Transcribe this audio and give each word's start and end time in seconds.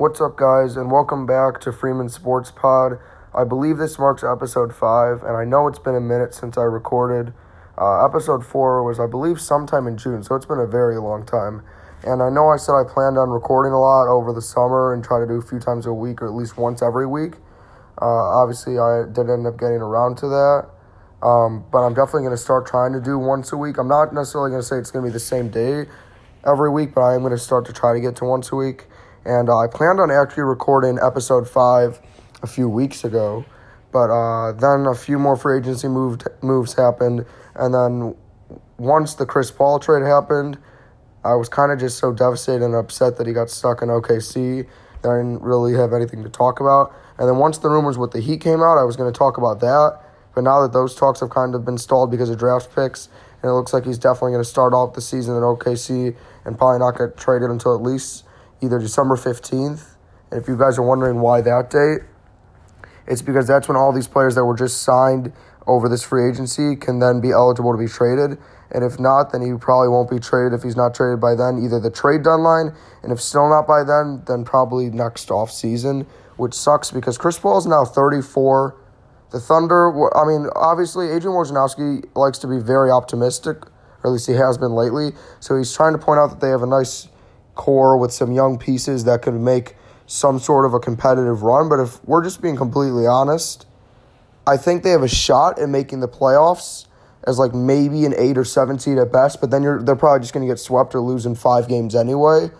What's 0.00 0.18
up, 0.18 0.34
guys, 0.34 0.78
and 0.78 0.90
welcome 0.90 1.26
back 1.26 1.60
to 1.60 1.72
Freeman 1.72 2.08
Sports 2.08 2.50
Pod. 2.50 2.98
I 3.34 3.44
believe 3.44 3.76
this 3.76 3.98
marks 3.98 4.24
episode 4.24 4.74
five, 4.74 5.22
and 5.22 5.36
I 5.36 5.44
know 5.44 5.68
it's 5.68 5.78
been 5.78 5.94
a 5.94 6.00
minute 6.00 6.32
since 6.32 6.56
I 6.56 6.62
recorded. 6.62 7.34
Uh, 7.76 8.02
episode 8.06 8.42
four 8.42 8.82
was, 8.82 8.98
I 8.98 9.04
believe, 9.04 9.38
sometime 9.38 9.86
in 9.86 9.98
June, 9.98 10.22
so 10.22 10.36
it's 10.36 10.46
been 10.46 10.58
a 10.58 10.66
very 10.66 10.96
long 10.96 11.26
time. 11.26 11.60
And 12.02 12.22
I 12.22 12.30
know 12.30 12.48
I 12.48 12.56
said 12.56 12.72
I 12.76 12.84
planned 12.88 13.18
on 13.18 13.28
recording 13.28 13.74
a 13.74 13.78
lot 13.78 14.08
over 14.08 14.32
the 14.32 14.40
summer 14.40 14.94
and 14.94 15.04
try 15.04 15.20
to 15.20 15.26
do 15.26 15.34
a 15.34 15.42
few 15.42 15.58
times 15.58 15.84
a 15.84 15.92
week 15.92 16.22
or 16.22 16.28
at 16.28 16.32
least 16.32 16.56
once 16.56 16.80
every 16.80 17.06
week. 17.06 17.34
Uh, 18.00 18.40
obviously, 18.40 18.78
I 18.78 19.04
did 19.04 19.28
end 19.28 19.46
up 19.46 19.58
getting 19.58 19.84
around 19.84 20.16
to 20.24 20.28
that. 20.28 20.70
Um, 21.22 21.66
but 21.70 21.84
I'm 21.84 21.92
definitely 21.92 22.22
going 22.22 22.38
to 22.38 22.42
start 22.42 22.66
trying 22.66 22.94
to 22.94 23.02
do 23.02 23.18
once 23.18 23.52
a 23.52 23.58
week. 23.58 23.76
I'm 23.76 23.88
not 23.88 24.14
necessarily 24.14 24.48
going 24.48 24.62
to 24.62 24.66
say 24.66 24.78
it's 24.78 24.90
going 24.90 25.04
to 25.04 25.10
be 25.10 25.12
the 25.12 25.20
same 25.20 25.50
day 25.50 25.84
every 26.46 26.70
week, 26.70 26.94
but 26.94 27.02
I 27.02 27.14
am 27.14 27.20
going 27.20 27.32
to 27.32 27.38
start 27.38 27.66
to 27.66 27.74
try 27.74 27.92
to 27.92 28.00
get 28.00 28.16
to 28.16 28.24
once 28.24 28.50
a 28.50 28.56
week. 28.56 28.86
And 29.24 29.48
uh, 29.48 29.58
I 29.58 29.66
planned 29.66 30.00
on 30.00 30.10
actually 30.10 30.44
recording 30.44 30.98
episode 31.02 31.48
five 31.48 32.00
a 32.42 32.46
few 32.46 32.68
weeks 32.68 33.04
ago, 33.04 33.44
but 33.92 34.10
uh, 34.10 34.52
then 34.52 34.86
a 34.86 34.94
few 34.94 35.18
more 35.18 35.36
free 35.36 35.58
agency 35.58 35.88
moved 35.88 36.26
moves 36.42 36.74
happened, 36.74 37.26
and 37.54 37.74
then 37.74 38.14
once 38.78 39.14
the 39.14 39.26
Chris 39.26 39.50
Paul 39.50 39.78
trade 39.78 40.04
happened, 40.06 40.58
I 41.22 41.34
was 41.34 41.50
kind 41.50 41.70
of 41.70 41.78
just 41.78 41.98
so 41.98 42.14
devastated 42.14 42.64
and 42.64 42.74
upset 42.74 43.18
that 43.18 43.26
he 43.26 43.34
got 43.34 43.50
stuck 43.50 43.82
in 43.82 43.88
OKC 43.88 44.66
that 45.02 45.08
I 45.08 45.18
didn't 45.18 45.42
really 45.42 45.74
have 45.74 45.92
anything 45.92 46.22
to 46.22 46.30
talk 46.30 46.60
about. 46.60 46.94
And 47.18 47.28
then 47.28 47.36
once 47.36 47.58
the 47.58 47.68
rumors 47.68 47.98
with 47.98 48.12
the 48.12 48.20
Heat 48.20 48.40
came 48.40 48.62
out, 48.62 48.78
I 48.78 48.84
was 48.84 48.96
going 48.96 49.12
to 49.12 49.16
talk 49.18 49.36
about 49.36 49.60
that. 49.60 50.00
But 50.34 50.44
now 50.44 50.62
that 50.62 50.72
those 50.72 50.94
talks 50.94 51.20
have 51.20 51.28
kind 51.28 51.54
of 51.54 51.64
been 51.64 51.76
stalled 51.76 52.10
because 52.10 52.30
of 52.30 52.38
draft 52.38 52.74
picks, 52.74 53.08
and 53.42 53.50
it 53.50 53.52
looks 53.52 53.74
like 53.74 53.84
he's 53.84 53.98
definitely 53.98 54.32
going 54.32 54.44
to 54.44 54.48
start 54.48 54.72
off 54.72 54.94
the 54.94 55.02
season 55.02 55.36
in 55.36 55.42
OKC 55.42 56.16
and 56.46 56.56
probably 56.56 56.78
not 56.78 56.96
get 56.96 57.18
traded 57.18 57.50
until 57.50 57.74
at 57.74 57.82
least 57.82 58.24
either 58.62 58.78
December 58.78 59.16
15th. 59.16 59.96
And 60.30 60.40
if 60.40 60.48
you 60.48 60.56
guys 60.56 60.78
are 60.78 60.82
wondering 60.82 61.20
why 61.20 61.40
that 61.40 61.70
date, 61.70 62.06
it's 63.06 63.22
because 63.22 63.46
that's 63.46 63.68
when 63.68 63.76
all 63.76 63.92
these 63.92 64.08
players 64.08 64.34
that 64.36 64.44
were 64.44 64.56
just 64.56 64.82
signed 64.82 65.32
over 65.66 65.88
this 65.88 66.02
free 66.02 66.28
agency 66.28 66.76
can 66.76 66.98
then 66.98 67.20
be 67.20 67.30
eligible 67.30 67.72
to 67.72 67.78
be 67.78 67.88
traded. 67.88 68.38
And 68.70 68.84
if 68.84 69.00
not, 69.00 69.32
then 69.32 69.42
he 69.42 69.56
probably 69.58 69.88
won't 69.88 70.10
be 70.10 70.18
traded 70.18 70.52
if 70.52 70.62
he's 70.62 70.76
not 70.76 70.94
traded 70.94 71.20
by 71.20 71.34
then, 71.34 71.60
either 71.62 71.80
the 71.80 71.90
trade 71.90 72.22
deadline, 72.22 72.72
and 73.02 73.10
if 73.10 73.20
still 73.20 73.48
not 73.48 73.66
by 73.66 73.82
then, 73.82 74.22
then 74.26 74.44
probably 74.44 74.90
next 74.90 75.30
off 75.30 75.50
season, 75.50 76.06
which 76.36 76.54
sucks 76.54 76.90
because 76.90 77.18
Chris 77.18 77.38
Paul 77.38 77.58
is 77.58 77.66
now 77.66 77.84
34. 77.84 78.76
The 79.32 79.40
Thunder, 79.40 79.90
I 80.16 80.24
mean, 80.24 80.48
obviously, 80.54 81.06
Adrian 81.06 81.36
Wojnarowski 81.36 82.04
likes 82.16 82.38
to 82.38 82.46
be 82.46 82.58
very 82.58 82.90
optimistic, 82.90 83.64
or 84.02 84.10
at 84.10 84.10
least 84.10 84.26
he 84.26 84.34
has 84.34 84.58
been 84.58 84.72
lately. 84.72 85.10
So 85.40 85.56
he's 85.56 85.72
trying 85.74 85.92
to 85.92 85.98
point 85.98 86.18
out 86.18 86.30
that 86.30 86.40
they 86.40 86.50
have 86.50 86.62
a 86.62 86.66
nice 86.66 87.08
core 87.60 87.98
with 87.98 88.10
some 88.10 88.32
young 88.32 88.58
pieces 88.58 89.04
that 89.04 89.20
could 89.20 89.34
make 89.34 89.76
some 90.06 90.38
sort 90.38 90.64
of 90.64 90.72
a 90.72 90.80
competitive 90.80 91.42
run. 91.42 91.68
But 91.68 91.78
if 91.78 92.02
we're 92.06 92.24
just 92.24 92.40
being 92.40 92.56
completely 92.56 93.06
honest, 93.06 93.66
I 94.46 94.56
think 94.56 94.82
they 94.82 94.90
have 94.92 95.02
a 95.02 95.08
shot 95.08 95.58
at 95.58 95.68
making 95.68 96.00
the 96.00 96.08
playoffs 96.08 96.86
as 97.24 97.38
like 97.38 97.52
maybe 97.52 98.06
an 98.06 98.14
eight 98.16 98.38
or 98.38 98.46
seven 98.46 98.78
seed 98.78 98.96
at 98.96 99.12
best, 99.12 99.42
but 99.42 99.50
then 99.50 99.62
you're 99.62 99.82
they're 99.82 99.94
probably 99.94 100.20
just 100.20 100.32
going 100.32 100.46
to 100.46 100.50
get 100.50 100.58
swept 100.58 100.94
or 100.94 101.00
lose 101.00 101.26
in 101.26 101.34
five 101.34 101.68
games 101.68 101.94
anyway. 101.94 102.50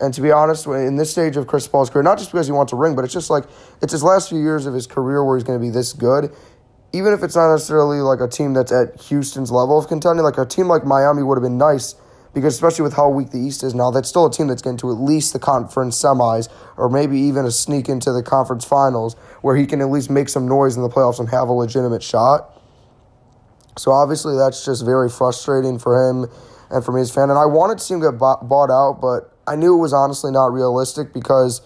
And 0.00 0.14
to 0.14 0.22
be 0.22 0.32
honest, 0.32 0.66
in 0.66 0.96
this 0.96 1.10
stage 1.10 1.36
of 1.36 1.46
Chris 1.46 1.68
Paul's 1.68 1.90
career, 1.90 2.02
not 2.02 2.16
just 2.16 2.32
because 2.32 2.46
he 2.46 2.52
wants 2.52 2.72
a 2.72 2.76
ring, 2.76 2.96
but 2.96 3.04
it's 3.04 3.12
just 3.12 3.28
like 3.28 3.44
it's 3.82 3.92
his 3.92 4.02
last 4.02 4.30
few 4.30 4.40
years 4.40 4.64
of 4.64 4.72
his 4.72 4.86
career 4.86 5.22
where 5.22 5.36
he's 5.36 5.44
going 5.44 5.58
to 5.60 5.62
be 5.62 5.70
this 5.70 5.92
good. 5.92 6.34
Even 6.94 7.12
if 7.12 7.22
it's 7.22 7.36
not 7.36 7.52
necessarily 7.52 8.00
like 8.00 8.20
a 8.20 8.28
team 8.28 8.54
that's 8.54 8.72
at 8.72 8.98
Houston's 9.02 9.50
level 9.50 9.78
of 9.78 9.88
contending, 9.88 10.24
like 10.24 10.38
a 10.38 10.46
team 10.46 10.68
like 10.68 10.86
Miami 10.86 11.22
would 11.22 11.36
have 11.36 11.42
been 11.42 11.58
nice 11.58 11.96
because 12.36 12.52
especially 12.52 12.82
with 12.82 12.92
how 12.92 13.08
weak 13.08 13.30
the 13.30 13.38
East 13.38 13.62
is 13.62 13.74
now, 13.74 13.90
that's 13.90 14.10
still 14.10 14.26
a 14.26 14.30
team 14.30 14.46
that's 14.46 14.60
getting 14.60 14.76
to 14.76 14.90
at 14.90 14.98
least 14.98 15.32
the 15.32 15.38
conference 15.38 15.96
semis 15.96 16.50
or 16.76 16.90
maybe 16.90 17.18
even 17.18 17.46
a 17.46 17.50
sneak 17.50 17.88
into 17.88 18.12
the 18.12 18.22
conference 18.22 18.62
finals 18.62 19.14
where 19.40 19.56
he 19.56 19.64
can 19.64 19.80
at 19.80 19.88
least 19.88 20.10
make 20.10 20.28
some 20.28 20.46
noise 20.46 20.76
in 20.76 20.82
the 20.82 20.88
playoffs 20.90 21.18
and 21.18 21.30
have 21.30 21.48
a 21.48 21.52
legitimate 21.52 22.02
shot. 22.02 22.60
So 23.78 23.90
obviously 23.90 24.36
that's 24.36 24.66
just 24.66 24.84
very 24.84 25.08
frustrating 25.08 25.78
for 25.78 26.10
him 26.10 26.26
and 26.68 26.84
for 26.84 26.92
me 26.92 27.00
as 27.00 27.08
a 27.08 27.14
fan. 27.14 27.30
And 27.30 27.38
I 27.38 27.46
wanted 27.46 27.78
to 27.78 27.84
see 27.84 27.94
him 27.94 28.02
get 28.02 28.18
bought 28.18 28.68
out, 28.68 29.00
but 29.00 29.32
I 29.46 29.56
knew 29.56 29.72
it 29.72 29.80
was 29.80 29.94
honestly 29.94 30.30
not 30.30 30.52
realistic 30.52 31.14
because 31.14 31.62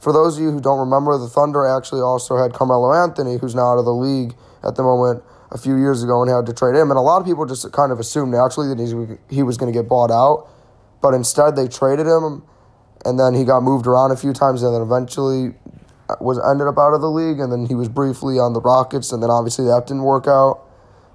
for 0.00 0.10
those 0.14 0.38
of 0.38 0.42
you 0.42 0.52
who 0.52 0.60
don't 0.62 0.80
remember, 0.80 1.18
the 1.18 1.28
Thunder 1.28 1.66
actually 1.66 2.00
also 2.00 2.38
had 2.38 2.54
Carmelo 2.54 2.94
Anthony, 2.94 3.36
who's 3.36 3.54
now 3.54 3.72
out 3.72 3.78
of 3.78 3.84
the 3.84 3.92
league 3.92 4.34
at 4.62 4.76
the 4.76 4.82
moment, 4.84 5.22
a 5.54 5.58
few 5.58 5.76
years 5.76 6.02
ago 6.02 6.20
and 6.20 6.30
had 6.30 6.44
to 6.46 6.52
trade 6.52 6.74
him. 6.74 6.90
And 6.90 6.98
a 6.98 7.00
lot 7.00 7.20
of 7.20 7.26
people 7.26 7.46
just 7.46 7.70
kind 7.72 7.92
of 7.92 8.00
assumed 8.00 8.32
naturally 8.32 8.74
that 8.74 9.18
he 9.30 9.42
was 9.42 9.56
going 9.56 9.72
to 9.72 9.78
get 9.78 9.88
bought 9.88 10.10
out, 10.10 10.48
but 11.00 11.14
instead 11.14 11.54
they 11.54 11.68
traded 11.68 12.06
him, 12.06 12.42
and 13.04 13.18
then 13.18 13.34
he 13.34 13.44
got 13.44 13.62
moved 13.62 13.86
around 13.86 14.10
a 14.10 14.16
few 14.16 14.32
times, 14.32 14.62
and 14.62 14.74
then 14.74 14.82
eventually 14.82 15.54
uh, 16.10 16.16
was 16.20 16.40
ended 16.50 16.66
up 16.66 16.76
out 16.76 16.92
of 16.92 17.00
the 17.00 17.10
league, 17.10 17.38
and 17.38 17.52
then 17.52 17.66
he 17.66 17.74
was 17.74 17.88
briefly 17.88 18.38
on 18.38 18.52
the 18.52 18.60
Rockets, 18.60 19.12
and 19.12 19.22
then 19.22 19.30
obviously 19.30 19.64
that 19.66 19.86
didn't 19.86 20.02
work 20.02 20.26
out 20.26 20.60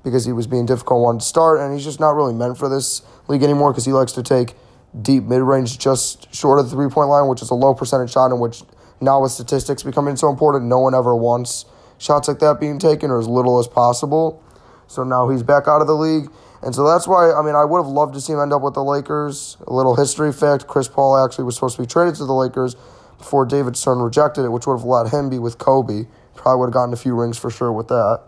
because 0.04 0.26
he 0.26 0.32
was 0.32 0.48
being 0.48 0.66
difficult 0.66 1.04
one 1.04 1.20
to 1.20 1.26
start, 1.26 1.60
and 1.60 1.74
he's 1.74 1.84
just 1.84 2.00
not 2.00 2.16
really 2.16 2.34
meant 2.34 2.58
for 2.58 2.70
this 2.70 3.02
league 3.28 3.44
anymore 3.44 3.72
because 3.72 3.86
he 3.86 3.92
likes 3.92 4.14
to 4.14 4.24
take 4.24 4.56
deep 5.02 5.24
mid 5.24 5.42
range 5.42 5.78
just 5.78 6.34
short 6.34 6.60
of 6.60 6.70
the 6.70 6.76
three 6.76 6.90
point 6.90 7.10
line, 7.10 7.28
which 7.28 7.42
is 7.42 7.50
a 7.50 7.56
low 7.56 7.74
percentage 7.74 8.14
shot, 8.14 8.32
in 8.32 8.40
which 8.40 8.64
now 9.02 9.22
with 9.22 9.32
statistics 9.32 9.84
becoming 9.84 10.16
so 10.16 10.30
important, 10.30 10.66
no 10.66 10.80
one 10.80 10.96
ever 10.96 11.16
wants 11.16 11.66
shots 12.00 12.28
like 12.28 12.40
that 12.40 12.60
being 12.60 12.80
taken 12.80 13.12
or 13.12 13.20
as 13.20 13.28
little 13.28 13.60
as 13.60 13.68
possible. 13.68 14.42
So 14.88 15.04
now 15.04 15.30
he's 15.30 15.44
back 15.44 15.68
out 15.68 15.82
of 15.82 15.88
the 15.88 15.96
league. 15.96 16.30
And 16.62 16.74
so 16.74 16.88
that's 16.88 17.08
why, 17.08 17.32
I 17.32 17.44
mean, 17.44 17.56
I 17.56 17.64
would 17.64 17.78
have 17.78 17.88
loved 17.88 18.16
to 18.16 18.22
see 18.22 18.34
him 18.34 18.40
end 18.40 18.52
up 18.52 18.64
with 18.64 18.74
the 18.74 18.84
Lakers. 18.84 19.56
A 19.68 19.74
little 19.74 19.96
history 19.96 20.34
fact 20.34 20.68
Chris 20.68 20.88
Paul 20.88 21.24
actually 21.24 21.46
was 21.46 21.56
supposed 21.56 21.76
to 21.76 21.84
be 21.84 21.88
traded 21.88 22.16
to 22.16 22.26
the 22.26 22.34
Lakers 22.34 22.76
before 23.18 23.46
David 23.46 23.78
Stern 23.78 24.00
rejected 24.00 24.44
it, 24.44 24.50
which 24.50 24.66
would 24.66 24.80
have 24.80 24.84
let 24.84 25.14
him 25.14 25.30
be 25.30 25.38
with 25.40 25.58
Kobe. 25.58 26.08
Probably 26.36 26.60
would 26.60 26.68
have 26.68 26.74
gotten 26.74 26.94
a 26.94 26.98
few 26.98 27.14
rings 27.14 27.38
for 27.38 27.50
sure 27.50 27.72
with 27.72 27.90
that. 27.90 28.22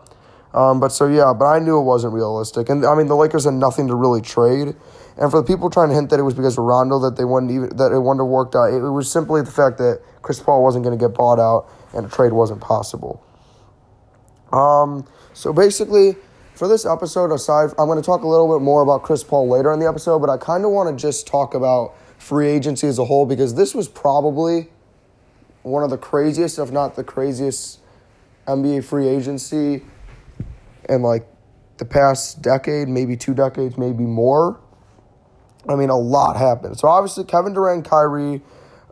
Um, 0.54 0.80
but 0.80 0.90
so, 0.90 1.08
yeah, 1.08 1.34
but 1.34 1.46
I 1.46 1.60
knew 1.60 1.80
it 1.80 1.84
wasn't 1.84 2.14
realistic. 2.14 2.70
And 2.70 2.86
I 2.86 2.94
mean, 2.96 3.08
the 3.08 3.16
Lakers 3.16 3.46
had 3.46 3.54
nothing 3.54 3.88
to 3.88 3.96
really 3.96 4.22
trade. 4.22 4.76
And 5.18 5.32
for 5.32 5.42
the 5.42 5.48
people 5.48 5.70
trying 5.70 5.90
to 5.90 5.96
hint 5.96 6.10
that 6.10 6.20
it 6.20 6.24
was 6.24 6.34
because 6.34 6.58
of 6.58 6.64
Rondo 6.66 7.00
that 7.00 7.16
they 7.16 7.26
wouldn't 7.26 7.52
even 7.52 7.76
that 7.78 7.92
it 7.92 8.00
wouldn't 8.00 8.22
have 8.22 8.28
worked 8.28 8.56
out, 8.56 8.74
it, 8.74 8.80
was 8.80 9.12
simply 9.12 9.42
the 9.42 9.52
fact 9.52 9.78
that 9.78 10.02
Chris 10.22 10.40
Paul 10.40 10.64
wasn't 10.64 10.84
going 10.84 10.98
to 10.98 11.02
get 11.02 11.16
bought 11.16 11.40
out 11.40 11.70
and 11.94 12.06
a 12.06 12.10
trade 12.10 12.34
wasn't 12.34 12.62
possible. 12.62 13.24
Um, 14.52 15.06
so 15.34 15.54
basically, 15.54 16.16
for 16.56 16.68
this 16.68 16.86
episode, 16.86 17.32
aside, 17.32 17.72
I'm 17.78 17.88
going 17.88 18.00
to 18.00 18.06
talk 18.06 18.24
a 18.24 18.28
little 18.28 18.58
bit 18.58 18.64
more 18.64 18.82
about 18.82 19.04
Chris 19.04 19.24
Paul 19.24 19.50
later 19.50 19.72
in 19.74 19.80
the 19.80 19.88
episode, 19.88 20.20
but 20.20 20.30
I 20.30 20.38
kind 20.38 20.66
of 20.66 20.72
want 20.72 20.96
to 20.96 21.02
just 21.02 21.28
talk 21.28 21.54
about 21.54 21.96
free 22.18 22.48
agency 22.48 22.88
as 22.88 23.00
a 23.00 23.06
whole 23.06 23.26
because 23.26 23.56
this 23.56 23.74
was 23.74 23.88
probably 23.88 24.70
one 25.64 25.84
of 25.84 25.90
the 25.90 25.98
craziest, 25.98 26.60
if 26.60 26.72
not 26.72 26.96
the 26.96 27.04
craziest, 27.04 27.80
NBA 28.48 28.84
free 28.84 29.08
agency 29.08 29.84
in 30.90 31.02
like 31.02 31.28
the 31.78 31.86
past 31.86 32.42
decade, 32.42 32.88
maybe 32.88 33.16
two 33.16 33.34
decades, 33.34 33.78
maybe 33.78 34.04
more. 34.04 34.60
I 35.70 35.76
mean, 35.76 35.90
a 35.90 35.98
lot 35.98 36.38
happened. 36.38 36.80
So 36.80 36.88
obviously, 36.88 37.24
Kevin 37.24 37.54
Durant, 37.54 37.86
Kyrie 37.86 38.42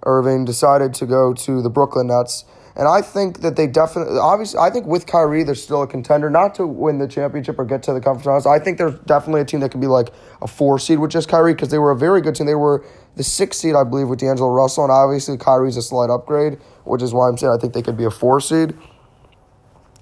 Irving 0.04 0.46
decided 0.46 0.94
to 0.96 1.06
go 1.06 1.34
to 1.34 1.62
the 1.62 1.70
Brooklyn 1.70 2.08
Nets. 2.08 2.46
And 2.80 2.88
I 2.88 3.02
think 3.02 3.42
that 3.42 3.58
they 3.58 3.68
definitely, 3.68 4.18
obviously, 4.20 4.58
I 4.58 4.70
think 4.70 4.86
with 4.86 5.06
Kyrie, 5.06 5.44
they're 5.44 5.54
still 5.54 5.82
a 5.82 5.88
contender, 5.88 6.30
not 6.30 6.56
to 6.56 6.66
win 6.66 6.98
the 6.98 7.10
championship 7.10 7.60
or 7.60 7.66
get 7.66 7.84
to 7.84 7.94
the 7.94 8.00
conference 8.00 8.24
finals. 8.24 8.46
I 8.46 8.58
think 8.58 8.78
they're 8.78 8.92
definitely 9.06 9.42
a 9.42 9.46
team 9.46 9.60
that 9.60 9.72
could 9.72 9.82
be 9.82 9.88
like 9.88 10.14
a 10.42 10.48
four 10.48 10.80
seed 10.80 10.98
with 10.98 11.12
just 11.12 11.28
Kyrie 11.28 11.54
because 11.54 11.72
they 11.72 11.78
were 11.78 11.92
a 11.92 11.98
very 11.98 12.22
good 12.22 12.36
team. 12.36 12.48
They 12.48 12.56
were 12.56 12.86
the 13.18 13.24
sixth 13.24 13.60
seed, 13.60 13.76
I 13.76 13.84
believe, 13.84 14.08
with 14.08 14.20
D'Angelo 14.20 14.50
Russell. 14.50 14.86
And 14.86 14.94
obviously, 14.94 15.36
Kyrie's 15.36 15.76
a 15.76 15.82
slight 15.82 16.10
upgrade, 16.10 16.54
which 16.86 17.02
is 17.02 17.14
why 17.14 17.28
I'm 17.28 17.38
saying 17.38 17.52
I 17.52 17.60
think 17.60 17.74
they 17.74 17.82
could 17.82 17.98
be 17.98 18.06
a 18.06 18.10
four 18.10 18.40
seed. 18.40 18.74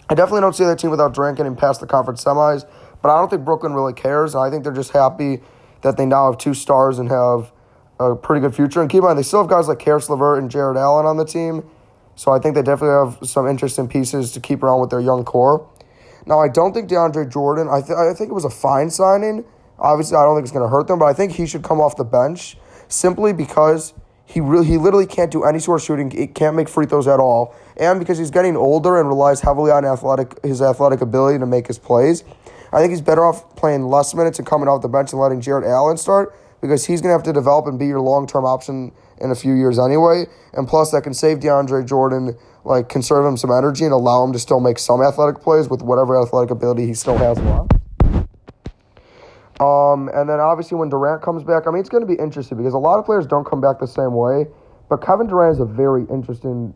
I 0.08 0.14
definitely 0.14 0.42
don't 0.42 0.56
see 0.56 0.66
that 0.66 0.78
team 0.78 0.92
without 0.92 1.16
Durant 1.16 1.36
getting 1.36 1.56
past 1.56 1.82
the 1.82 1.88
conference 1.88 2.24
semis, 2.24 2.64
but 3.02 3.10
I 3.10 3.18
don't 3.18 3.28
think 3.28 3.44
Brooklyn 3.44 3.74
really 3.74 3.94
cares. 3.94 4.36
And 4.36 4.44
I 4.44 4.52
think 4.52 4.64
they're 4.64 4.72
just 4.72 4.92
happy 4.92 5.42
that 5.82 5.98
they 5.98 6.06
now 6.06 6.30
have 6.30 6.38
two 6.38 6.54
stars 6.54 7.00
and 7.00 7.10
have 7.10 7.52
a 8.00 8.16
pretty 8.16 8.40
good 8.40 8.54
future. 8.54 8.82
And 8.82 8.90
keep 8.90 9.00
in 9.00 9.06
mind, 9.06 9.18
they 9.18 9.24
still 9.24 9.42
have 9.42 9.50
guys 9.50 9.68
like 9.68 9.80
Caris 9.80 10.12
LeVert 10.12 10.38
and 10.38 10.52
Jarrett 10.52 10.78
Allen 10.78 11.08
on 11.08 11.18
the 11.18 11.26
team. 11.26 11.68
So 12.18 12.32
I 12.32 12.40
think 12.40 12.56
they 12.56 12.64
definitely 12.64 13.12
have 13.12 13.30
some 13.30 13.48
interesting 13.48 13.88
pieces 13.88 14.32
to 14.34 14.40
keep 14.40 14.64
around 14.64 14.82
with 14.82 14.90
their 14.90 15.00
young 15.00 15.24
core. 15.24 15.70
Now, 16.26 16.40
I 16.40 16.50
don't 16.50 16.74
think 16.74 16.90
DeAndre 16.90 17.32
Jordan, 17.32 17.70
I, 17.70 17.80
th- 17.80 17.98
I 17.98 18.12
think 18.14 18.32
it 18.32 18.34
was 18.34 18.44
a 18.44 18.50
fine 18.50 18.90
signing. 18.90 19.46
Obviously, 19.80 20.18
I 20.18 20.24
don't 20.24 20.36
think 20.36 20.44
it's 20.44 20.52
going 20.52 20.66
to 20.66 20.70
hurt 20.70 20.88
them, 20.88 20.98
but 20.98 21.06
I 21.06 21.14
think 21.14 21.34
he 21.34 21.46
should 21.46 21.64
come 21.64 21.80
off 21.80 21.96
the 21.96 22.04
bench 22.04 22.58
simply 22.90 23.34
because 23.34 23.94
he 24.26 24.42
really, 24.42 24.66
he 24.66 24.78
literally 24.78 25.06
can't 25.06 25.32
do 25.32 25.44
any 25.46 25.60
sort 25.60 25.80
of 25.80 25.86
shooting. 25.86 26.10
He 26.10 26.26
can't 26.26 26.56
make 26.56 26.68
free 26.68 26.88
throws 26.88 27.08
at 27.08 27.20
all, 27.20 27.56
and 27.78 28.00
because 28.00 28.18
he's 28.18 28.32
getting 28.32 28.58
older 28.58 29.00
and 29.00 29.08
relies 29.08 29.40
heavily 29.40 29.72
on 29.72 29.86
athletic 29.86 30.44
his 30.44 30.62
athletic 30.62 31.02
ability 31.02 31.40
to 31.40 31.46
make 31.46 31.68
his 31.68 31.78
plays. 31.78 32.24
I 32.74 32.80
think 32.80 32.92
he's 32.92 33.02
better 33.02 33.24
off 33.24 33.56
playing 33.56 33.84
less 33.84 34.14
minutes 34.14 34.40
and 34.40 34.46
coming 34.46 34.68
off 34.68 34.82
the 34.82 34.90
bench 34.90 35.14
and 35.14 35.22
letting 35.22 35.40
Jarrett 35.40 35.66
Allen 35.66 35.96
start 35.96 36.36
because 36.60 36.86
he's 36.86 37.00
going 37.00 37.10
to 37.10 37.14
have 37.14 37.24
to 37.24 37.32
develop 37.32 37.68
and 37.68 37.80
be 37.80 37.88
your 37.88 38.02
long 38.02 38.28
term 38.28 38.44
option 38.44 38.92
in 39.20 39.32
a 39.32 39.36
few 39.36 39.54
years 39.54 39.80
anyway. 39.80 40.26
And 40.54 40.68
plus, 40.68 40.92
that 40.92 41.04
can 41.04 41.14
save 41.14 41.40
DeAndre 41.40 41.88
Jordan, 41.88 42.38
like 42.64 42.90
conserve 42.90 43.26
him 43.26 43.38
some 43.38 43.52
energy 43.52 43.84
and 43.84 43.94
allow 43.94 44.24
him 44.24 44.34
to 44.34 44.40
still 44.40 44.60
make 44.60 44.80
some 44.80 45.02
athletic 45.02 45.42
plays 45.42 45.70
with 45.70 45.82
whatever 45.82 46.22
athletic 46.22 46.52
ability 46.52 46.86
he 46.86 46.94
still 46.94 47.18
has 47.18 47.38
left. 47.40 47.72
Um, 49.60 50.10
and 50.14 50.30
then 50.30 50.40
obviously 50.40 50.78
when 50.78 50.90
Durant 50.90 51.22
comes 51.22 51.44
back, 51.44 51.64
I 51.66 51.72
mean, 51.72 51.80
it's 51.80 51.90
going 51.90 52.06
to 52.06 52.08
be 52.08 52.20
interesting 52.22 52.58
because 52.58 52.74
a 52.74 52.80
lot 52.80 53.00
of 53.00 53.06
players 53.06 53.26
don't 53.26 53.46
come 53.46 53.60
back 53.60 53.80
the 53.80 53.88
same 53.88 54.14
way. 54.14 54.46
But 54.90 54.98
Kevin 54.98 55.28
Durant 55.28 55.56
is 55.56 55.60
a 55.60 55.66
very 55.66 56.06
interesting 56.10 56.74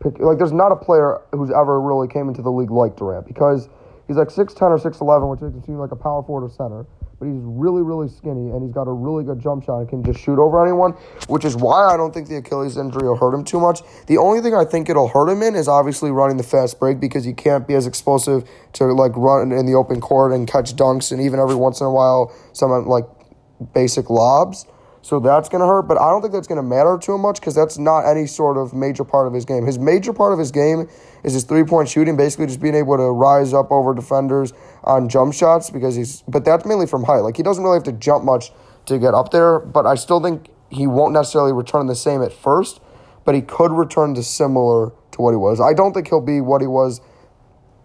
pick. 0.00 0.18
Like, 0.18 0.38
there's 0.38 0.52
not 0.52 0.72
a 0.72 0.76
player 0.76 1.20
who's 1.32 1.50
ever 1.50 1.80
really 1.80 2.08
came 2.08 2.28
into 2.28 2.40
the 2.40 2.50
league 2.50 2.70
like 2.70 2.96
Durant 2.96 3.26
because 3.26 3.68
he's 4.06 4.16
like 4.16 4.28
6'10 4.28 4.62
or 4.62 4.78
6'11, 4.78 5.30
which 5.30 5.40
makes 5.40 5.54
him 5.54 5.62
seem 5.64 5.78
like 5.78 5.90
a 5.90 5.96
power 5.96 6.22
forward 6.22 6.46
or 6.46 6.50
center 6.50 6.86
but 7.22 7.30
he's 7.30 7.44
really, 7.44 7.82
really 7.82 8.08
skinny 8.08 8.50
and 8.50 8.64
he's 8.64 8.72
got 8.72 8.88
a 8.88 8.92
really 8.92 9.22
good 9.22 9.38
jump 9.38 9.62
shot 9.62 9.78
and 9.78 9.88
can 9.88 10.02
just 10.02 10.18
shoot 10.18 10.40
over 10.40 10.60
anyone, 10.60 10.90
which 11.28 11.44
is 11.44 11.54
why 11.54 11.86
I 11.86 11.96
don't 11.96 12.12
think 12.12 12.26
the 12.26 12.34
Achilles 12.38 12.76
injury 12.76 13.06
will 13.06 13.16
hurt 13.16 13.32
him 13.32 13.44
too 13.44 13.60
much. 13.60 13.80
The 14.08 14.18
only 14.18 14.40
thing 14.40 14.56
I 14.56 14.64
think 14.64 14.88
it'll 14.88 15.06
hurt 15.06 15.28
him 15.28 15.40
in 15.40 15.54
is 15.54 15.68
obviously 15.68 16.10
running 16.10 16.36
the 16.36 16.42
fast 16.42 16.80
break 16.80 16.98
because 16.98 17.24
he 17.24 17.32
can't 17.32 17.68
be 17.68 17.74
as 17.74 17.86
explosive 17.86 18.42
to 18.72 18.86
like 18.86 19.12
run 19.14 19.52
in 19.52 19.66
the 19.66 19.74
open 19.74 20.00
court 20.00 20.32
and 20.32 20.48
catch 20.48 20.74
dunks 20.74 21.12
and 21.12 21.20
even 21.20 21.38
every 21.38 21.54
once 21.54 21.80
in 21.80 21.86
a 21.86 21.92
while 21.92 22.34
some 22.52 22.72
like 22.88 23.04
basic 23.72 24.10
lobs. 24.10 24.66
So 25.04 25.18
that's 25.18 25.48
going 25.48 25.60
to 25.60 25.66
hurt, 25.66 25.82
but 25.82 26.00
I 26.00 26.10
don't 26.10 26.22
think 26.22 26.32
that's 26.32 26.46
going 26.46 26.62
to 26.62 26.62
matter 26.62 26.96
too 26.96 27.18
much 27.18 27.40
because 27.40 27.56
that's 27.56 27.76
not 27.76 28.06
any 28.06 28.26
sort 28.26 28.56
of 28.56 28.72
major 28.72 29.02
part 29.02 29.26
of 29.26 29.34
his 29.34 29.44
game. 29.44 29.66
His 29.66 29.76
major 29.76 30.12
part 30.12 30.32
of 30.32 30.38
his 30.38 30.52
game 30.52 30.88
is 31.24 31.34
his 31.34 31.42
three 31.42 31.64
point 31.64 31.88
shooting, 31.88 32.16
basically 32.16 32.46
just 32.46 32.60
being 32.60 32.76
able 32.76 32.96
to 32.96 33.10
rise 33.10 33.52
up 33.52 33.72
over 33.72 33.94
defenders 33.94 34.52
on 34.84 35.08
jump 35.08 35.34
shots 35.34 35.70
because 35.70 35.96
he's, 35.96 36.22
but 36.28 36.44
that's 36.44 36.64
mainly 36.64 36.86
from 36.86 37.02
height. 37.02 37.18
Like 37.18 37.36
he 37.36 37.42
doesn't 37.42 37.64
really 37.64 37.76
have 37.76 37.84
to 37.84 37.92
jump 37.92 38.24
much 38.24 38.52
to 38.86 38.96
get 38.98 39.12
up 39.12 39.32
there, 39.32 39.58
but 39.58 39.86
I 39.86 39.96
still 39.96 40.20
think 40.20 40.48
he 40.70 40.86
won't 40.86 41.12
necessarily 41.12 41.52
return 41.52 41.88
the 41.88 41.96
same 41.96 42.22
at 42.22 42.32
first, 42.32 42.80
but 43.24 43.34
he 43.34 43.42
could 43.42 43.72
return 43.72 44.14
to 44.14 44.22
similar 44.22 44.92
to 45.12 45.20
what 45.20 45.32
he 45.32 45.36
was. 45.36 45.60
I 45.60 45.72
don't 45.72 45.92
think 45.92 46.08
he'll 46.08 46.20
be 46.20 46.40
what 46.40 46.60
he 46.60 46.68
was 46.68 47.00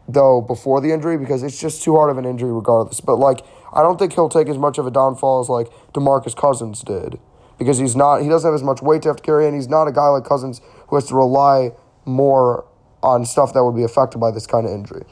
though 0.07 0.39
before 0.39 0.81
the 0.81 0.91
injury 0.91 1.17
because 1.17 1.43
it's 1.43 1.59
just 1.59 1.83
too 1.83 1.95
hard 1.95 2.09
of 2.09 2.17
an 2.17 2.25
injury 2.25 2.51
regardless. 2.51 3.01
But 3.01 3.15
like 3.17 3.41
I 3.73 3.81
don't 3.81 3.97
think 3.97 4.13
he'll 4.13 4.29
take 4.29 4.47
as 4.47 4.57
much 4.57 4.77
of 4.77 4.87
a 4.87 4.91
downfall 4.91 5.41
as 5.41 5.49
like 5.49 5.67
DeMarcus 5.93 6.35
Cousins 6.35 6.81
did 6.81 7.19
because 7.57 7.77
he's 7.77 7.95
not 7.95 8.21
he 8.21 8.29
doesn't 8.29 8.47
have 8.47 8.55
as 8.55 8.63
much 8.63 8.81
weight 8.81 9.01
to 9.03 9.09
have 9.09 9.17
to 9.17 9.23
carry 9.23 9.45
and 9.45 9.55
he's 9.55 9.67
not 9.67 9.87
a 9.87 9.91
guy 9.91 10.07
like 10.07 10.23
Cousins 10.23 10.61
who 10.87 10.95
has 10.95 11.07
to 11.07 11.15
rely 11.15 11.71
more 12.05 12.65
on 13.03 13.25
stuff 13.25 13.53
that 13.53 13.63
would 13.63 13.75
be 13.75 13.83
affected 13.83 14.19
by 14.19 14.31
this 14.31 14.47
kind 14.47 14.65
of 14.65 14.71
injury. 14.71 15.03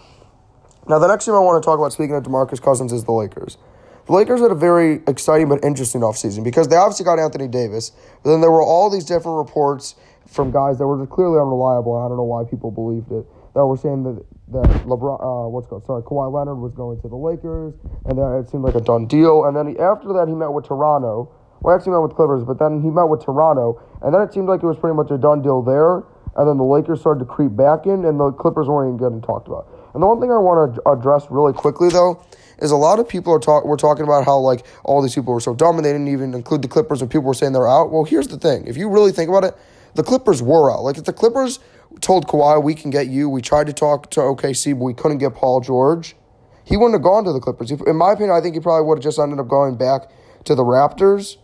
Now 0.87 0.99
the 0.99 1.07
next 1.07 1.25
team 1.25 1.33
I 1.35 1.39
want 1.39 1.61
to 1.61 1.65
talk 1.65 1.79
about 1.79 1.93
speaking 1.93 2.15
of 2.15 2.23
DeMarcus 2.23 2.61
Cousins 2.61 2.93
is 2.93 3.03
the 3.03 3.11
Lakers. 3.11 3.57
The 4.05 4.13
Lakers 4.13 4.39
had 4.39 4.51
a 4.51 4.55
very 4.55 5.01
exciting 5.07 5.49
but 5.49 5.63
interesting 5.63 6.01
offseason 6.01 6.43
because 6.43 6.67
they 6.67 6.75
obviously 6.75 7.05
got 7.05 7.17
Anthony 7.17 7.47
Davis, 7.47 7.91
but 8.23 8.29
then 8.29 8.41
there 8.41 8.51
were 8.51 8.61
all 8.61 8.89
these 8.89 9.03
different 9.03 9.37
reports 9.37 9.95
from 10.27 10.51
guys 10.51 10.77
that 10.77 10.85
were 10.85 10.99
just 10.99 11.09
clearly 11.09 11.39
unreliable, 11.39 11.97
and 11.97 12.05
I 12.05 12.07
don't 12.07 12.17
know 12.17 12.23
why 12.23 12.43
people 12.43 12.69
believed 12.69 13.11
it, 13.11 13.25
that 13.55 13.65
were 13.65 13.77
saying 13.77 14.03
that 14.03 14.23
that 14.49 14.69
LeBron, 14.85 15.17
uh, 15.21 15.49
what's 15.49 15.67
called, 15.67 15.85
sorry, 15.85 16.03
Kawhi 16.03 16.31
Leonard 16.31 16.59
was 16.59 16.73
going 16.73 17.01
to 17.01 17.07
the 17.07 17.15
Lakers, 17.15 17.73
and 18.05 18.17
then 18.17 18.33
it 18.37 18.49
seemed 18.49 18.63
like 18.63 18.75
a 18.75 18.81
done 18.81 19.07
deal. 19.07 19.45
And 19.45 19.57
then 19.57 19.67
he, 19.67 19.79
after 19.79 20.13
that, 20.13 20.27
he 20.27 20.35
met 20.35 20.53
with 20.53 20.65
Toronto. 20.67 21.33
Well, 21.61 21.75
actually, 21.75 21.93
met 21.93 22.05
with 22.05 22.13
Clippers, 22.13 22.43
but 22.43 22.59
then 22.59 22.81
he 22.81 22.89
met 22.89 23.09
with 23.09 23.25
Toronto, 23.25 23.81
and 24.03 24.13
then 24.13 24.21
it 24.21 24.33
seemed 24.33 24.47
like 24.47 24.61
it 24.61 24.67
was 24.67 24.77
pretty 24.77 24.95
much 24.95 25.09
a 25.09 25.17
done 25.17 25.41
deal 25.41 25.63
there. 25.63 26.03
And 26.37 26.47
then 26.47 26.57
the 26.57 26.67
Lakers 26.67 26.99
started 26.99 27.19
to 27.19 27.25
creep 27.25 27.55
back 27.55 27.85
in, 27.87 28.05
and 28.05 28.19
the 28.19 28.31
Clippers 28.33 28.67
weren't 28.67 28.93
even 28.93 28.99
getting 28.99 29.21
talked 29.21 29.47
about. 29.47 29.71
And 29.93 30.03
the 30.03 30.07
one 30.07 30.19
thing 30.19 30.29
I 30.29 30.37
want 30.37 30.75
to 30.75 30.81
address 30.89 31.25
really 31.31 31.53
quickly, 31.53 31.89
though, 31.89 32.21
is 32.59 32.71
a 32.71 32.75
lot 32.75 32.99
of 32.99 33.07
people 33.07 33.33
are 33.33 33.39
talk 33.39 33.65
we're 33.65 33.77
talking 33.77 34.03
about 34.03 34.25
how 34.25 34.37
like 34.37 34.65
all 34.83 35.01
these 35.01 35.15
people 35.15 35.33
were 35.33 35.39
so 35.39 35.55
dumb 35.55 35.77
and 35.77 35.85
they 35.85 35.91
didn't 35.91 36.07
even 36.07 36.33
include 36.33 36.61
the 36.61 36.67
Clippers, 36.67 37.01
and 37.01 37.09
people 37.09 37.23
were 37.23 37.33
saying 37.33 37.53
they're 37.53 37.67
out. 37.67 37.91
Well, 37.91 38.03
here's 38.03 38.27
the 38.27 38.37
thing: 38.37 38.67
if 38.67 38.77
you 38.77 38.89
really 38.89 39.11
think 39.11 39.29
about 39.29 39.43
it, 39.43 39.55
the 39.95 40.03
Clippers 40.03 40.41
were 40.41 40.71
out. 40.71 40.83
Like 40.83 40.97
if 40.97 41.05
the 41.05 41.13
Clippers 41.13 41.59
told 42.01 42.27
Kawhi, 42.27 42.63
we 42.63 42.75
can 42.75 42.89
get 42.91 43.07
you. 43.07 43.29
We 43.29 43.41
tried 43.41 43.67
to 43.67 43.73
talk 43.73 44.09
to 44.11 44.19
OKC, 44.19 44.73
but 44.73 44.83
we 44.83 44.93
couldn't 44.93 45.19
get 45.19 45.33
Paul 45.33 45.61
George. 45.61 46.15
He 46.63 46.77
wouldn't 46.77 46.93
have 46.93 47.03
gone 47.03 47.23
to 47.25 47.33
the 47.33 47.39
Clippers. 47.39 47.71
In 47.71 47.95
my 47.95 48.13
opinion, 48.13 48.35
I 48.35 48.41
think 48.41 48.55
he 48.55 48.61
probably 48.61 48.87
would 48.87 48.97
have 48.97 49.03
just 49.03 49.19
ended 49.19 49.39
up 49.39 49.47
going 49.47 49.77
back 49.77 50.09
to 50.45 50.55
the 50.55 50.63
Raptors. 50.63 51.37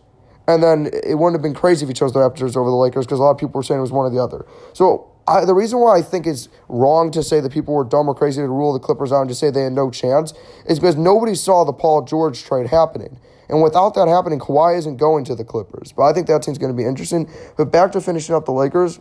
And 0.48 0.62
then 0.62 0.86
it 0.86 1.14
wouldn't 1.14 1.34
have 1.34 1.42
been 1.42 1.54
crazy 1.54 1.84
if 1.84 1.88
he 1.88 1.94
chose 1.94 2.12
the 2.12 2.18
Raptors 2.18 2.56
over 2.56 2.68
the 2.68 2.76
Lakers 2.76 3.06
because 3.06 3.20
a 3.20 3.22
lot 3.22 3.30
of 3.30 3.38
people 3.38 3.52
were 3.58 3.62
saying 3.62 3.78
it 3.78 3.82
was 3.82 3.92
one 3.92 4.06
or 4.06 4.10
the 4.10 4.20
other. 4.20 4.44
So 4.72 5.12
I, 5.28 5.44
the 5.44 5.54
reason 5.54 5.78
why 5.78 5.98
I 5.98 6.02
think 6.02 6.26
it's 6.26 6.48
wrong 6.68 7.12
to 7.12 7.22
say 7.22 7.40
that 7.40 7.52
people 7.52 7.74
were 7.74 7.84
dumb 7.84 8.08
or 8.08 8.14
crazy 8.14 8.40
to 8.42 8.48
rule 8.48 8.72
the 8.72 8.80
Clippers 8.80 9.12
out 9.12 9.20
and 9.20 9.30
just 9.30 9.40
say 9.40 9.50
they 9.50 9.62
had 9.62 9.72
no 9.72 9.90
chance 9.90 10.34
is 10.66 10.80
because 10.80 10.96
nobody 10.96 11.36
saw 11.36 11.64
the 11.64 11.72
Paul 11.72 12.02
George 12.02 12.42
trade 12.42 12.66
happening. 12.66 13.20
And 13.48 13.62
without 13.62 13.94
that 13.94 14.08
happening, 14.08 14.40
Kawhi 14.40 14.78
isn't 14.78 14.96
going 14.96 15.24
to 15.26 15.34
the 15.34 15.44
Clippers. 15.44 15.92
But 15.92 16.04
I 16.04 16.12
think 16.12 16.26
that 16.26 16.42
team's 16.42 16.58
going 16.58 16.72
to 16.72 16.76
be 16.76 16.88
interesting. 16.88 17.30
But 17.56 17.66
back 17.66 17.92
to 17.92 18.00
finishing 18.00 18.34
up 18.34 18.46
the 18.46 18.52
Lakers. 18.52 18.98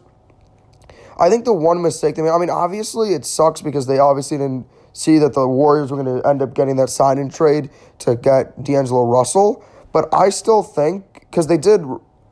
I 1.19 1.29
think 1.29 1.45
the 1.45 1.53
one 1.53 1.81
mistake 1.81 2.15
they 2.15 2.21
made, 2.21 2.29
I 2.29 2.37
mean, 2.37 2.49
obviously 2.49 3.13
it 3.13 3.25
sucks 3.25 3.61
because 3.61 3.87
they 3.87 3.99
obviously 3.99 4.37
didn't 4.37 4.65
see 4.93 5.19
that 5.19 5.33
the 5.33 5.47
Warriors 5.47 5.91
were 5.91 6.03
going 6.03 6.21
to 6.21 6.27
end 6.27 6.41
up 6.41 6.53
getting 6.53 6.75
that 6.77 6.89
sign 6.89 7.17
and 7.17 7.33
trade 7.33 7.69
to 7.99 8.15
get 8.15 8.63
D'Angelo 8.63 9.05
Russell. 9.05 9.63
But 9.93 10.13
I 10.13 10.29
still 10.29 10.63
think, 10.63 11.05
because 11.13 11.47
they 11.47 11.57
did, 11.57 11.81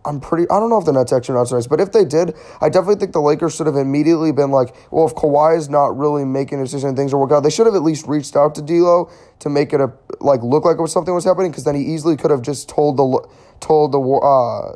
I'm 0.06 0.20
pretty, 0.20 0.50
I 0.50 0.60
don't 0.60 0.70
know 0.70 0.80
if 0.80 0.86
the 0.86 0.94
Nets 0.94 1.12
actually 1.12 1.46
so 1.46 1.56
nice, 1.56 1.68
but 1.68 1.80
if 1.80 1.92
they 1.92 2.06
did, 2.06 2.34
I 2.62 2.70
definitely 2.70 2.96
think 2.96 3.12
the 3.12 3.22
Lakers 3.22 3.56
should 3.56 3.68
have 3.68 3.76
immediately 3.76 4.32
been 4.32 4.52
like, 4.52 4.76
well, 4.92 5.06
if 5.06 5.14
Kawhi 5.14 5.58
is 5.58 5.70
not 5.70 5.98
really 5.98 6.26
making 6.26 6.60
a 6.60 6.64
decision 6.64 6.90
and 6.90 6.98
things 6.98 7.14
are 7.14 7.18
working 7.18 7.36
out, 7.36 7.44
they 7.44 7.50
should 7.50 7.66
have 7.66 7.76
at 7.76 7.84
least 7.84 8.08
reached 8.08 8.36
out 8.36 8.56
to 8.56 8.62
D'Lo 8.62 9.12
to 9.40 9.50
make 9.50 9.74
it 9.74 9.82
a, 9.82 9.92
like, 10.20 10.42
look 10.42 10.66
like 10.66 10.78
it 10.78 10.82
was 10.82 10.92
something 10.92 11.14
was 11.14 11.26
happening, 11.26 11.52
because 11.52 11.66
then 11.66 11.76
he 11.76 11.82
easily 11.82 12.16
could 12.18 12.32
have 12.32 12.42
just 12.42 12.70
told 12.70 12.98
the, 12.98 13.28
told 13.60 13.92
the, 13.92 14.00
uh, 14.00 14.76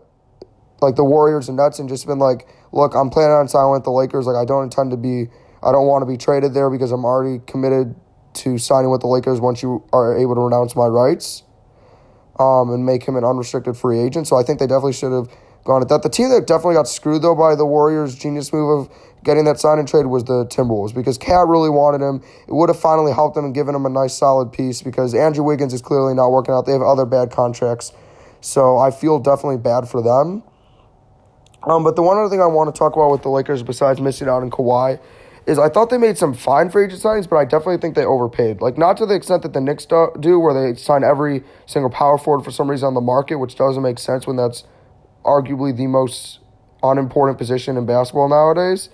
like 0.81 0.95
the 0.95 1.05
Warriors 1.05 1.47
and 1.47 1.57
Nets 1.57 1.79
and 1.79 1.88
just 1.88 2.05
been 2.05 2.19
like, 2.19 2.47
look, 2.74 2.96
I'm 2.96 3.10
planning 3.10 3.38
on 3.38 3.48
signing 3.48 3.72
with 3.72 3.84
the 3.84 3.92
Lakers. 3.92 4.25
Like, 4.25 4.36
I 4.36 4.44
don't 4.44 4.64
intend 4.64 4.92
to 4.92 4.98
be, 4.98 5.28
I 5.62 5.72
don't 5.72 5.88
want 5.88 6.02
to 6.02 6.06
be 6.06 6.18
traded 6.18 6.54
there 6.54 6.70
because 6.70 6.92
I'm 6.92 7.06
already 7.06 7.42
committed 7.46 7.96
to 8.34 8.58
signing 8.58 8.90
with 8.90 9.02
the 9.02 9.08
Lakers 9.08 9.40
once 9.40 9.62
you 9.62 9.84
are 9.94 10.18
able 10.18 10.36
to 10.36 10.42
renounce 10.42 10.75
my 10.75 10.88
rights 10.88 11.44
um, 12.40 12.72
and 12.72 12.86
make 12.86 13.06
him 13.06 13.16
an 13.16 13.24
unrestricted 13.24 13.78
free 13.78 14.00
agent. 14.00 14.28
So 14.28 14.36
I 14.36 14.44
think 14.44 14.60
they 14.60 14.66
definitely 14.66 14.94
should 14.94 15.12
have 15.12 15.30
gone 15.64 15.84
at 15.84 15.90
that. 15.90 16.02
The 16.02 16.10
team 16.10 16.30
that 16.30 16.48
definitely 16.48 16.74
got 16.74 16.88
screwed, 16.88 17.22
though, 17.22 17.36
by 17.36 17.56
the 17.56 17.66
Warriors' 17.66 18.16
genius 18.16 18.52
move 18.52 18.81
of 18.81 18.96
getting 19.24 19.46
that 19.46 19.60
sign 19.60 19.78
and 19.78 19.88
trade 19.88 20.08
was 20.08 20.24
the 20.24 20.46
Timberwolves 20.48 20.94
because 20.94 21.18
KAT 21.20 21.48
really 21.48 21.70
wanted 21.70 22.02
him. 22.02 22.22
It 22.48 22.54
would 22.54 22.70
have 22.70 22.80
finally 22.80 23.14
helped 23.14 23.38
him 23.38 23.46
and 23.46 23.54
given 23.54 23.75
him 23.75 23.86
a 23.86 23.90
nice 23.90 24.18
solid 24.18 24.52
piece 24.52 24.81
because 24.81 25.14
Andrew 25.14 25.44
Wiggins 25.44 25.74
is 25.74 25.81
clearly 25.81 26.16
not 26.16 26.30
working 26.30 26.54
out. 26.54 26.66
They 26.66 26.74
have 26.74 26.81
other 26.81 27.06
bad 27.06 27.31
contracts. 27.31 27.94
So 28.42 28.78
I 28.78 28.92
feel 28.92 29.20
definitely 29.20 29.60
bad 29.60 29.88
for 29.88 30.02
them. 30.02 30.44
Um, 31.65 31.83
but 31.83 31.95
the 31.95 32.01
one 32.01 32.18
other 32.18 32.30
thing 32.30 32.42
I 32.42 32.45
want 32.45 32.74
to 32.74 32.77
talk 32.77 32.95
about 32.95 33.12
with 33.12 33.21
the 33.21 33.30
Lakers, 33.30 33.63
besides 33.63 34.01
missing 34.01 34.27
out 34.27 34.42
on 34.42 34.51
Kawhi, 34.51 35.00
is 35.45 35.60
I 35.60 35.69
thought 35.69 35.89
they 35.89 35.98
made 35.98 36.18
some 36.18 36.33
fine 36.33 36.69
free 36.69 36.86
agent 36.86 37.01
signings, 37.01 37.30
but 37.30 37.36
I 37.38 37.45
definitely 37.45 37.77
think 37.77 37.95
they 37.95 38.06
overpaid. 38.06 38.62
Like 38.62 38.77
not 38.77 38.98
to 38.98 39.06
the 39.06 39.13
extent 39.13 39.42
that 39.44 39.54
the 39.54 39.62
Knicks 39.62 39.86
do, 39.86 40.39
where 40.39 40.54
they 40.54 40.80
sign 40.80 41.04
every 41.04 41.44
single 41.65 41.89
power 41.89 42.18
forward 42.18 42.44
for 42.44 42.51
some 42.51 42.69
reason 42.69 42.88
on 42.88 42.94
the 42.94 43.01
market, 43.01 43.36
which 43.36 43.56
doesn't 43.56 43.83
make 43.83 44.00
sense 44.00 44.25
when 44.25 44.36
that's 44.36 44.63
arguably 45.25 45.75
the 45.75 45.88
most 45.88 46.39
unimportant 46.81 47.38
position 47.38 47.77
in 47.77 47.86
basketball 47.86 48.30
nowadays. 48.30 48.89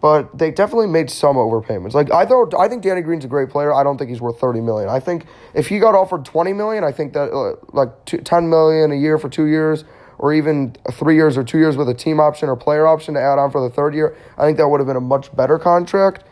But 0.00 0.38
they 0.38 0.50
definitely 0.50 0.86
made 0.86 1.10
some 1.10 1.36
overpayments. 1.36 1.92
Like 1.92 2.10
I 2.10 2.24
thought, 2.24 2.54
I 2.54 2.68
think 2.68 2.82
Danny 2.82 3.02
Green's 3.02 3.24
a 3.24 3.28
great 3.28 3.50
player. 3.50 3.74
I 3.74 3.82
don't 3.82 3.98
think 3.98 4.08
he's 4.08 4.20
worth 4.20 4.40
thirty 4.40 4.60
million. 4.60 4.88
I 4.88 4.98
think 4.98 5.26
if 5.54 5.66
he 5.66 5.78
got 5.78 5.94
offered 5.94 6.24
twenty 6.24 6.54
million, 6.54 6.84
I 6.84 6.92
think 6.92 7.12
that 7.12 7.30
uh, 7.30 7.56
like 7.72 8.04
two, 8.06 8.18
ten 8.18 8.48
million 8.48 8.92
a 8.92 8.94
year 8.94 9.18
for 9.18 9.28
two 9.28 9.44
years 9.44 9.84
or 10.20 10.34
even 10.34 10.76
three 10.92 11.14
years 11.14 11.38
or 11.38 11.42
two 11.42 11.56
years 11.56 11.78
with 11.78 11.88
a 11.88 11.94
team 11.94 12.20
option 12.20 12.50
or 12.50 12.54
player 12.54 12.86
option 12.86 13.14
to 13.14 13.20
add 13.20 13.38
on 13.38 13.50
for 13.50 13.66
the 13.66 13.74
third 13.74 13.94
year, 13.94 14.14
I 14.36 14.44
think 14.44 14.58
that 14.58 14.68
would 14.68 14.78
have 14.78 14.86
been 14.86 14.96
a 14.96 15.00
much 15.00 15.34
better 15.34 15.58
contract. 15.58 16.24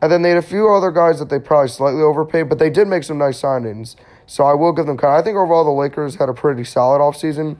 And 0.00 0.12
then 0.12 0.22
they 0.22 0.28
had 0.28 0.38
a 0.38 0.42
few 0.42 0.68
other 0.72 0.92
guys 0.92 1.18
that 1.18 1.28
they 1.28 1.40
probably 1.40 1.68
slightly 1.68 2.02
overpaid, 2.02 2.48
but 2.48 2.60
they 2.60 2.70
did 2.70 2.86
make 2.86 3.02
some 3.02 3.18
nice 3.18 3.42
signings. 3.42 3.96
So 4.26 4.44
I 4.44 4.54
will 4.54 4.72
give 4.72 4.86
them 4.86 4.96
credit. 4.96 5.16
I 5.16 5.22
think 5.22 5.36
overall 5.36 5.64
the 5.64 5.72
Lakers 5.72 6.14
had 6.14 6.28
a 6.28 6.34
pretty 6.34 6.62
solid 6.62 7.00
offseason. 7.00 7.56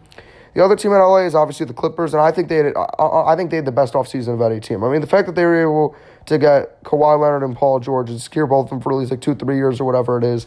The 0.55 0.65
other 0.65 0.77
team 0.77 0.93
in 0.93 0.99
LA 0.99 1.25
is 1.25 1.35
obviously 1.35 1.67
the 1.67 1.75
Clippers, 1.75 2.15
and 2.15 2.23
I 2.23 2.31
think 2.31 2.49
they 2.49 2.59
had 2.59 2.77
uh, 2.77 2.87
uh, 2.99 3.09
uh, 3.09 3.25
I 3.27 3.35
think 3.35 3.51
they 3.51 3.57
had 3.57 3.67
the 3.67 3.73
best 3.73 3.95
offseason 3.95 4.35
of 4.35 4.41
any 4.41 4.61
team. 4.61 4.85
I 4.85 4.91
mean, 4.91 5.01
the 5.01 5.07
fact 5.07 5.27
that 5.27 5.35
they 5.35 5.45
were 5.45 5.61
able 5.61 5.97
to 6.27 6.39
get 6.39 6.83
Kawhi 6.85 7.21
Leonard 7.21 7.43
and 7.43 7.57
Paul 7.57 7.81
George 7.81 8.09
and 8.09 8.21
secure 8.21 8.47
both 8.47 8.67
of 8.67 8.71
them 8.71 8.81
for 8.81 8.93
at 8.93 8.97
least 8.97 9.11
like 9.11 9.21
two, 9.21 9.35
three 9.35 9.57
years 9.57 9.81
or 9.81 9.85
whatever 9.85 10.17
it 10.17 10.25
is 10.25 10.47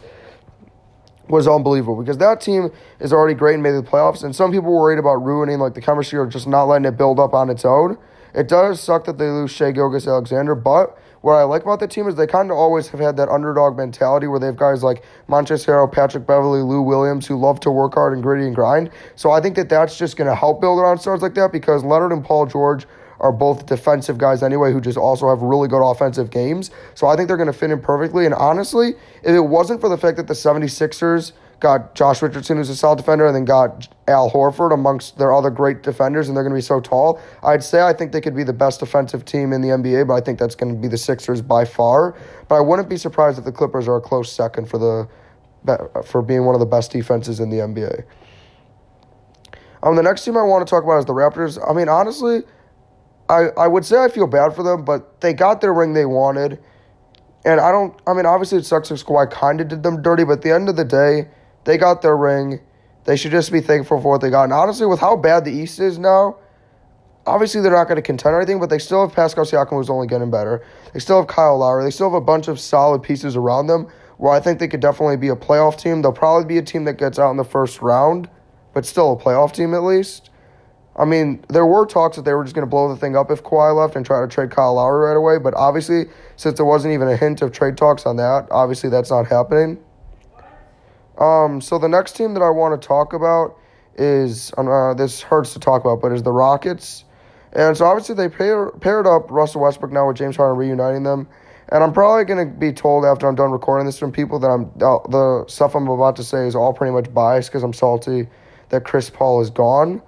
was 1.30 1.48
unbelievable 1.48 1.96
because 1.96 2.18
that 2.18 2.40
team 2.40 2.70
is 2.98 3.12
already 3.12 3.34
great 3.34 3.54
and 3.54 3.62
made 3.62 3.72
the 3.72 3.82
playoffs. 3.82 4.24
And 4.24 4.34
some 4.34 4.50
people 4.50 4.70
were 4.72 4.80
worried 4.80 4.98
about 4.98 5.16
ruining 5.24 5.58
like 5.58 5.74
the 5.74 5.80
chemistry 5.80 6.18
or 6.18 6.26
just 6.26 6.46
not 6.46 6.64
letting 6.64 6.84
it 6.84 6.96
build 6.96 7.18
up 7.18 7.32
on 7.32 7.48
its 7.48 7.64
own. 7.64 7.96
It 8.34 8.48
does 8.48 8.80
suck 8.80 9.04
that 9.06 9.18
they 9.18 9.28
lose 9.28 9.50
Shai 9.50 9.72
Gilgeous-Alexander, 9.72 10.54
but 10.54 10.96
what 11.20 11.34
I 11.34 11.42
like 11.42 11.62
about 11.62 11.80
the 11.80 11.88
team 11.88 12.08
is 12.08 12.14
they 12.14 12.26
kind 12.26 12.50
of 12.50 12.56
always 12.56 12.88
have 12.88 13.00
had 13.00 13.16
that 13.18 13.28
underdog 13.28 13.76
mentality 13.76 14.26
where 14.26 14.38
they 14.40 14.46
have 14.46 14.56
guys 14.56 14.82
like 14.82 15.04
Harrell, 15.28 15.90
Patrick 15.90 16.26
Beverley, 16.26 16.62
Lou 16.62 16.80
Williams 16.80 17.26
who 17.26 17.36
love 17.36 17.60
to 17.60 17.70
work 17.70 17.94
hard 17.94 18.14
and 18.14 18.22
gritty 18.22 18.46
and 18.46 18.54
grind. 18.54 18.90
So 19.16 19.30
I 19.30 19.40
think 19.40 19.56
that 19.56 19.68
that's 19.68 19.98
just 19.98 20.16
going 20.16 20.28
to 20.28 20.34
help 20.34 20.60
build 20.60 20.78
around 20.78 20.98
stars 20.98 21.20
like 21.20 21.34
that 21.34 21.52
because 21.52 21.84
Leonard 21.84 22.12
and 22.12 22.24
Paul 22.24 22.46
George 22.46 22.86
are 23.20 23.32
both 23.32 23.66
defensive 23.66 24.18
guys 24.18 24.42
anyway 24.42 24.72
who 24.72 24.80
just 24.80 24.98
also 24.98 25.28
have 25.28 25.42
really 25.42 25.68
good 25.68 25.82
offensive 25.82 26.30
games. 26.30 26.70
So 26.94 27.06
I 27.06 27.16
think 27.16 27.28
they're 27.28 27.36
going 27.36 27.52
to 27.52 27.52
fit 27.52 27.70
in 27.70 27.80
perfectly. 27.80 28.24
And 28.24 28.34
honestly, 28.34 28.94
if 29.22 29.34
it 29.34 29.40
wasn't 29.40 29.80
for 29.80 29.88
the 29.88 29.98
fact 29.98 30.16
that 30.16 30.26
the 30.26 30.34
76ers 30.34 31.32
got 31.60 31.94
Josh 31.94 32.22
Richardson, 32.22 32.56
who's 32.56 32.70
a 32.70 32.76
solid 32.76 32.96
defender, 32.96 33.26
and 33.26 33.36
then 33.36 33.44
got 33.44 33.86
Al 34.08 34.30
Horford 34.30 34.72
amongst 34.72 35.18
their 35.18 35.32
other 35.32 35.50
great 35.50 35.82
defenders, 35.82 36.28
and 36.28 36.36
they're 36.36 36.42
going 36.42 36.54
to 36.54 36.58
be 36.58 36.62
so 36.62 36.80
tall. 36.80 37.20
I'd 37.42 37.62
say 37.62 37.82
I 37.82 37.92
think 37.92 38.12
they 38.12 38.20
could 38.22 38.34
be 38.34 38.44
the 38.44 38.54
best 38.54 38.80
defensive 38.80 39.26
team 39.26 39.52
in 39.52 39.60
the 39.60 39.68
NBA, 39.68 40.08
but 40.08 40.14
I 40.14 40.20
think 40.22 40.38
that's 40.38 40.54
going 40.54 40.74
to 40.74 40.80
be 40.80 40.88
the 40.88 40.96
Sixers 40.96 41.42
by 41.42 41.66
far. 41.66 42.16
But 42.48 42.54
I 42.56 42.60
wouldn't 42.60 42.88
be 42.88 42.96
surprised 42.96 43.38
if 43.38 43.44
the 43.44 43.52
Clippers 43.52 43.86
are 43.86 43.96
a 43.96 44.00
close 44.00 44.32
second 44.32 44.68
for 44.68 44.78
the 44.78 45.08
for 46.06 46.22
being 46.22 46.46
one 46.46 46.54
of 46.54 46.60
the 46.60 46.66
best 46.66 46.90
defenses 46.90 47.38
in 47.38 47.50
the 47.50 47.58
NBA. 47.58 48.04
Um, 49.82 49.94
the 49.94 50.02
next 50.02 50.24
team 50.24 50.38
I 50.38 50.42
want 50.42 50.66
to 50.66 50.70
talk 50.70 50.84
about 50.84 50.98
is 50.98 51.04
the 51.04 51.12
Raptors. 51.12 51.58
I 51.68 51.74
mean, 51.74 51.88
honestly, 51.88 52.42
I, 53.30 53.50
I 53.56 53.68
would 53.68 53.84
say 53.84 54.02
I 54.02 54.08
feel 54.08 54.26
bad 54.26 54.56
for 54.56 54.64
them, 54.64 54.84
but 54.84 55.20
they 55.20 55.32
got 55.32 55.60
their 55.60 55.72
ring 55.72 55.92
they 55.92 56.04
wanted. 56.04 56.58
And 57.44 57.60
I 57.60 57.70
don't, 57.70 57.94
I 58.06 58.12
mean, 58.12 58.26
obviously 58.26 58.58
it 58.58 58.66
sucks 58.66 58.88
because 58.88 59.04
Kawhi 59.04 59.30
kind 59.30 59.60
of 59.60 59.68
did 59.68 59.84
them 59.84 60.02
dirty, 60.02 60.24
but 60.24 60.32
at 60.32 60.42
the 60.42 60.52
end 60.52 60.68
of 60.68 60.74
the 60.76 60.84
day, 60.84 61.28
they 61.64 61.78
got 61.78 62.02
their 62.02 62.16
ring. 62.16 62.60
They 63.04 63.16
should 63.16 63.30
just 63.30 63.52
be 63.52 63.60
thankful 63.60 64.00
for 64.00 64.10
what 64.10 64.20
they 64.20 64.30
got. 64.30 64.44
And 64.44 64.52
honestly, 64.52 64.84
with 64.84 64.98
how 64.98 65.16
bad 65.16 65.44
the 65.44 65.52
East 65.52 65.78
is 65.78 65.96
now, 65.96 66.38
obviously 67.24 67.60
they're 67.60 67.70
not 67.70 67.84
going 67.84 67.96
to 67.96 68.02
contend 68.02 68.34
or 68.34 68.38
anything, 68.38 68.58
but 68.58 68.68
they 68.68 68.80
still 68.80 69.06
have 69.06 69.14
Pascal 69.14 69.44
Siakam 69.44 69.70
who's 69.70 69.88
only 69.88 70.08
getting 70.08 70.30
better. 70.30 70.66
They 70.92 70.98
still 70.98 71.18
have 71.18 71.28
Kyle 71.28 71.56
Lowry. 71.56 71.84
They 71.84 71.90
still 71.92 72.10
have 72.10 72.20
a 72.20 72.20
bunch 72.20 72.48
of 72.48 72.58
solid 72.58 73.02
pieces 73.02 73.36
around 73.36 73.68
them 73.68 73.86
where 74.18 74.32
I 74.32 74.40
think 74.40 74.58
they 74.58 74.68
could 74.68 74.80
definitely 74.80 75.16
be 75.16 75.28
a 75.28 75.36
playoff 75.36 75.78
team. 75.78 76.02
They'll 76.02 76.12
probably 76.12 76.46
be 76.46 76.58
a 76.58 76.62
team 76.62 76.84
that 76.84 76.94
gets 76.94 77.18
out 77.18 77.30
in 77.30 77.36
the 77.36 77.44
first 77.44 77.80
round, 77.80 78.28
but 78.74 78.84
still 78.84 79.12
a 79.12 79.16
playoff 79.16 79.52
team 79.52 79.72
at 79.72 79.82
least. 79.82 80.30
I 80.96 81.04
mean, 81.04 81.44
there 81.48 81.64
were 81.64 81.86
talks 81.86 82.16
that 82.16 82.24
they 82.24 82.34
were 82.34 82.42
just 82.42 82.54
going 82.54 82.66
to 82.66 82.70
blow 82.70 82.92
the 82.92 82.96
thing 82.96 83.16
up 83.16 83.30
if 83.30 83.42
Kawhi 83.42 83.74
left 83.76 83.96
and 83.96 84.04
try 84.04 84.20
to 84.20 84.28
trade 84.28 84.50
Kyle 84.50 84.74
Lowry 84.74 85.08
right 85.08 85.16
away, 85.16 85.38
but 85.38 85.54
obviously, 85.54 86.06
since 86.36 86.56
there 86.56 86.66
wasn't 86.66 86.92
even 86.94 87.08
a 87.08 87.16
hint 87.16 87.42
of 87.42 87.52
trade 87.52 87.76
talks 87.76 88.06
on 88.06 88.16
that, 88.16 88.48
obviously 88.50 88.90
that's 88.90 89.10
not 89.10 89.26
happening. 89.26 89.78
Um, 91.18 91.60
so 91.60 91.78
the 91.78 91.88
next 91.88 92.16
team 92.16 92.34
that 92.34 92.42
I 92.42 92.50
want 92.50 92.80
to 92.80 92.86
talk 92.86 93.12
about 93.12 93.56
is 93.96 94.52
uh, 94.56 94.94
this 94.94 95.20
hurts 95.20 95.52
to 95.52 95.60
talk 95.60 95.82
about, 95.84 96.00
but 96.00 96.12
is 96.12 96.22
the 96.22 96.32
Rockets. 96.32 97.04
And 97.52 97.76
so 97.76 97.84
obviously 97.84 98.14
they 98.14 98.28
pair, 98.28 98.70
paired 98.70 99.06
up 99.06 99.30
Russell 99.30 99.60
Westbrook 99.60 99.92
now 99.92 100.08
with 100.08 100.16
James 100.16 100.36
Harden 100.36 100.56
reuniting 100.56 101.02
them. 101.02 101.28
And 101.68 101.84
I'm 101.84 101.92
probably 101.92 102.24
going 102.24 102.48
to 102.48 102.52
be 102.52 102.72
told 102.72 103.04
after 103.04 103.28
I'm 103.28 103.36
done 103.36 103.52
recording 103.52 103.86
this 103.86 103.98
from 103.98 104.10
people 104.10 104.40
that 104.40 104.48
I'm 104.48 104.64
uh, 104.82 104.98
the 105.08 105.44
stuff 105.46 105.76
I'm 105.76 105.86
about 105.86 106.16
to 106.16 106.24
say 106.24 106.46
is 106.46 106.56
all 106.56 106.72
pretty 106.72 106.92
much 106.92 107.12
biased 107.14 107.48
because 107.48 107.62
I'm 107.62 107.72
salty 107.72 108.26
that 108.70 108.84
Chris 108.84 109.08
Paul 109.08 109.40
is 109.40 109.50
gone. 109.50 110.02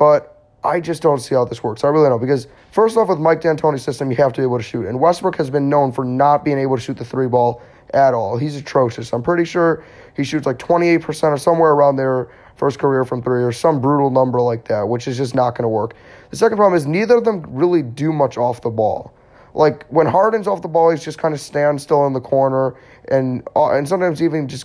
But 0.00 0.42
I 0.64 0.80
just 0.80 1.02
don't 1.02 1.18
see 1.18 1.34
how 1.34 1.44
this 1.44 1.62
works. 1.62 1.84
I 1.84 1.88
really 1.88 2.08
don't 2.08 2.22
because 2.22 2.46
first 2.72 2.96
off, 2.96 3.08
with 3.08 3.18
Mike 3.18 3.42
D'Antoni's 3.42 3.82
system, 3.82 4.10
you 4.10 4.16
have 4.16 4.32
to 4.32 4.40
be 4.40 4.44
able 4.44 4.56
to 4.56 4.64
shoot, 4.64 4.86
and 4.86 4.98
Westbrook 4.98 5.36
has 5.36 5.50
been 5.50 5.68
known 5.68 5.92
for 5.92 6.06
not 6.06 6.42
being 6.42 6.58
able 6.58 6.76
to 6.76 6.82
shoot 6.82 6.96
the 6.96 7.04
three 7.04 7.28
ball 7.28 7.60
at 7.92 8.14
all. 8.14 8.38
He's 8.38 8.56
atrocious. 8.56 9.12
I'm 9.12 9.22
pretty 9.22 9.44
sure 9.44 9.84
he 10.16 10.24
shoots 10.24 10.46
like 10.46 10.56
28% 10.56 11.04
or 11.24 11.36
somewhere 11.36 11.72
around 11.72 11.96
there 11.96 12.30
first 12.56 12.78
career 12.78 13.04
from 13.04 13.22
three 13.22 13.44
or 13.44 13.52
some 13.52 13.78
brutal 13.78 14.08
number 14.08 14.40
like 14.40 14.68
that, 14.68 14.88
which 14.88 15.06
is 15.06 15.18
just 15.18 15.34
not 15.34 15.50
going 15.50 15.64
to 15.64 15.68
work. 15.68 15.94
The 16.30 16.36
second 16.36 16.56
problem 16.56 16.78
is 16.78 16.86
neither 16.86 17.18
of 17.18 17.24
them 17.24 17.44
really 17.48 17.82
do 17.82 18.10
much 18.10 18.38
off 18.38 18.62
the 18.62 18.70
ball. 18.70 19.12
Like 19.52 19.84
when 19.88 20.06
Harden's 20.06 20.46
off 20.46 20.62
the 20.62 20.68
ball, 20.68 20.90
he's 20.92 21.04
just 21.04 21.18
kind 21.18 21.34
of 21.34 21.40
stands 21.40 21.82
still 21.82 22.06
in 22.06 22.14
the 22.14 22.20
corner 22.20 22.74
and 23.08 23.46
uh, 23.54 23.72
and 23.72 23.86
sometimes 23.86 24.22
even 24.22 24.48
just 24.48 24.64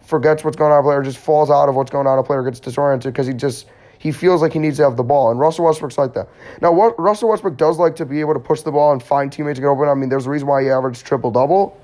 forgets 0.00 0.44
what's 0.44 0.56
going 0.56 0.72
on. 0.72 0.78
A 0.78 0.82
player 0.82 1.02
just 1.02 1.18
falls 1.18 1.50
out 1.50 1.68
of 1.68 1.74
what's 1.74 1.90
going 1.90 2.06
on. 2.06 2.18
A 2.18 2.22
player 2.22 2.42
gets 2.42 2.60
disoriented 2.60 3.12
because 3.12 3.26
he 3.26 3.34
just 3.34 3.66
he 3.98 4.12
feels 4.12 4.42
like 4.42 4.52
he 4.52 4.58
needs 4.58 4.76
to 4.78 4.84
have 4.84 4.96
the 4.96 5.04
ball. 5.04 5.30
And 5.30 5.40
Russell 5.40 5.64
Westbrook's 5.64 5.98
like 5.98 6.14
that. 6.14 6.28
Now, 6.60 6.72
what 6.72 6.98
Russell 6.98 7.28
Westbrook 7.30 7.56
does 7.56 7.78
like 7.78 7.96
to 7.96 8.06
be 8.06 8.20
able 8.20 8.34
to 8.34 8.40
push 8.40 8.62
the 8.62 8.72
ball 8.72 8.92
and 8.92 9.02
find 9.02 9.32
teammates 9.32 9.56
to 9.56 9.62
get 9.62 9.68
open. 9.68 9.88
I 9.88 9.94
mean, 9.94 10.08
there's 10.08 10.26
a 10.26 10.30
reason 10.30 10.48
why 10.48 10.62
he 10.62 10.70
averaged 10.70 11.04
triple 11.04 11.30
double. 11.30 11.80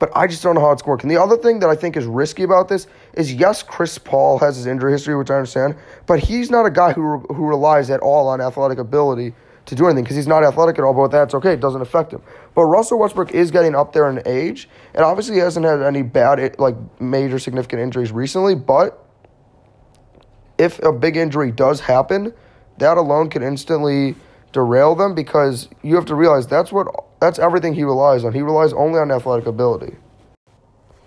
But 0.00 0.10
I 0.16 0.26
just 0.26 0.42
don't 0.42 0.54
know 0.54 0.62
how 0.62 0.72
it's 0.72 0.84
working. 0.86 1.10
The 1.10 1.20
other 1.20 1.36
thing 1.36 1.60
that 1.60 1.68
I 1.68 1.76
think 1.76 1.94
is 1.94 2.06
risky 2.06 2.42
about 2.42 2.68
this 2.68 2.86
is 3.12 3.34
yes, 3.34 3.62
Chris 3.62 3.98
Paul 3.98 4.38
has 4.38 4.56
his 4.56 4.66
injury 4.66 4.92
history, 4.92 5.14
which 5.14 5.30
I 5.30 5.34
understand, 5.34 5.76
but 6.06 6.18
he's 6.18 6.50
not 6.50 6.64
a 6.64 6.70
guy 6.70 6.94
who 6.94 7.18
who 7.18 7.46
relies 7.46 7.90
at 7.90 8.00
all 8.00 8.26
on 8.28 8.40
athletic 8.40 8.78
ability 8.78 9.34
to 9.66 9.74
do 9.74 9.84
anything 9.86 10.02
because 10.02 10.16
he's 10.16 10.26
not 10.26 10.42
athletic 10.42 10.78
at 10.78 10.84
all. 10.84 10.94
But 10.94 11.08
that's 11.08 11.34
okay; 11.34 11.52
it 11.52 11.60
doesn't 11.60 11.82
affect 11.82 12.14
him. 12.14 12.22
But 12.54 12.64
Russell 12.64 12.98
Westbrook 12.98 13.32
is 13.32 13.50
getting 13.50 13.74
up 13.74 13.92
there 13.92 14.08
in 14.08 14.22
age, 14.24 14.70
and 14.94 15.04
obviously 15.04 15.34
he 15.34 15.40
hasn't 15.40 15.66
had 15.66 15.82
any 15.82 16.00
bad 16.00 16.58
like 16.58 16.76
major 16.98 17.38
significant 17.38 17.82
injuries 17.82 18.10
recently. 18.10 18.54
But 18.54 19.06
if 20.60 20.78
a 20.80 20.92
big 20.92 21.16
injury 21.16 21.50
does 21.50 21.80
happen, 21.80 22.34
that 22.78 22.98
alone 22.98 23.30
can 23.30 23.42
instantly 23.42 24.14
derail 24.52 24.94
them 24.94 25.14
because 25.14 25.68
you 25.82 25.94
have 25.94 26.04
to 26.04 26.14
realize 26.14 26.46
that's 26.46 26.70
what 26.70 26.86
that's 27.18 27.38
everything 27.38 27.74
he 27.74 27.82
relies 27.82 28.24
on. 28.24 28.34
He 28.34 28.42
relies 28.42 28.72
only 28.74 28.98
on 28.98 29.10
athletic 29.10 29.46
ability. 29.46 29.96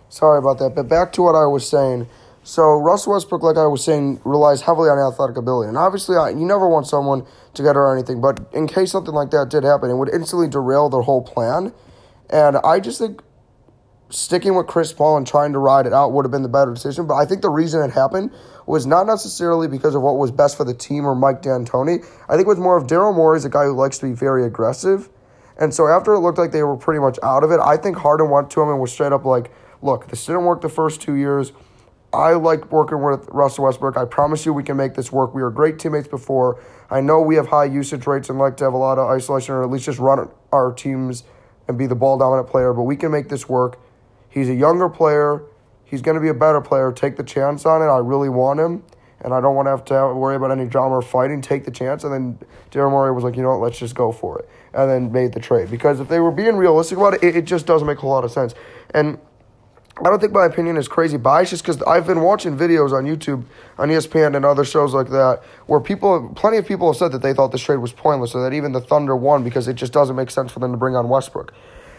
Sorry 0.09 0.39
about 0.39 0.57
that, 0.59 0.75
but 0.75 0.87
back 0.87 1.11
to 1.13 1.21
what 1.21 1.35
I 1.35 1.45
was 1.45 1.67
saying. 1.67 2.07
So 2.43 2.73
Russell 2.73 3.13
Westbrook, 3.13 3.41
like 3.41 3.57
I 3.57 3.67
was 3.67 3.83
saying, 3.83 4.21
relies 4.25 4.61
heavily 4.61 4.89
on 4.89 4.97
athletic 4.99 5.37
ability, 5.37 5.69
and 5.69 5.77
obviously, 5.77 6.17
I, 6.17 6.29
you 6.29 6.45
never 6.45 6.67
want 6.67 6.87
someone 6.87 7.25
to 7.53 7.63
get 7.63 7.75
hurt 7.75 7.91
or 7.91 7.95
anything. 7.95 8.21
But 8.21 8.41
in 8.53 8.67
case 8.67 8.91
something 8.91 9.13
like 9.13 9.29
that 9.31 9.49
did 9.49 9.63
happen, 9.63 9.89
it 9.89 9.95
would 9.95 10.09
instantly 10.09 10.47
derail 10.47 10.89
their 10.89 11.01
whole 11.01 11.21
plan. 11.21 11.73
And 12.29 12.57
I 12.57 12.79
just 12.79 12.99
think 12.99 13.21
sticking 14.09 14.55
with 14.55 14.67
Chris 14.67 14.93
Paul 14.93 15.17
and 15.17 15.25
trying 15.25 15.53
to 15.53 15.59
ride 15.59 15.87
it 15.87 15.93
out 15.93 16.11
would 16.11 16.25
have 16.25 16.31
been 16.31 16.43
the 16.43 16.49
better 16.49 16.73
decision. 16.73 17.07
But 17.07 17.15
I 17.15 17.25
think 17.25 17.41
the 17.41 17.49
reason 17.49 17.81
it 17.81 17.91
happened 17.91 18.31
was 18.65 18.85
not 18.85 19.07
necessarily 19.07 19.67
because 19.67 19.95
of 19.95 20.01
what 20.01 20.17
was 20.17 20.31
best 20.31 20.57
for 20.57 20.63
the 20.63 20.73
team 20.73 21.05
or 21.05 21.15
Mike 21.15 21.41
D'Antoni. 21.41 22.05
I 22.29 22.35
think 22.35 22.45
it 22.45 22.47
was 22.47 22.59
more 22.59 22.77
of 22.77 22.87
Daryl 22.87 23.15
Morey 23.15 23.37
is 23.37 23.45
a 23.45 23.49
guy 23.49 23.65
who 23.65 23.73
likes 23.73 23.97
to 23.99 24.05
be 24.05 24.13
very 24.13 24.45
aggressive. 24.45 25.09
And 25.57 25.73
so 25.73 25.87
after 25.87 26.13
it 26.13 26.19
looked 26.19 26.37
like 26.37 26.51
they 26.51 26.63
were 26.63 26.77
pretty 26.77 26.99
much 26.99 27.19
out 27.21 27.43
of 27.43 27.51
it, 27.51 27.59
I 27.59 27.77
think 27.77 27.97
Harden 27.97 28.29
went 28.29 28.49
to 28.51 28.61
him 28.61 28.69
and 28.69 28.79
was 28.79 28.91
straight 28.91 29.11
up 29.11 29.25
like, 29.25 29.51
look, 29.81 30.07
this 30.07 30.25
didn't 30.25 30.45
work 30.45 30.61
the 30.61 30.69
first 30.69 31.01
two 31.01 31.15
years. 31.15 31.51
I 32.13 32.33
like 32.33 32.71
working 32.71 33.01
with 33.01 33.27
Russell 33.29 33.65
Westbrook. 33.65 33.97
I 33.97 34.05
promise 34.05 34.45
you 34.45 34.53
we 34.53 34.63
can 34.63 34.77
make 34.77 34.93
this 34.93 35.11
work. 35.11 35.33
We 35.33 35.41
were 35.41 35.49
great 35.49 35.79
teammates 35.79 36.07
before. 36.07 36.61
I 36.89 37.01
know 37.01 37.21
we 37.21 37.35
have 37.35 37.47
high 37.47 37.65
usage 37.65 38.05
rates 38.05 38.29
and 38.29 38.37
like 38.37 38.57
to 38.57 38.65
have 38.65 38.73
a 38.73 38.77
lot 38.77 38.99
of 38.99 39.09
isolation 39.09 39.55
or 39.55 39.63
at 39.63 39.71
least 39.71 39.85
just 39.85 39.97
run 39.97 40.29
our 40.51 40.71
teams 40.71 41.23
and 41.67 41.77
be 41.77 41.87
the 41.87 41.95
ball 41.95 42.17
dominant 42.17 42.47
player, 42.47 42.71
but 42.71 42.83
we 42.83 42.95
can 42.95 43.11
make 43.11 43.29
this 43.29 43.49
work. 43.49 43.79
He's 44.33 44.49
a 44.49 44.55
younger 44.55 44.89
player. 44.89 45.43
He's 45.85 46.01
going 46.01 46.15
to 46.15 46.21
be 46.21 46.29
a 46.29 46.33
better 46.33 46.59
player. 46.59 46.91
Take 46.91 47.17
the 47.17 47.23
chance 47.23 47.67
on 47.67 47.83
it. 47.83 47.85
I 47.85 47.99
really 47.99 48.29
want 48.29 48.59
him, 48.59 48.81
and 49.21 49.31
I 49.31 49.39
don't 49.39 49.53
want 49.55 49.67
to 49.67 49.69
have 49.69 49.85
to 49.85 50.15
worry 50.15 50.35
about 50.35 50.49
any 50.49 50.65
drama 50.65 50.95
or 50.95 51.01
fighting. 51.03 51.39
Take 51.39 51.65
the 51.65 51.71
chance. 51.71 52.03
And 52.03 52.11
then 52.11 52.39
Daryl 52.71 52.89
Morey 52.89 53.11
was 53.11 53.23
like, 53.23 53.35
you 53.35 53.43
know 53.43 53.49
what, 53.49 53.59
let's 53.59 53.77
just 53.77 53.93
go 53.93 54.11
for 54.11 54.39
it. 54.39 54.49
And 54.73 54.89
then 54.89 55.11
made 55.11 55.33
the 55.33 55.39
trade. 55.39 55.69
Because 55.69 55.99
if 55.99 56.07
they 56.07 56.19
were 56.19 56.31
being 56.31 56.55
realistic 56.55 56.97
about 56.97 57.13
it, 57.13 57.23
it, 57.23 57.35
it 57.35 57.45
just 57.45 57.67
doesn't 57.67 57.85
make 57.85 57.99
a 57.99 58.01
whole 58.01 58.09
lot 58.09 58.23
of 58.23 58.31
sense. 58.31 58.55
And 58.91 59.19
I 59.99 60.09
don't 60.09 60.19
think 60.19 60.33
my 60.33 60.45
opinion 60.45 60.77
is 60.77 60.87
crazy 60.87 61.17
biased 61.17 61.51
just 61.51 61.63
because 61.63 61.79
I've 61.83 62.07
been 62.07 62.21
watching 62.21 62.57
videos 62.57 62.91
on 62.91 63.05
YouTube, 63.05 63.45
on 63.77 63.89
ESPN, 63.89 64.35
and 64.35 64.43
other 64.43 64.65
shows 64.65 64.95
like 64.95 65.09
that 65.09 65.43
where 65.67 65.79
people, 65.79 66.33
plenty 66.35 66.57
of 66.57 66.65
people 66.65 66.91
have 66.91 66.97
said 66.97 67.11
that 67.11 67.21
they 67.21 67.35
thought 67.35 67.51
this 67.51 67.61
trade 67.61 67.77
was 67.77 67.93
pointless 67.93 68.33
or 68.33 68.41
that 68.41 68.55
even 68.55 68.71
the 68.71 68.81
Thunder 68.81 69.15
won 69.15 69.43
because 69.43 69.67
it 69.67 69.75
just 69.75 69.93
doesn't 69.93 70.15
make 70.15 70.31
sense 70.31 70.51
for 70.51 70.59
them 70.59 70.71
to 70.71 70.77
bring 70.77 70.95
on 70.95 71.07
Westbrook. 71.07 71.53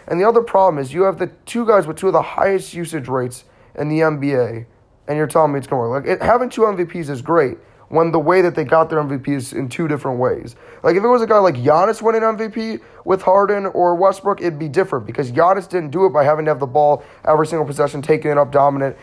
And 0.07 0.19
the 0.19 0.27
other 0.27 0.41
problem 0.41 0.81
is 0.81 0.93
you 0.93 1.03
have 1.03 1.17
the 1.17 1.27
two 1.45 1.65
guys 1.65 1.87
with 1.87 1.97
two 1.97 2.07
of 2.07 2.13
the 2.13 2.21
highest 2.21 2.73
usage 2.73 3.07
rates 3.07 3.45
in 3.75 3.89
the 3.89 3.99
NBA, 3.99 4.65
and 5.07 5.17
you're 5.17 5.27
telling 5.27 5.51
me 5.51 5.59
it's 5.59 5.67
going 5.67 5.83
to 5.83 5.89
work. 5.89 6.05
Like 6.05 6.13
it, 6.13 6.21
having 6.21 6.49
two 6.49 6.61
MVPs 6.61 7.09
is 7.09 7.21
great 7.21 7.57
when 7.89 8.11
the 8.11 8.19
way 8.19 8.41
that 8.41 8.55
they 8.55 8.63
got 8.63 8.89
their 8.89 9.01
MVPs 9.03 9.53
in 9.53 9.69
two 9.69 9.87
different 9.87 10.19
ways. 10.19 10.55
Like 10.83 10.95
if 10.95 11.03
it 11.03 11.07
was 11.07 11.21
a 11.21 11.27
guy 11.27 11.37
like 11.37 11.55
Giannis 11.55 12.01
winning 12.01 12.21
MVP 12.21 12.81
with 13.03 13.21
Harden 13.21 13.67
or 13.67 13.95
Westbrook, 13.95 14.41
it'd 14.41 14.59
be 14.59 14.69
different 14.69 15.05
because 15.05 15.31
Giannis 15.31 15.69
didn't 15.69 15.91
do 15.91 16.05
it 16.05 16.09
by 16.09 16.23
having 16.23 16.45
to 16.45 16.51
have 16.51 16.59
the 16.59 16.65
ball 16.65 17.03
every 17.27 17.47
single 17.47 17.65
possession, 17.65 18.01
taking 18.01 18.31
it 18.31 18.37
up 18.37 18.51
dominant, 18.51 18.97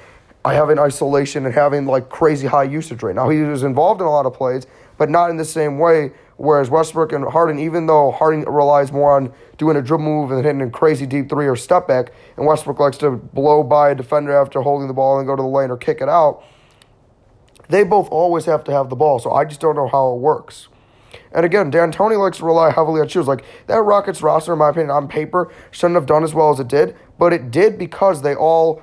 I 0.45 0.55
having 0.55 0.79
isolation, 0.79 1.47
and 1.47 1.55
having 1.55 1.87
like 1.87 2.09
crazy 2.09 2.47
high 2.47 2.65
usage 2.65 3.03
rate. 3.03 3.15
Now 3.15 3.29
he 3.29 3.41
was 3.43 3.63
involved 3.63 4.01
in 4.01 4.07
a 4.07 4.11
lot 4.11 4.27
of 4.27 4.35
plays, 4.35 4.67
but 4.99 5.09
not 5.09 5.31
in 5.31 5.37
the 5.37 5.45
same 5.45 5.79
way 5.79 6.13
Whereas 6.37 6.71
Westbrook 6.71 7.13
and 7.13 7.25
Harden, 7.25 7.59
even 7.59 7.87
though 7.87 8.11
Harden 8.11 8.43
relies 8.43 8.91
more 8.91 9.17
on 9.17 9.33
doing 9.59 9.77
a 9.77 9.83
dribble 9.83 10.05
move 10.05 10.31
and 10.31 10.45
hitting 10.45 10.63
a 10.63 10.71
crazy 10.71 11.07
deep 11.07 11.29
three 11.29 11.47
or 11.47 11.57
step 11.57 11.87
back, 11.87 12.13
and 12.37 12.47
Westbrook 12.47 12.79
likes 12.79 12.99
to 12.99 13.11
blow 13.11 13.63
by 13.63 13.91
a 13.91 13.95
defender 13.95 14.33
after 14.33 14.61
holding 14.63 14.89
the 14.89 14.95
ball 14.95 15.19
and 15.19 15.27
go 15.27 15.37
to 15.37 15.43
the 15.43 15.49
lane 15.49 15.71
or 15.71 15.77
kick 15.77 16.01
it 16.01 16.09
out, 16.09 16.43
they 17.69 17.85
both 17.85 18.09
always 18.11 18.45
have 18.47 18.65
to 18.65 18.73
have 18.73 18.89
the 18.89 18.97
ball. 18.97 19.19
So 19.19 19.33
I 19.33 19.45
just 19.45 19.61
don't 19.61 19.77
know 19.77 19.89
how 19.89 20.15
it 20.15 20.19
works. 20.19 20.69
And 21.33 21.45
again, 21.47 21.71
D'Antoni 21.71 22.19
likes 22.19 22.39
to 22.39 22.45
rely 22.45 22.71
heavily 22.71 23.01
on 23.01 23.09
shoes. 23.09 23.27
Like 23.27 23.45
that 23.67 23.83
Rockets 23.83 24.23
roster, 24.23 24.53
in 24.53 24.59
my 24.59 24.71
opinion, 24.71 24.91
on 24.91 25.09
paper, 25.09 25.53
shouldn't 25.71 25.95
have 25.95 26.07
done 26.07 26.25
as 26.25 26.35
well 26.35 26.51
as 26.51 26.61
it 26.61 26.69
did, 26.69 26.97
but 27.19 27.33
it 27.33 27.51
did 27.51 27.79
because 27.79 28.23
they 28.23 28.35
all 28.35 28.83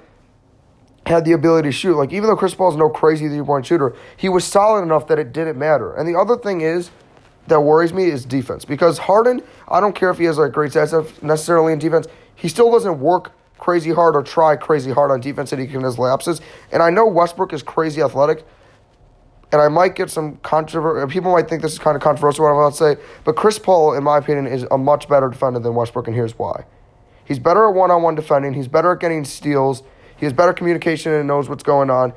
had 1.06 1.26
the 1.26 1.32
ability 1.32 1.68
to 1.68 1.72
shoot. 1.72 1.96
Like 1.96 2.12
even 2.12 2.28
though 2.28 2.36
Chris 2.36 2.54
Paul's 2.54 2.76
no 2.76 2.90
crazy 2.90 3.28
three 3.28 3.44
point 3.44 3.66
shooter, 3.66 3.96
he 4.18 4.30
was 4.30 4.46
solid 4.46 4.84
enough 4.84 5.08
that 5.08 5.20
it 5.20 5.34
didn't 5.34 5.58
matter. 5.58 5.94
And 5.94 6.08
the 6.08 6.18
other 6.18 6.38
thing 6.38 6.62
is 6.62 6.92
that 7.50 7.62
worries 7.62 7.94
me 7.94 8.06
is 8.06 8.26
defense 8.26 8.66
because 8.66 8.98
Harden, 8.98 9.42
I 9.68 9.80
don't 9.80 9.94
care 9.94 10.10
if 10.10 10.18
he 10.18 10.26
has 10.26 10.38
like 10.38 10.52
great 10.52 10.72
stats 10.72 11.22
necessarily 11.22 11.74
in 11.74 11.80
defense, 11.80 12.08
he 12.36 12.48
still 12.48 12.72
doesn't 12.72 13.00
work 13.00 13.34
crazy 13.58 13.92
hard 13.92 14.16
or 14.16 14.24
try 14.24 14.56
crazy 14.56 14.92
hard 14.92 15.12
on 15.12 15.20
defense 15.20 15.52
and 15.52 15.62
he 15.62 15.68
can 15.68 15.84
his 15.84 16.00
lapses. 16.00 16.42
And 16.72 16.82
I 16.82 16.90
know 16.90 17.06
Westbrook 17.06 17.52
is 17.54 17.62
crazy 17.62 18.02
athletic, 18.02 18.46
and 19.52 19.62
I 19.62 19.68
might 19.68 19.96
get 19.96 20.10
some 20.10 20.38
controversy. 20.38 21.04
Uh, 21.04 21.08
people 21.08 21.32
might 21.32 21.50
think 21.50 21.62
this 21.62 21.74
is 21.74 21.80
kind 21.80 21.96
of 21.96 22.02
controversial 22.02 22.46
what 22.46 22.52
I'm 22.52 22.58
about 22.58 22.74
to 22.74 22.78
say, 22.78 23.02
but 23.26 23.36
Chris 23.36 23.60
Paul, 23.60 23.96
in 23.96 24.04
my 24.04 24.18
opinion, 24.18 24.48
is 24.48 24.66
a 24.72 24.78
much 24.78 25.10
better 25.10 25.28
defender 25.28 25.60
than 25.60 25.76
Westbrook, 25.76 26.08
and 26.08 26.16
here's 26.16 26.38
why. 26.38 26.66
He's 27.26 27.40
better 27.40 27.68
at 27.68 27.76
one-on-one 27.76 28.16
defending. 28.16 28.54
He's 28.54 28.68
better 28.68 28.92
at 28.94 29.00
getting 29.00 29.26
steals. 29.26 29.84
He 30.18 30.26
has 30.26 30.34
better 30.34 30.54
communication 30.54 31.14
and 31.14 31.28
knows 31.28 31.48
what's 31.48 31.64
going 31.64 31.90
on. 31.90 32.14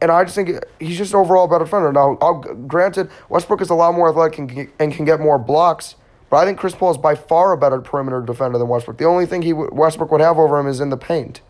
And 0.00 0.10
I 0.10 0.24
just 0.24 0.34
think 0.34 0.50
he's 0.78 0.98
just 0.98 1.14
overall 1.14 1.48
better 1.48 1.64
defender. 1.64 1.92
Now, 1.92 2.18
I'll, 2.20 2.34
granted, 2.34 3.10
Westbrook 3.28 3.62
is 3.62 3.70
a 3.70 3.74
lot 3.74 3.94
more 3.94 4.10
athletic 4.10 4.38
and, 4.38 4.70
and 4.78 4.92
can 4.92 5.04
get 5.04 5.20
more 5.20 5.38
blocks, 5.38 5.94
but 6.28 6.36
I 6.36 6.44
think 6.44 6.58
Chris 6.58 6.74
Paul 6.74 6.90
is 6.90 6.98
by 6.98 7.14
far 7.14 7.52
a 7.52 7.56
better 7.56 7.80
perimeter 7.80 8.20
defender 8.20 8.58
than 8.58 8.68
Westbrook. 8.68 8.98
The 8.98 9.04
only 9.04 9.26
thing 9.26 9.42
he 9.42 9.52
Westbrook 9.52 10.10
would 10.10 10.20
have 10.20 10.38
over 10.38 10.58
him 10.58 10.66
is 10.66 10.80
in 10.80 10.90
the 10.90 10.96
paint. 10.96 11.40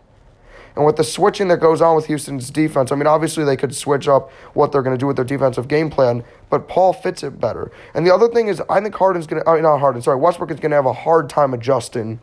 And 0.77 0.85
with 0.85 0.95
the 0.95 1.03
switching 1.03 1.47
that 1.47 1.59
goes 1.59 1.81
on 1.81 1.95
with 1.95 2.05
Houston's 2.05 2.51
defense, 2.51 2.91
I 2.91 2.95
mean, 2.95 3.07
obviously 3.07 3.43
they 3.43 3.57
could 3.57 3.73
switch 3.73 4.07
up 4.07 4.31
what 4.53 4.71
they're 4.71 4.83
going 4.83 4.95
to 4.95 4.99
do 4.99 5.07
with 5.07 5.15
their 5.15 5.25
defensive 5.25 5.67
game 5.67 5.89
plan, 5.89 6.23
but 6.51 6.67
Paul 6.67 6.93
fits 6.93 7.23
it 7.23 7.39
better. 7.39 7.71
And 7.95 8.05
the 8.05 8.13
other 8.13 8.27
thing 8.27 8.47
is, 8.47 8.61
I 8.69 8.79
think 8.79 8.93
Harden's 8.93 9.25
going 9.25 9.43
to, 9.43 9.61
not 9.61 9.79
Harden, 9.79 10.03
sorry, 10.03 10.19
Westbrook 10.19 10.51
is 10.51 10.59
going 10.59 10.69
to 10.69 10.75
have 10.75 10.85
a 10.85 10.93
hard 10.93 11.29
time 11.29 11.55
adjusting 11.55 12.19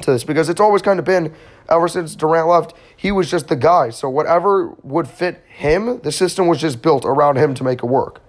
to 0.00 0.12
this 0.12 0.24
because 0.24 0.48
it's 0.48 0.60
always 0.60 0.82
kind 0.82 0.98
of 0.98 1.04
been 1.04 1.34
ever 1.68 1.88
since 1.88 2.14
Durant 2.14 2.48
left, 2.48 2.74
he 2.96 3.12
was 3.12 3.30
just 3.30 3.48
the 3.48 3.56
guy. 3.56 3.90
So 3.90 4.08
whatever 4.08 4.74
would 4.82 5.08
fit 5.08 5.42
him, 5.48 6.00
the 6.00 6.12
system 6.12 6.46
was 6.46 6.60
just 6.60 6.82
built 6.82 7.04
around 7.04 7.36
him 7.36 7.54
to 7.54 7.64
make 7.64 7.82
it 7.82 7.86
work. 7.86 8.22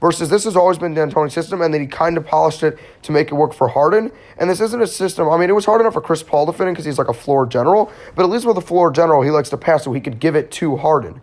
Versus 0.00 0.28
this 0.28 0.44
has 0.44 0.56
always 0.56 0.76
been 0.76 0.92
D'Antoni's 0.92 1.32
system, 1.32 1.62
and 1.62 1.72
then 1.72 1.80
he 1.80 1.86
kind 1.86 2.18
of 2.18 2.26
polished 2.26 2.62
it 2.62 2.78
to 3.02 3.12
make 3.12 3.28
it 3.28 3.34
work 3.34 3.54
for 3.54 3.68
Harden. 3.68 4.12
And 4.36 4.50
this 4.50 4.60
isn't 4.60 4.82
a 4.82 4.86
system. 4.86 5.28
I 5.28 5.38
mean, 5.38 5.48
it 5.48 5.54
was 5.54 5.64
hard 5.64 5.80
enough 5.80 5.94
for 5.94 6.02
Chris 6.02 6.22
Paul 6.22 6.44
to 6.46 6.52
fit 6.52 6.68
in 6.68 6.74
because 6.74 6.84
he's 6.84 6.98
like 6.98 7.08
a 7.08 7.14
floor 7.14 7.46
general, 7.46 7.90
but 8.14 8.22
at 8.22 8.28
least 8.28 8.44
with 8.44 8.58
a 8.58 8.62
floor 8.62 8.90
general, 8.90 9.22
he 9.22 9.30
likes 9.30 9.48
to 9.50 9.56
pass 9.56 9.84
so 9.84 9.92
he 9.94 10.00
could 10.00 10.20
give 10.20 10.36
it 10.36 10.50
to 10.52 10.76
Harden. 10.76 11.22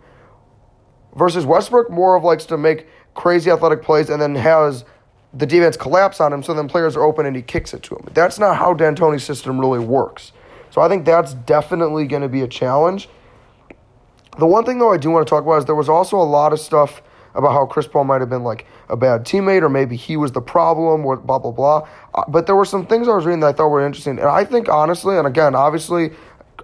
Versus 1.14 1.46
Westbrook, 1.46 1.88
more 1.88 2.16
of 2.16 2.24
likes 2.24 2.44
to 2.46 2.58
make 2.58 2.88
crazy 3.14 3.48
athletic 3.48 3.82
plays 3.82 4.10
and 4.10 4.20
then 4.20 4.34
has 4.34 4.84
the 5.36 5.46
defense 5.46 5.76
collapse 5.76 6.20
on 6.20 6.32
him, 6.32 6.42
so 6.42 6.54
then 6.54 6.68
players 6.68 6.96
are 6.96 7.02
open 7.02 7.26
and 7.26 7.34
he 7.34 7.42
kicks 7.42 7.74
it 7.74 7.82
to 7.84 7.96
him. 7.96 8.08
That's 8.14 8.38
not 8.38 8.56
how 8.56 8.72
D'Antoni's 8.72 9.24
system 9.24 9.58
really 9.58 9.80
works. 9.80 10.32
So 10.70 10.80
I 10.80 10.88
think 10.88 11.04
that's 11.04 11.34
definitely 11.34 12.06
going 12.06 12.22
to 12.22 12.28
be 12.28 12.42
a 12.42 12.48
challenge. 12.48 13.08
The 14.38 14.46
one 14.46 14.64
thing 14.64 14.78
though 14.78 14.92
I 14.92 14.96
do 14.96 15.10
want 15.10 15.26
to 15.26 15.30
talk 15.30 15.44
about 15.44 15.58
is 15.58 15.64
there 15.64 15.74
was 15.74 15.88
also 15.88 16.16
a 16.16 16.22
lot 16.22 16.52
of 16.52 16.60
stuff 16.60 17.02
about 17.34 17.52
how 17.52 17.66
Chris 17.66 17.86
Paul 17.86 18.04
might 18.04 18.20
have 18.20 18.30
been 18.30 18.44
like 18.44 18.66
a 18.88 18.96
bad 18.96 19.24
teammate 19.24 19.62
or 19.62 19.68
maybe 19.68 19.96
he 19.96 20.16
was 20.16 20.32
the 20.32 20.40
problem 20.40 21.04
or 21.04 21.16
blah 21.16 21.38
blah 21.38 21.50
blah. 21.50 21.88
Uh, 22.14 22.22
but 22.28 22.46
there 22.46 22.56
were 22.56 22.64
some 22.64 22.86
things 22.86 23.08
I 23.08 23.14
was 23.14 23.24
reading 23.24 23.40
that 23.40 23.46
I 23.48 23.52
thought 23.52 23.68
were 23.68 23.84
interesting, 23.84 24.18
and 24.18 24.28
I 24.28 24.44
think 24.44 24.68
honestly, 24.68 25.16
and 25.16 25.26
again, 25.26 25.54
obviously, 25.54 26.10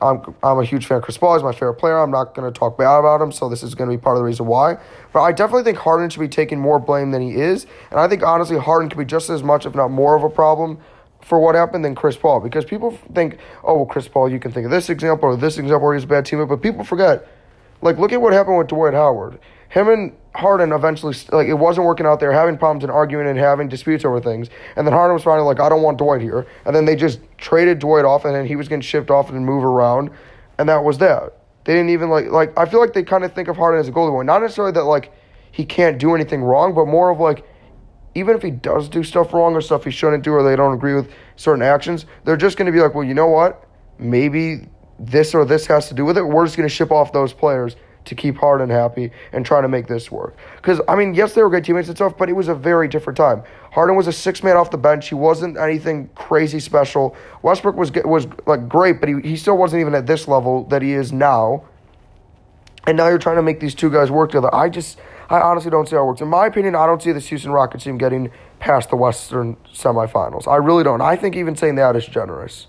I'm 0.02 0.34
I'm 0.42 0.58
a 0.58 0.64
huge 0.64 0.86
fan 0.86 0.98
of 0.98 1.04
Chris 1.04 1.18
Paul. 1.18 1.34
He's 1.34 1.42
my 1.42 1.52
favorite 1.52 1.74
player. 1.74 1.98
I'm 1.98 2.10
not 2.10 2.34
going 2.34 2.50
to 2.50 2.58
talk 2.58 2.78
bad 2.78 2.98
about 2.98 3.20
him, 3.20 3.32
so 3.32 3.48
this 3.48 3.62
is 3.62 3.74
going 3.74 3.90
to 3.90 3.96
be 3.96 4.00
part 4.00 4.16
of 4.16 4.20
the 4.20 4.24
reason 4.24 4.46
why. 4.46 4.78
But 5.12 5.22
I 5.22 5.32
definitely 5.32 5.64
think 5.64 5.78
Harden 5.78 6.08
should 6.10 6.20
be 6.20 6.28
taking 6.28 6.58
more 6.58 6.78
blame 6.78 7.10
than 7.10 7.22
he 7.22 7.34
is, 7.34 7.66
and 7.90 8.00
I 8.00 8.08
think 8.08 8.22
honestly 8.22 8.58
Harden 8.58 8.88
could 8.88 8.98
be 8.98 9.04
just 9.04 9.30
as 9.30 9.42
much, 9.42 9.66
if 9.66 9.74
not 9.74 9.90
more, 9.90 10.16
of 10.16 10.22
a 10.22 10.30
problem 10.30 10.78
for 11.22 11.38
what 11.38 11.54
happened 11.54 11.84
than 11.84 11.94
Chris 11.94 12.16
Paul 12.16 12.40
because 12.40 12.64
people 12.64 12.98
think, 13.14 13.38
oh, 13.62 13.76
well, 13.76 13.86
Chris 13.86 14.08
Paul, 14.08 14.30
you 14.30 14.40
can 14.40 14.52
think 14.52 14.64
of 14.64 14.70
this 14.70 14.88
example 14.88 15.28
or 15.28 15.36
this 15.36 15.58
example 15.58 15.86
where 15.86 15.94
he's 15.94 16.04
a 16.04 16.06
bad 16.06 16.24
teammate, 16.24 16.48
but 16.48 16.62
people 16.62 16.84
forget. 16.84 17.28
Like, 17.82 17.98
look 17.98 18.12
at 18.12 18.20
what 18.20 18.32
happened 18.32 18.58
with 18.58 18.68
Dwight 18.68 18.94
Howard. 18.94 19.38
Him 19.70 19.88
and 19.88 20.12
Harden 20.34 20.72
eventually, 20.72 21.14
like, 21.30 21.46
it 21.46 21.54
wasn't 21.54 21.86
working 21.86 22.04
out. 22.04 22.18
They 22.18 22.26
were 22.26 22.32
having 22.32 22.58
problems 22.58 22.82
and 22.82 22.90
arguing 22.90 23.28
and 23.28 23.38
having 23.38 23.68
disputes 23.68 24.04
over 24.04 24.20
things. 24.20 24.50
And 24.74 24.84
then 24.84 24.92
Harden 24.92 25.14
was 25.14 25.22
finally 25.22 25.46
like, 25.46 25.60
I 25.60 25.68
don't 25.68 25.82
want 25.82 25.98
Dwight 25.98 26.20
here. 26.20 26.46
And 26.64 26.74
then 26.74 26.84
they 26.84 26.96
just 26.96 27.20
traded 27.38 27.78
Dwight 27.78 28.04
off, 28.04 28.24
and 28.24 28.34
then 28.34 28.46
he 28.46 28.56
was 28.56 28.68
getting 28.68 28.82
shipped 28.82 29.10
off 29.10 29.30
and 29.30 29.46
move 29.46 29.64
around. 29.64 30.10
And 30.58 30.68
that 30.68 30.82
was 30.82 30.98
that. 30.98 31.36
They 31.64 31.74
didn't 31.74 31.90
even, 31.90 32.10
like, 32.10 32.26
like 32.30 32.58
I 32.58 32.66
feel 32.66 32.80
like 32.80 32.94
they 32.94 33.04
kind 33.04 33.24
of 33.24 33.32
think 33.32 33.46
of 33.46 33.56
Harden 33.56 33.78
as 33.78 33.86
a 33.86 33.92
golden 33.92 34.12
boy. 34.12 34.22
Not 34.22 34.42
necessarily 34.42 34.72
that, 34.72 34.84
like, 34.84 35.12
he 35.52 35.64
can't 35.64 35.98
do 35.98 36.16
anything 36.16 36.42
wrong, 36.42 36.74
but 36.74 36.86
more 36.86 37.10
of, 37.10 37.20
like, 37.20 37.46
even 38.16 38.34
if 38.34 38.42
he 38.42 38.50
does 38.50 38.88
do 38.88 39.04
stuff 39.04 39.32
wrong 39.32 39.54
or 39.54 39.60
stuff 39.60 39.84
he 39.84 39.92
shouldn't 39.92 40.24
do 40.24 40.32
or 40.32 40.42
they 40.42 40.56
don't 40.56 40.74
agree 40.74 40.94
with 40.94 41.12
certain 41.36 41.62
actions, 41.62 42.06
they're 42.24 42.36
just 42.36 42.56
going 42.56 42.66
to 42.66 42.72
be 42.72 42.80
like, 42.80 42.94
well, 42.94 43.04
you 43.04 43.14
know 43.14 43.28
what? 43.28 43.68
Maybe 43.98 44.66
this 44.98 45.32
or 45.32 45.44
this 45.44 45.66
has 45.66 45.86
to 45.88 45.94
do 45.94 46.04
with 46.04 46.18
it. 46.18 46.22
We're 46.22 46.44
just 46.44 46.56
going 46.56 46.68
to 46.68 46.74
ship 46.74 46.90
off 46.90 47.12
those 47.12 47.32
players 47.32 47.76
to 48.04 48.14
keep 48.14 48.36
Harden 48.36 48.70
happy 48.70 49.10
and 49.32 49.44
try 49.44 49.60
to 49.60 49.68
make 49.68 49.86
this 49.86 50.10
work. 50.10 50.36
Because, 50.56 50.80
I 50.88 50.96
mean, 50.96 51.14
yes, 51.14 51.34
they 51.34 51.42
were 51.42 51.50
good 51.50 51.64
teammates 51.64 51.88
and 51.88 51.96
stuff, 51.96 52.16
but 52.16 52.28
it 52.28 52.32
was 52.32 52.48
a 52.48 52.54
very 52.54 52.88
different 52.88 53.16
time. 53.16 53.42
Harden 53.72 53.96
was 53.96 54.06
a 54.06 54.12
six 54.12 54.42
man 54.42 54.56
off 54.56 54.70
the 54.70 54.78
bench. 54.78 55.08
He 55.08 55.14
wasn't 55.14 55.56
anything 55.56 56.08
crazy 56.14 56.60
special. 56.60 57.14
Westbrook 57.42 57.76
was 57.76 57.92
was 58.04 58.26
like 58.46 58.68
great, 58.68 59.00
but 59.00 59.08
he, 59.08 59.20
he 59.22 59.36
still 59.36 59.56
wasn't 59.56 59.80
even 59.80 59.94
at 59.94 60.06
this 60.06 60.26
level 60.26 60.64
that 60.64 60.82
he 60.82 60.92
is 60.92 61.12
now. 61.12 61.64
And 62.86 62.96
now 62.96 63.08
you're 63.08 63.18
trying 63.18 63.36
to 63.36 63.42
make 63.42 63.60
these 63.60 63.74
two 63.74 63.90
guys 63.90 64.10
work 64.10 64.30
together. 64.30 64.52
I 64.54 64.70
just, 64.70 64.98
I 65.28 65.40
honestly 65.40 65.70
don't 65.70 65.88
see 65.88 65.96
how 65.96 66.02
it 66.02 66.06
works. 66.06 66.20
In 66.22 66.28
my 66.28 66.46
opinion, 66.46 66.74
I 66.74 66.86
don't 66.86 67.02
see 67.02 67.12
this 67.12 67.28
Houston 67.28 67.52
Rockets 67.52 67.84
team 67.84 67.98
getting 67.98 68.32
past 68.58 68.90
the 68.90 68.96
Western 68.96 69.56
semifinals. 69.72 70.48
I 70.48 70.56
really 70.56 70.82
don't. 70.82 71.02
I 71.02 71.14
think 71.14 71.36
even 71.36 71.54
saying 71.54 71.74
that 71.74 71.94
is 71.94 72.06
generous. 72.06 72.68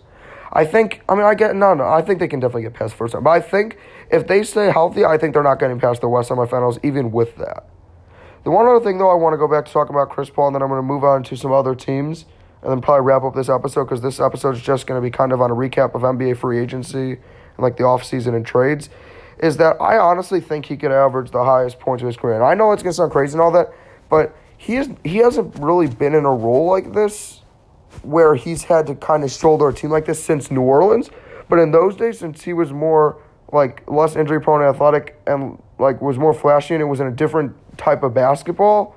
I 0.53 0.65
think, 0.65 1.01
I 1.07 1.15
mean, 1.15 1.23
I 1.23 1.33
get, 1.33 1.55
no, 1.55 1.73
no, 1.73 1.85
I 1.85 2.01
think 2.01 2.19
they 2.19 2.27
can 2.27 2.39
definitely 2.39 2.63
get 2.63 2.73
past 2.73 2.93
first 2.93 3.13
time. 3.13 3.23
But 3.23 3.29
I 3.31 3.39
think 3.39 3.77
if 4.09 4.27
they 4.27 4.43
stay 4.43 4.71
healthy, 4.71 5.05
I 5.05 5.17
think 5.17 5.33
they're 5.33 5.43
not 5.43 5.59
getting 5.59 5.79
past 5.79 6.01
the 6.01 6.09
West 6.09 6.29
semifinals, 6.29 6.79
even 6.83 7.11
with 7.11 7.37
that. 7.37 7.67
The 8.43 8.51
one 8.51 8.67
other 8.67 8.83
thing, 8.83 8.97
though, 8.97 9.09
I 9.09 9.15
want 9.15 9.33
to 9.33 9.37
go 9.37 9.47
back 9.47 9.65
to 9.65 9.71
talk 9.71 9.89
about 9.89 10.09
Chris 10.09 10.29
Paul, 10.29 10.47
and 10.47 10.55
then 10.55 10.61
I'm 10.61 10.67
going 10.67 10.79
to 10.79 10.87
move 10.87 11.03
on 11.03 11.23
to 11.23 11.37
some 11.37 11.51
other 11.51 11.75
teams, 11.75 12.25
and 12.61 12.71
then 12.71 12.81
probably 12.81 13.05
wrap 13.05 13.23
up 13.23 13.35
this 13.35 13.49
episode 13.49 13.85
because 13.85 14.01
this 14.01 14.19
episode 14.19 14.55
is 14.55 14.61
just 14.61 14.87
going 14.87 15.01
to 15.01 15.05
be 15.05 15.11
kind 15.11 15.31
of 15.31 15.41
on 15.41 15.51
a 15.51 15.55
recap 15.55 15.95
of 15.95 16.01
NBA 16.01 16.37
free 16.37 16.59
agency 16.59 17.11
and 17.11 17.59
like 17.59 17.77
the 17.77 17.83
offseason 17.83 18.35
and 18.35 18.45
trades 18.45 18.89
is 19.39 19.57
that 19.57 19.75
I 19.81 19.97
honestly 19.97 20.39
think 20.39 20.65
he 20.67 20.77
could 20.77 20.91
average 20.91 21.31
the 21.31 21.43
highest 21.43 21.79
points 21.79 22.03
of 22.03 22.07
his 22.07 22.17
career. 22.17 22.35
And 22.35 22.43
I 22.43 22.53
know 22.53 22.71
it's 22.71 22.83
gonna 22.83 22.93
sound 22.93 23.11
crazy 23.11 23.33
and 23.33 23.41
all 23.41 23.51
that, 23.51 23.73
but 24.09 24.35
he 24.57 24.75
is 24.75 24.89
he 25.03 25.17
hasn't 25.17 25.57
really 25.57 25.87
been 25.87 26.13
in 26.13 26.25
a 26.25 26.31
role 26.31 26.67
like 26.67 26.93
this 26.93 27.40
where 28.03 28.35
he's 28.35 28.63
had 28.63 28.87
to 28.87 28.95
kind 28.95 29.23
of 29.23 29.31
shoulder 29.31 29.69
a 29.69 29.73
team 29.73 29.89
like 29.89 30.05
this 30.05 30.23
since 30.23 30.49
New 30.51 30.61
Orleans. 30.61 31.09
But 31.49 31.59
in 31.59 31.71
those 31.71 31.95
days, 31.95 32.19
since 32.19 32.43
he 32.43 32.53
was 32.53 32.71
more 32.71 33.21
like 33.51 33.83
less 33.89 34.15
injury 34.15 34.39
prone, 34.41 34.61
athletic, 34.61 35.19
and 35.27 35.61
like 35.77 36.01
was 36.01 36.17
more 36.17 36.33
flashy, 36.33 36.73
and 36.73 36.81
it 36.81 36.85
was 36.85 36.99
in 36.99 37.07
a 37.07 37.11
different 37.11 37.55
type 37.77 38.03
of 38.03 38.13
basketball 38.13 38.95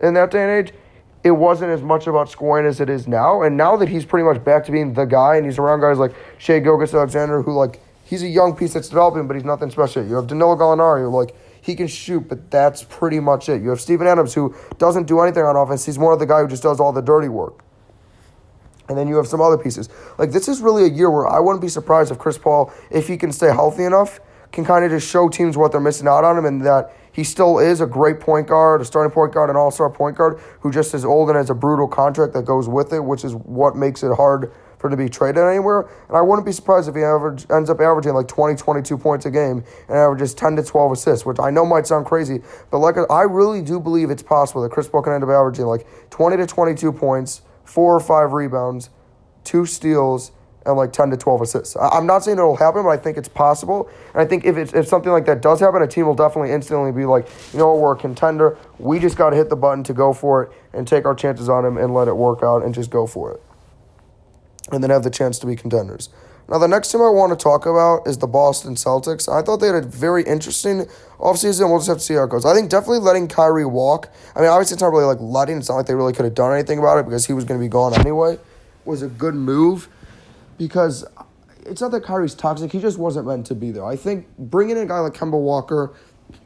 in 0.00 0.14
that 0.14 0.30
day 0.30 0.42
and 0.42 0.50
age, 0.50 0.74
it 1.22 1.30
wasn't 1.30 1.70
as 1.70 1.82
much 1.82 2.06
about 2.06 2.28
scoring 2.28 2.66
as 2.66 2.80
it 2.80 2.90
is 2.90 3.08
now. 3.08 3.42
And 3.42 3.56
now 3.56 3.76
that 3.76 3.88
he's 3.88 4.04
pretty 4.04 4.24
much 4.24 4.42
back 4.44 4.64
to 4.66 4.72
being 4.72 4.92
the 4.92 5.04
guy, 5.04 5.36
and 5.36 5.44
he's 5.44 5.58
around 5.58 5.80
guys 5.80 5.98
like 5.98 6.14
Shai 6.38 6.60
Gilgeous-Alexander, 6.60 7.42
who 7.42 7.52
like 7.52 7.80
he's 8.04 8.22
a 8.22 8.28
young 8.28 8.56
piece 8.56 8.74
that's 8.74 8.88
developing, 8.88 9.26
but 9.26 9.34
he's 9.34 9.44
nothing 9.44 9.70
special. 9.70 10.04
You 10.06 10.14
have 10.16 10.26
Danilo 10.26 10.56
Gallinari, 10.56 11.10
like 11.10 11.36
he 11.60 11.74
can 11.74 11.88
shoot, 11.88 12.28
but 12.28 12.50
that's 12.50 12.84
pretty 12.84 13.18
much 13.18 13.48
it. 13.48 13.62
You 13.62 13.70
have 13.70 13.80
Steven 13.80 14.06
Adams, 14.06 14.34
who 14.34 14.54
doesn't 14.78 15.06
do 15.08 15.20
anything 15.20 15.42
on 15.42 15.56
offense. 15.56 15.84
He's 15.84 15.98
more 15.98 16.12
of 16.12 16.18
the 16.18 16.26
guy 16.26 16.40
who 16.40 16.48
just 16.48 16.62
does 16.62 16.78
all 16.78 16.92
the 16.92 17.02
dirty 17.02 17.28
work. 17.28 17.64
And 18.88 18.96
then 18.96 19.08
you 19.08 19.16
have 19.16 19.26
some 19.26 19.40
other 19.40 19.58
pieces. 19.58 19.88
Like 20.18 20.30
this 20.30 20.48
is 20.48 20.60
really 20.60 20.84
a 20.84 20.92
year 20.92 21.10
where 21.10 21.26
I 21.26 21.40
wouldn't 21.40 21.62
be 21.62 21.68
surprised 21.68 22.10
if 22.10 22.18
Chris 22.18 22.38
Paul, 22.38 22.72
if 22.90 23.08
he 23.08 23.16
can 23.16 23.32
stay 23.32 23.48
healthy 23.48 23.84
enough, 23.84 24.20
can 24.52 24.64
kind 24.64 24.84
of 24.84 24.90
just 24.90 25.08
show 25.08 25.28
teams 25.28 25.56
what 25.56 25.72
they're 25.72 25.80
missing 25.80 26.06
out 26.08 26.24
on 26.24 26.38
him, 26.38 26.44
and 26.44 26.64
that 26.64 26.94
he 27.12 27.24
still 27.24 27.58
is 27.58 27.80
a 27.80 27.86
great 27.86 28.20
point 28.20 28.46
guard, 28.46 28.80
a 28.80 28.84
starting 28.84 29.12
point 29.12 29.34
guard, 29.34 29.50
an 29.50 29.56
all-star 29.56 29.90
point 29.90 30.16
guard 30.16 30.38
who 30.60 30.70
just 30.70 30.94
is 30.94 31.04
old 31.04 31.28
and 31.28 31.36
has 31.36 31.50
a 31.50 31.54
brutal 31.54 31.88
contract 31.88 32.32
that 32.34 32.44
goes 32.44 32.68
with 32.68 32.92
it, 32.92 33.00
which 33.00 33.24
is 33.24 33.34
what 33.34 33.74
makes 33.74 34.02
it 34.02 34.14
hard 34.14 34.52
for 34.78 34.88
him 34.88 34.90
to 34.92 34.96
be 34.96 35.08
traded 35.08 35.42
anywhere. 35.42 35.88
And 36.08 36.16
I 36.16 36.20
wouldn't 36.20 36.46
be 36.46 36.52
surprised 36.52 36.88
if 36.88 36.94
he 36.94 37.02
average, 37.02 37.46
ends 37.50 37.70
up 37.70 37.80
averaging 37.80 38.14
like 38.14 38.28
20, 38.28 38.56
22 38.56 38.98
points 38.98 39.26
a 39.26 39.30
game 39.30 39.64
and 39.88 39.96
averages 39.96 40.34
10 40.34 40.56
to 40.56 40.62
12 40.62 40.92
assists, 40.92 41.26
which 41.26 41.38
I 41.40 41.50
know 41.50 41.64
might 41.64 41.86
sound 41.86 42.06
crazy, 42.06 42.42
but 42.70 42.78
like 42.78 42.96
I 43.10 43.22
really 43.22 43.62
do 43.62 43.80
believe 43.80 44.10
it's 44.10 44.22
possible 44.22 44.62
that 44.62 44.70
Chris 44.70 44.88
Paul 44.88 45.02
can 45.02 45.14
end 45.14 45.24
up 45.24 45.30
averaging 45.30 45.64
like 45.64 45.86
20 46.10 46.36
to 46.36 46.46
22 46.46 46.92
points, 46.92 47.42
four 47.66 47.94
or 47.94 48.00
five 48.00 48.32
rebounds, 48.32 48.90
two 49.44 49.66
steals, 49.66 50.32
and 50.64 50.76
like 50.76 50.92
10 50.92 51.10
to 51.10 51.16
12 51.16 51.42
assists. 51.42 51.76
I'm 51.80 52.06
not 52.06 52.24
saying 52.24 52.38
it'll 52.38 52.56
happen, 52.56 52.82
but 52.82 52.88
I 52.88 52.96
think 52.96 53.16
it's 53.16 53.28
possible. 53.28 53.88
And 54.12 54.20
I 54.20 54.24
think 54.24 54.44
if, 54.44 54.56
it's, 54.56 54.74
if 54.74 54.88
something 54.88 55.12
like 55.12 55.24
that 55.26 55.40
does 55.40 55.60
happen, 55.60 55.80
a 55.80 55.86
team 55.86 56.06
will 56.06 56.14
definitely 56.14 56.50
instantly 56.50 56.90
be 56.92 57.04
like, 57.04 57.28
you 57.52 57.58
know 57.58 57.72
what, 57.72 57.80
we're 57.80 57.94
a 57.94 57.98
contender. 57.98 58.58
We 58.78 58.98
just 58.98 59.16
got 59.16 59.30
to 59.30 59.36
hit 59.36 59.48
the 59.48 59.56
button 59.56 59.84
to 59.84 59.94
go 59.94 60.12
for 60.12 60.42
it 60.42 60.52
and 60.72 60.86
take 60.86 61.04
our 61.04 61.14
chances 61.14 61.48
on 61.48 61.64
him 61.64 61.76
and 61.76 61.94
let 61.94 62.08
it 62.08 62.16
work 62.16 62.42
out 62.42 62.64
and 62.64 62.74
just 62.74 62.90
go 62.90 63.06
for 63.06 63.32
it 63.32 63.42
and 64.72 64.82
then 64.82 64.90
have 64.90 65.04
the 65.04 65.10
chance 65.10 65.38
to 65.38 65.46
be 65.46 65.54
contenders. 65.54 66.08
Now, 66.48 66.58
the 66.58 66.68
next 66.68 66.92
team 66.92 67.00
I 67.00 67.10
want 67.10 67.36
to 67.36 67.42
talk 67.42 67.66
about 67.66 68.06
is 68.06 68.18
the 68.18 68.28
Boston 68.28 68.76
Celtics. 68.76 69.28
I 69.28 69.42
thought 69.42 69.56
they 69.56 69.66
had 69.66 69.76
a 69.76 69.82
very 69.82 70.22
interesting 70.22 70.86
offseason. 71.18 71.68
We'll 71.68 71.78
just 71.78 71.88
have 71.88 71.98
to 71.98 72.02
see 72.04 72.14
how 72.14 72.24
it 72.24 72.30
goes. 72.30 72.44
I 72.44 72.54
think 72.54 72.70
definitely 72.70 73.00
letting 73.00 73.26
Kyrie 73.26 73.64
walk. 73.64 74.12
I 74.36 74.40
mean, 74.40 74.48
obviously, 74.48 74.74
it's 74.74 74.82
not 74.82 74.92
really 74.92 75.06
like 75.06 75.18
letting. 75.20 75.58
It's 75.58 75.68
not 75.68 75.76
like 75.76 75.86
they 75.86 75.96
really 75.96 76.12
could 76.12 76.24
have 76.24 76.34
done 76.34 76.52
anything 76.52 76.78
about 76.78 76.98
it 76.98 77.04
because 77.04 77.26
he 77.26 77.32
was 77.32 77.44
going 77.44 77.58
to 77.58 77.64
be 77.64 77.68
gone 77.68 77.94
anyway. 77.94 78.38
Was 78.84 79.02
a 79.02 79.08
good 79.08 79.34
move 79.34 79.88
because 80.56 81.04
it's 81.64 81.80
not 81.80 81.90
that 81.90 82.04
Kyrie's 82.04 82.34
toxic. 82.34 82.70
He 82.70 82.80
just 82.80 82.98
wasn't 82.98 83.26
meant 83.26 83.46
to 83.46 83.56
be 83.56 83.72
there. 83.72 83.84
I 83.84 83.96
think 83.96 84.28
bringing 84.38 84.76
in 84.76 84.84
a 84.84 84.86
guy 84.86 85.00
like 85.00 85.14
Kemba 85.14 85.40
Walker, 85.40 85.94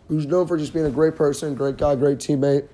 who's 0.08 0.24
known 0.24 0.46
for 0.46 0.56
just 0.56 0.72
being 0.72 0.86
a 0.86 0.90
great 0.90 1.14
person, 1.14 1.54
great 1.54 1.76
guy, 1.76 1.94
great 1.94 2.16
teammate, 2.16 2.66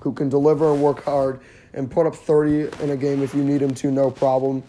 who 0.00 0.12
can 0.12 0.30
deliver 0.30 0.72
and 0.72 0.82
work 0.82 1.04
hard 1.04 1.40
and 1.74 1.90
put 1.90 2.06
up 2.06 2.14
30 2.14 2.82
in 2.82 2.90
a 2.90 2.96
game 2.96 3.22
if 3.22 3.34
you 3.34 3.44
need 3.44 3.60
him 3.60 3.74
to, 3.74 3.90
no 3.90 4.10
problem. 4.10 4.62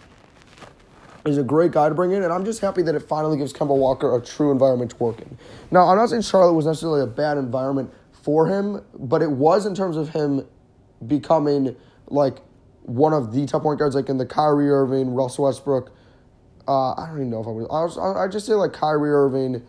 He's 1.30 1.38
a 1.38 1.44
great 1.44 1.72
guy 1.72 1.90
to 1.90 1.94
bring 1.94 2.12
in, 2.12 2.24
and 2.24 2.34
I'm 2.34 2.44
just 2.44 2.60
happy 2.60 2.82
that 2.82 2.96
it 2.96 3.02
finally 3.02 3.38
gives 3.38 3.54
Kemba 3.54 3.78
Walker 3.78 4.16
a 4.16 4.20
true 4.20 4.52
environment 4.52 4.90
to 4.92 4.98
work 4.98 5.22
in. 5.22 5.38
Now, 5.70 5.88
I'm 5.88 5.96
not 5.96 6.10
saying 6.10 6.24
Charlotte 6.24 6.54
was 6.54 6.66
necessarily 6.66 7.02
a 7.02 7.08
bad 7.08 7.38
environment 7.38 7.94
for 8.24 8.48
him, 8.48 8.84
but 8.98 9.22
it 9.22 9.30
was 9.30 9.68
in 9.68 9.76
terms 9.76 9.96
of 9.96 10.10
him 10.10 10.48
becoming 11.06 11.76
like 12.08 12.40
one 12.82 13.14
of 13.14 13.32
the 13.32 13.46
top 13.46 13.62
point 13.62 13.78
guards, 13.78 13.94
like 13.94 14.10
in 14.10 14.18
the 14.18 14.26
Kyrie 14.26 14.72
Irving, 14.72 15.14
Russell 15.14 15.46
Westbrook. 15.46 15.92
Uh, 16.68 16.94
I 16.94 17.06
don't 17.06 17.18
even 17.18 17.30
know 17.30 17.42
if 17.42 17.48
I 17.48 17.52
was. 17.52 17.68
I 17.70 18.02
was. 18.02 18.18
I 18.18 18.28
just 18.28 18.48
say 18.48 18.54
like 18.54 18.74
Kyrie 18.74 19.12
Irving, 19.12 19.62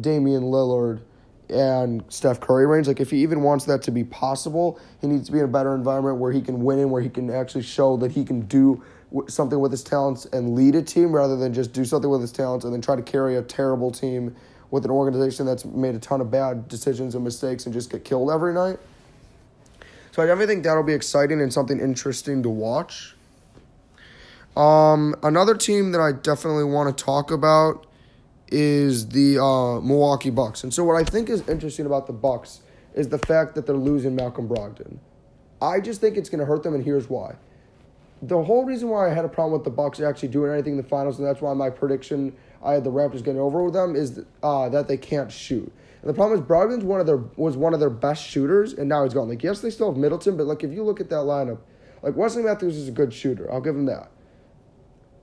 Damian 0.00 0.44
Lillard, 0.44 1.02
and 1.50 2.04
Steph 2.08 2.40
Curry 2.40 2.66
range. 2.66 2.88
Like 2.88 3.00
if 3.00 3.10
he 3.10 3.18
even 3.18 3.42
wants 3.42 3.66
that 3.66 3.82
to 3.82 3.90
be 3.90 4.04
possible, 4.04 4.80
he 5.00 5.06
needs 5.06 5.26
to 5.26 5.32
be 5.32 5.38
in 5.40 5.44
a 5.44 5.48
better 5.48 5.74
environment 5.74 6.16
where 6.16 6.32
he 6.32 6.40
can 6.40 6.62
win 6.64 6.78
and 6.78 6.90
where 6.90 7.02
he 7.02 7.10
can 7.10 7.30
actually 7.30 7.62
show 7.62 7.98
that 7.98 8.12
he 8.12 8.24
can 8.24 8.40
do 8.42 8.82
something 9.28 9.60
with 9.60 9.70
his 9.70 9.82
talents 9.82 10.26
and 10.26 10.54
lead 10.54 10.74
a 10.74 10.82
team 10.82 11.12
rather 11.12 11.36
than 11.36 11.54
just 11.54 11.72
do 11.72 11.84
something 11.84 12.10
with 12.10 12.20
his 12.20 12.32
talents 12.32 12.64
and 12.64 12.74
then 12.74 12.80
try 12.80 12.96
to 12.96 13.02
carry 13.02 13.36
a 13.36 13.42
terrible 13.42 13.90
team 13.90 14.34
with 14.70 14.84
an 14.84 14.90
organization 14.90 15.46
that's 15.46 15.64
made 15.64 15.94
a 15.94 15.98
ton 15.98 16.20
of 16.20 16.30
bad 16.30 16.68
decisions 16.68 17.14
and 17.14 17.22
mistakes 17.22 17.66
and 17.66 17.72
just 17.72 17.90
get 17.90 18.04
killed 18.04 18.30
every 18.30 18.52
night. 18.52 18.78
So 20.10 20.22
I 20.22 20.26
definitely 20.26 20.54
think 20.54 20.64
that'll 20.64 20.82
be 20.82 20.94
exciting 20.94 21.40
and 21.40 21.52
something 21.52 21.78
interesting 21.78 22.42
to 22.42 22.48
watch. 22.48 23.14
Um, 24.56 25.14
another 25.22 25.54
team 25.54 25.92
that 25.92 26.00
I 26.00 26.12
definitely 26.12 26.64
want 26.64 26.96
to 26.96 27.04
talk 27.04 27.30
about 27.30 27.86
is 28.48 29.08
the 29.08 29.38
uh, 29.38 29.80
Milwaukee 29.80 30.30
Bucks. 30.30 30.64
And 30.64 30.72
so 30.72 30.84
what 30.84 30.96
I 30.96 31.04
think 31.04 31.28
is 31.28 31.46
interesting 31.48 31.84
about 31.84 32.06
the 32.06 32.12
Bucks 32.12 32.60
is 32.94 33.08
the 33.08 33.18
fact 33.18 33.54
that 33.54 33.66
they're 33.66 33.76
losing 33.76 34.16
Malcolm 34.16 34.48
Brogdon. 34.48 34.98
I 35.60 35.80
just 35.80 36.00
think 36.00 36.16
it's 36.16 36.28
going 36.28 36.40
to 36.40 36.46
hurt 36.46 36.62
them, 36.62 36.74
and 36.74 36.84
here's 36.84 37.10
why. 37.10 37.36
The 38.22 38.42
whole 38.42 38.64
reason 38.64 38.88
why 38.88 39.10
I 39.10 39.14
had 39.14 39.24
a 39.24 39.28
problem 39.28 39.52
with 39.52 39.64
the 39.64 39.70
Bucks 39.70 40.00
actually 40.00 40.28
doing 40.28 40.50
anything 40.50 40.72
in 40.72 40.76
the 40.78 40.88
finals, 40.88 41.18
and 41.18 41.26
that's 41.26 41.42
why 41.42 41.52
my 41.52 41.68
prediction 41.68 42.34
I 42.62 42.72
had 42.72 42.84
the 42.84 42.90
Raptors 42.90 43.22
getting 43.22 43.40
over 43.40 43.62
with 43.62 43.74
them, 43.74 43.94
is 43.94 44.20
uh, 44.42 44.68
that 44.70 44.88
they 44.88 44.96
can't 44.96 45.30
shoot. 45.30 45.70
And 46.00 46.08
the 46.08 46.14
problem 46.14 46.38
is 46.38 46.46
Brogdon's 46.46 46.84
one 46.84 47.00
of 47.00 47.06
their 47.06 47.18
was 47.36 47.56
one 47.56 47.74
of 47.74 47.80
their 47.80 47.90
best 47.90 48.26
shooters, 48.26 48.72
and 48.72 48.88
now 48.88 49.04
he's 49.04 49.12
gone. 49.12 49.28
Like 49.28 49.42
yes, 49.42 49.60
they 49.60 49.70
still 49.70 49.90
have 49.90 49.98
Middleton, 49.98 50.36
but 50.36 50.46
like 50.46 50.64
if 50.64 50.72
you 50.72 50.82
look 50.82 51.00
at 51.00 51.10
that 51.10 51.16
lineup, 51.16 51.58
like 52.02 52.16
Wesley 52.16 52.42
Matthews 52.42 52.76
is 52.76 52.88
a 52.88 52.92
good 52.92 53.12
shooter. 53.12 53.52
I'll 53.52 53.60
give 53.60 53.74
him 53.74 53.86
that. 53.86 54.10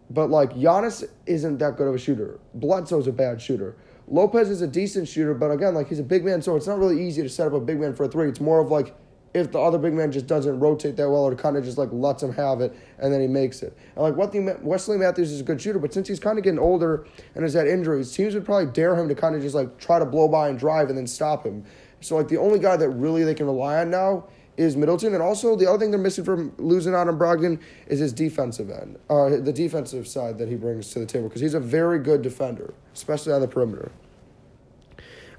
But 0.10 0.30
like 0.30 0.54
Giannis 0.54 1.04
isn't 1.26 1.58
that 1.58 1.78
good 1.78 1.88
of 1.88 1.96
a 1.96 1.98
shooter. 1.98 2.40
Bledsoe's 2.54 3.08
a 3.08 3.12
bad 3.12 3.42
shooter. 3.42 3.76
Lopez 4.08 4.50
is 4.50 4.62
a 4.62 4.68
decent 4.68 5.08
shooter, 5.08 5.34
but 5.34 5.50
again, 5.50 5.74
like 5.74 5.88
he's 5.88 6.00
a 6.00 6.04
big 6.04 6.26
man, 6.26 6.42
so 6.42 6.56
it's 6.56 6.68
not 6.68 6.78
really 6.78 7.08
easy 7.08 7.24
to 7.24 7.30
set 7.30 7.48
up 7.48 7.54
a 7.54 7.60
big 7.60 7.80
man 7.80 7.96
for 7.96 8.04
a 8.04 8.08
three. 8.08 8.28
It's 8.28 8.42
more 8.42 8.60
of 8.60 8.70
like 8.70 8.96
if 9.34 9.52
the 9.52 9.60
other 9.60 9.78
big 9.78 9.94
man 9.94 10.12
just 10.12 10.28
doesn't 10.28 10.60
rotate 10.60 10.96
that 10.98 11.10
well 11.10 11.24
or 11.24 11.36
kind 11.36 11.58
of 11.58 11.64
just 11.64 11.78
like 11.78 11.90
lets 11.92 12.22
him 12.22 12.32
have 12.34 12.62
it 12.62 12.76
and 13.00 13.12
then 13.12 13.20
he 13.20 13.28
makes 13.28 13.64
it. 13.64 13.76
And 13.96 14.04
like 14.04 14.32
the, 14.32 14.58
Wesley 14.62 14.98
Matthews 14.98 15.32
is 15.32 15.42
a 15.42 15.44
good 15.44 15.60
shooter, 15.60 15.80
but 15.80 15.94
since 15.94 16.08
he's 16.08 16.20
kind 16.20 16.38
of 16.38 16.44
getting 16.44 16.60
older 16.60 17.08
and 17.34 17.44
has 17.44 17.54
had 17.54 17.68
injuries, 17.68 18.12
teams 18.12 18.36
would 18.36 18.46
probably 18.46 18.72
dare 18.72 18.96
him 18.96 19.10
to 19.10 19.16
kind 19.16 19.36
of 19.36 19.42
just 19.42 19.56
like 19.56 19.78
try 19.80 19.98
to 19.98 20.06
blow 20.06 20.28
by 20.28 20.50
and 20.50 20.60
drive 20.60 20.90
and 20.90 20.98
then 20.98 21.08
stop 21.08 21.46
him. 21.46 21.66
So 22.02 22.16
like 22.16 22.28
the 22.28 22.38
only 22.38 22.60
guy 22.60 22.78
that 22.78 22.90
really 22.90 23.24
they 23.24 23.34
can 23.34 23.48
rely 23.48 23.80
on 23.80 23.90
now 23.90 24.26
is 24.56 24.78
Middleton, 24.78 25.16
and 25.16 25.24
also 25.24 25.56
the 25.56 25.68
other 25.68 25.80
thing 25.80 25.90
they're 25.90 26.00
missing 26.00 26.24
from 26.24 26.54
losing 26.58 26.94
out 26.94 27.08
on 27.08 27.18
Brogdon 27.18 27.60
is 27.88 28.00
his 28.00 28.14
defensive 28.14 28.70
end, 28.70 29.00
uh, 29.10 29.30
the 29.30 29.54
defensive 29.54 30.08
side 30.08 30.38
that 30.38 30.48
he 30.48 30.56
brings 30.56 30.92
to 30.92 31.00
the 31.00 31.08
table 31.08 31.28
because 31.28 31.42
he's 31.42 31.56
a 31.56 31.60
very 31.60 31.98
good 31.98 32.22
defender, 32.22 32.74
especially 32.94 33.34
on 33.34 33.42
the 33.42 33.48
perimeter. 33.48 33.92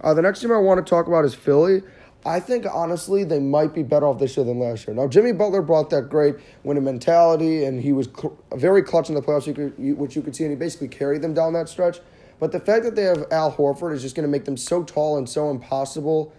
Uh, 0.00 0.12
the 0.12 0.22
next 0.22 0.40
team 0.40 0.50
I 0.50 0.58
want 0.58 0.84
to 0.84 0.88
talk 0.88 1.06
about 1.06 1.24
is 1.24 1.34
Philly. 1.34 1.82
I 2.26 2.40
think 2.40 2.64
honestly 2.70 3.24
they 3.24 3.38
might 3.38 3.74
be 3.74 3.82
better 3.82 4.06
off 4.06 4.18
this 4.18 4.36
year 4.36 4.46
than 4.46 4.58
last 4.58 4.86
year. 4.86 4.96
Now 4.96 5.06
Jimmy 5.06 5.32
Butler 5.32 5.60
brought 5.62 5.90
that 5.90 6.08
great 6.08 6.36
winning 6.62 6.84
mentality, 6.84 7.64
and 7.64 7.80
he 7.80 7.92
was 7.92 8.06
cl- 8.06 8.38
very 8.54 8.82
clutch 8.82 9.08
in 9.10 9.14
the 9.14 9.22
playoffs, 9.22 9.46
you 9.46 9.52
could, 9.52 9.74
you, 9.78 9.94
which 9.94 10.16
you 10.16 10.22
could 10.22 10.34
see, 10.34 10.44
and 10.44 10.52
he 10.52 10.56
basically 10.56 10.88
carried 10.88 11.20
them 11.20 11.34
down 11.34 11.52
that 11.52 11.68
stretch. 11.68 12.00
But 12.40 12.52
the 12.52 12.60
fact 12.60 12.84
that 12.84 12.96
they 12.96 13.02
have 13.02 13.26
Al 13.30 13.52
Horford 13.52 13.94
is 13.94 14.02
just 14.02 14.16
going 14.16 14.26
to 14.26 14.30
make 14.30 14.44
them 14.44 14.56
so 14.56 14.82
tall 14.82 15.18
and 15.18 15.28
so 15.28 15.50
impossible 15.50 16.32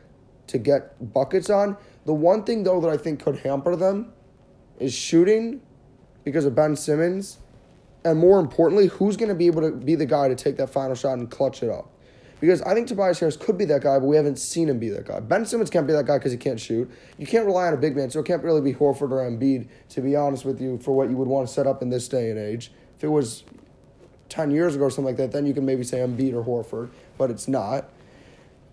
to 0.48 0.58
get 0.58 1.14
buckets 1.14 1.50
on. 1.50 1.78
The 2.06 2.14
one 2.14 2.44
thing 2.44 2.64
though 2.64 2.82
that 2.82 2.90
I 2.90 2.98
think 2.98 3.24
could 3.24 3.40
hamper 3.40 3.76
them 3.76 4.12
is 4.80 4.94
shooting 4.94 5.62
because 6.24 6.46
of 6.46 6.56
Ben 6.56 6.76
Simmons, 6.76 7.38
and 8.04 8.20
more 8.20 8.40
importantly, 8.40 8.88
who's 8.88 9.18
going 9.18 9.30
to 9.30 9.36
be 9.36 9.46
able 9.46 9.62
to 9.62 9.72
be 9.72 9.96
the 9.96 10.06
guy 10.06 10.28
to 10.28 10.36
take 10.36 10.58
that 10.58 10.70
final 10.72 10.96
shot 10.96 11.14
and 11.14 11.30
clutch 11.30 11.62
it 11.62 11.70
up. 11.70 11.92
Because 12.42 12.62
I 12.64 12.74
think 12.74 12.88
Tobias 12.88 13.20
Harris 13.20 13.38
could 13.38 13.58
be 13.58 13.66
that 13.66 13.82
guy, 13.82 13.98
but 13.98 14.06
we 14.06 14.18
haven't 14.18 14.38
seen 14.38 14.70
him 14.70 14.78
be 14.78 14.90
that 14.90 15.06
guy. 15.06 15.20
Ben 15.20 15.46
Simmons 15.46 15.70
can't 15.70 15.88
be 15.88 15.94
that 15.94 16.06
guy 16.06 16.18
because 16.18 16.32
he 16.32 16.38
can't 16.38 16.60
shoot. 16.60 16.92
You 17.18 17.26
can't 17.26 17.46
rely 17.46 17.68
on 17.68 17.74
a 17.74 17.78
big 17.78 17.96
man, 17.96 18.10
so 18.10 18.20
it 18.20 18.26
can't 18.26 18.44
really 18.44 18.62
be 18.62 18.74
Horford 18.74 19.12
or 19.12 19.30
Embiid, 19.30 19.68
to 19.90 20.02
be 20.02 20.16
honest 20.16 20.44
with 20.44 20.62
you, 20.62 20.78
for 20.80 20.92
what 20.92 21.10
you 21.10 21.16
would 21.16 21.28
want 21.28 21.48
to 21.48 21.54
set 21.54 21.66
up 21.66 21.82
in 21.82 21.90
this 21.90 22.08
day 22.08 22.30
and 22.30 22.38
age. 22.38 22.72
If 22.98 23.04
it 23.04 23.08
was 23.08 23.44
10 24.30 24.52
years 24.52 24.76
ago 24.76 24.86
or 24.86 24.90
something 24.90 25.06
like 25.06 25.18
that, 25.18 25.32
then 25.32 25.46
you 25.46 25.54
can 25.54 25.66
maybe 25.66 25.84
say 25.84 26.00
Embiid 26.00 26.34
or 26.34 26.44
Horford, 26.44 26.90
but 27.18 27.32
it's 27.32 27.48
not. 27.48 27.90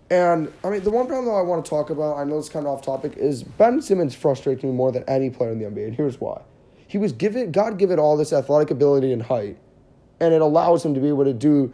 And, 0.09 0.51
I 0.63 0.69
mean, 0.69 0.83
the 0.83 0.91
one 0.91 1.07
problem 1.07 1.25
that 1.25 1.39
I 1.39 1.41
want 1.41 1.63
to 1.65 1.69
talk 1.69 1.89
about, 1.89 2.17
I 2.17 2.25
know 2.25 2.37
it's 2.37 2.49
kind 2.49 2.67
of 2.67 2.73
off 2.73 2.81
topic, 2.83 3.15
is 3.15 3.43
Ben 3.43 3.81
Simmons 3.81 4.13
frustrates 4.13 4.61
me 4.61 4.71
more 4.71 4.91
than 4.91 5.03
any 5.07 5.29
player 5.29 5.51
in 5.51 5.59
the 5.59 5.65
NBA, 5.65 5.87
and 5.87 5.95
here's 5.95 6.19
why. 6.19 6.41
He 6.85 6.97
was 6.97 7.13
given, 7.13 7.51
God 7.51 7.79
given 7.79 7.97
all 7.97 8.17
this 8.17 8.33
athletic 8.33 8.69
ability 8.69 9.11
and 9.13 9.23
height, 9.23 9.57
and 10.19 10.33
it 10.33 10.41
allows 10.41 10.85
him 10.85 10.93
to 10.93 10.99
be 10.99 11.07
able 11.07 11.23
to 11.23 11.33
do 11.33 11.73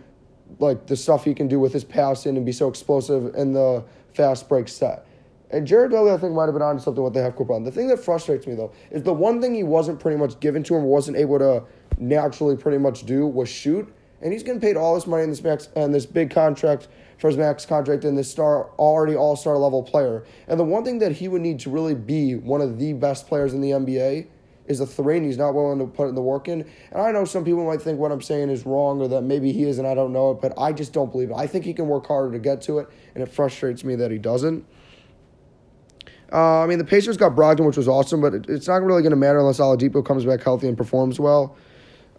like 0.58 0.88
the 0.88 0.96
stuff 0.96 1.24
he 1.24 1.34
can 1.34 1.48
do 1.48 1.60
with 1.60 1.74
his 1.74 1.84
passing 1.84 2.36
and 2.36 2.46
be 2.46 2.52
so 2.52 2.68
explosive 2.68 3.36
in 3.36 3.54
the 3.54 3.84
fast 4.14 4.50
break 4.50 4.68
set. 4.68 5.06
And 5.52 5.66
Jared 5.66 5.92
Dudley, 5.92 6.12
I 6.12 6.18
think, 6.18 6.34
might 6.34 6.46
have 6.46 6.54
been 6.54 6.62
on 6.62 6.80
something 6.80 7.04
with 7.04 7.14
the 7.14 7.22
half 7.22 7.36
court 7.36 7.48
problem. 7.48 7.64
The 7.64 7.72
thing 7.72 7.88
that 7.88 7.98
frustrates 7.98 8.46
me 8.46 8.56
though 8.56 8.72
is 8.92 9.04
the 9.04 9.14
one 9.14 9.42
thing 9.42 9.56
he 9.56 9.64
wasn't 9.64 10.00
pretty 10.00 10.18
much 10.18 10.40
given 10.40 10.64
to 10.64 10.76
him, 10.76 10.84
wasn't 10.84 11.18
able 11.18 11.40
to 11.40 11.64
naturally 11.98 12.56
pretty 12.56 12.78
much 12.78 13.06
do 13.06 13.26
was 13.26 13.50
shoot. 13.50 13.92
And 14.22 14.34
he's 14.34 14.44
getting 14.44 14.62
paid 14.62 14.76
all 14.76 14.96
this 14.96 15.08
money 15.08 15.24
in 15.24 15.30
this 15.30 15.42
max 15.42 15.70
and 15.76 15.94
this 15.94 16.06
big 16.06 16.30
contract 16.30 16.88
for 17.18 17.28
his 17.28 17.38
max 17.38 17.66
contract 17.66 18.04
and 18.04 18.18
this 18.18 18.30
star 18.30 18.70
already 18.78 19.16
all 19.16 19.36
star 19.36 19.58
level 19.58 19.82
player. 19.82 20.26
And 20.48 20.60
the 20.60 20.64
one 20.64 20.84
thing 20.84 21.00
that 21.00 21.14
he 21.14 21.28
would 21.28 21.42
need 21.42 21.60
to 21.62 21.70
really 21.70 21.96
be 21.96 22.36
one 22.36 22.62
of 22.62 22.78
the 22.78 22.94
best 22.94 23.28
players 23.28 23.54
in 23.54 23.62
the 23.62 23.72
NBA 23.72 24.28
is 24.69 24.79
a 24.79 24.86
three 24.86 25.17
and 25.17 25.25
he's 25.25 25.38
not 25.38 25.53
willing 25.53 25.79
to 25.79 25.86
put 25.86 26.08
in 26.08 26.15
the 26.15 26.21
work 26.21 26.47
in. 26.47 26.62
And 26.91 27.01
I 27.01 27.12
know 27.12 27.25
some 27.25 27.43
people 27.43 27.65
might 27.65 27.82
think 27.82 27.99
what 27.99 28.12
I'm 28.12 28.21
saying 28.21 28.49
is 28.49 28.65
wrong 28.65 29.01
or 29.01 29.08
that 29.10 29.23
maybe 29.23 29.51
he 29.51 29.63
is 29.63 29.79
and 29.79 29.88
I 29.88 29.95
don't 29.95 30.13
know 30.13 30.32
it, 30.32 30.41
but 30.41 30.53
I 30.58 30.71
just 30.71 30.93
don't 30.93 31.12
believe 31.12 31.32
it. 31.32 31.36
I 31.36 31.47
think 31.47 31.65
he 31.65 31.73
can 31.73 31.88
work 31.88 32.08
harder 32.08 32.32
to 32.32 32.39
get 32.39 32.62
to 32.63 32.77
it, 32.77 32.88
and 33.15 33.23
it 33.23 33.27
frustrates 33.27 33.84
me 33.84 33.95
that 33.95 34.12
he 34.12 34.19
doesn't. 34.19 34.65
Uh, 36.32 36.62
I 36.62 36.67
mean, 36.67 36.77
the 36.77 36.86
Pacers 36.86 37.17
got 37.17 37.36
Brogdon, 37.36 37.65
which 37.65 37.77
was 37.77 37.88
awesome, 37.88 38.21
but 38.21 38.36
it, 38.36 38.45
it's 38.47 38.67
not 38.67 38.84
really 38.84 39.01
going 39.01 39.10
to 39.10 39.17
matter 39.17 39.39
unless 39.39 39.60
Oladipo 39.60 40.05
comes 40.05 40.23
back 40.23 40.43
healthy 40.43 40.67
and 40.67 40.77
performs 40.77 41.19
well. 41.19 41.58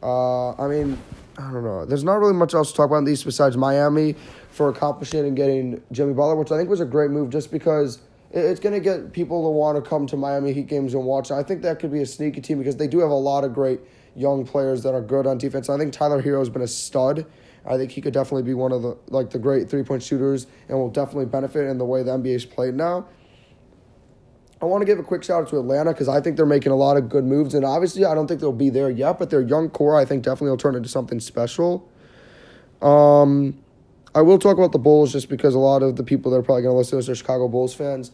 Uh, 0.02 0.50
I 0.52 0.66
mean, 0.66 0.98
I 1.38 1.52
don't 1.52 1.62
know. 1.62 1.86
There's 1.86 2.02
not 2.02 2.18
really 2.18 2.34
much 2.34 2.54
else 2.54 2.72
to 2.72 2.76
talk 2.76 2.86
about 2.86 2.98
in 2.98 3.04
these 3.04 3.22
besides 3.22 3.56
Miami 3.56 4.16
for 4.50 4.68
accomplishing 4.68 5.20
and 5.20 5.36
getting 5.36 5.80
Jimmy 5.92 6.14
Butler, 6.14 6.34
which 6.34 6.50
I 6.50 6.56
think 6.56 6.68
was 6.68 6.80
a 6.80 6.84
great 6.84 7.12
move 7.12 7.30
just 7.30 7.52
because 7.52 8.00
it's 8.30 8.60
going 8.60 8.74
to 8.74 8.80
get 8.80 9.12
people 9.12 9.42
to 9.44 9.50
want 9.50 9.82
to 9.82 9.88
come 9.88 10.06
to 10.06 10.16
Miami 10.16 10.52
Heat 10.52 10.68
games 10.68 10.94
and 10.94 11.04
watch. 11.04 11.30
I 11.30 11.42
think 11.42 11.62
that 11.62 11.80
could 11.80 11.90
be 11.90 12.00
a 12.00 12.06
sneaky 12.06 12.40
team 12.40 12.58
because 12.58 12.76
they 12.76 12.86
do 12.86 13.00
have 13.00 13.10
a 13.10 13.14
lot 13.14 13.44
of 13.44 13.52
great 13.52 13.80
young 14.14 14.44
players 14.44 14.82
that 14.84 14.94
are 14.94 15.00
good 15.00 15.26
on 15.26 15.38
defense. 15.38 15.68
I 15.68 15.76
think 15.78 15.92
Tyler 15.92 16.22
Herro 16.22 16.38
has 16.38 16.48
been 16.48 16.62
a 16.62 16.68
stud. 16.68 17.26
I 17.66 17.76
think 17.76 17.90
he 17.90 18.00
could 18.00 18.14
definitely 18.14 18.44
be 18.44 18.54
one 18.54 18.72
of 18.72 18.82
the 18.82 18.96
like 19.08 19.30
the 19.30 19.38
great 19.38 19.68
three 19.68 19.82
point 19.82 20.02
shooters 20.02 20.46
and 20.68 20.78
will 20.78 20.88
definitely 20.88 21.26
benefit 21.26 21.68
in 21.68 21.78
the 21.78 21.84
way 21.84 22.02
the 22.02 22.12
NBA 22.12 22.34
is 22.34 22.44
played 22.46 22.74
now. 22.74 23.06
I 24.62 24.66
want 24.66 24.82
to 24.82 24.86
give 24.86 24.98
a 24.98 25.02
quick 25.02 25.24
shout 25.24 25.42
out 25.42 25.48
to 25.50 25.58
Atlanta 25.58 25.92
because 25.92 26.08
I 26.08 26.20
think 26.20 26.36
they're 26.36 26.46
making 26.46 26.72
a 26.72 26.76
lot 26.76 26.96
of 26.96 27.08
good 27.08 27.24
moves, 27.24 27.54
and 27.54 27.64
obviously 27.64 28.04
I 28.04 28.14
don't 28.14 28.26
think 28.26 28.40
they'll 28.40 28.52
be 28.52 28.70
there 28.70 28.90
yet, 28.90 29.18
but 29.18 29.30
their 29.30 29.40
young 29.40 29.70
core 29.70 29.96
I 29.96 30.04
think 30.04 30.22
definitely 30.22 30.50
will 30.50 30.58
turn 30.58 30.74
into 30.74 30.88
something 30.88 31.18
special. 31.20 31.88
Um, 32.82 33.58
I 34.12 34.22
will 34.22 34.40
talk 34.40 34.58
about 34.58 34.72
the 34.72 34.78
Bulls 34.78 35.12
just 35.12 35.28
because 35.28 35.54
a 35.54 35.60
lot 35.60 35.84
of 35.84 35.94
the 35.94 36.02
people 36.02 36.32
that 36.32 36.38
are 36.38 36.42
probably 36.42 36.62
going 36.62 36.72
to 36.72 36.78
listen 36.78 36.90
to 36.90 36.96
this 36.96 37.08
are 37.08 37.14
Chicago 37.14 37.46
Bulls 37.46 37.72
fans. 37.72 38.10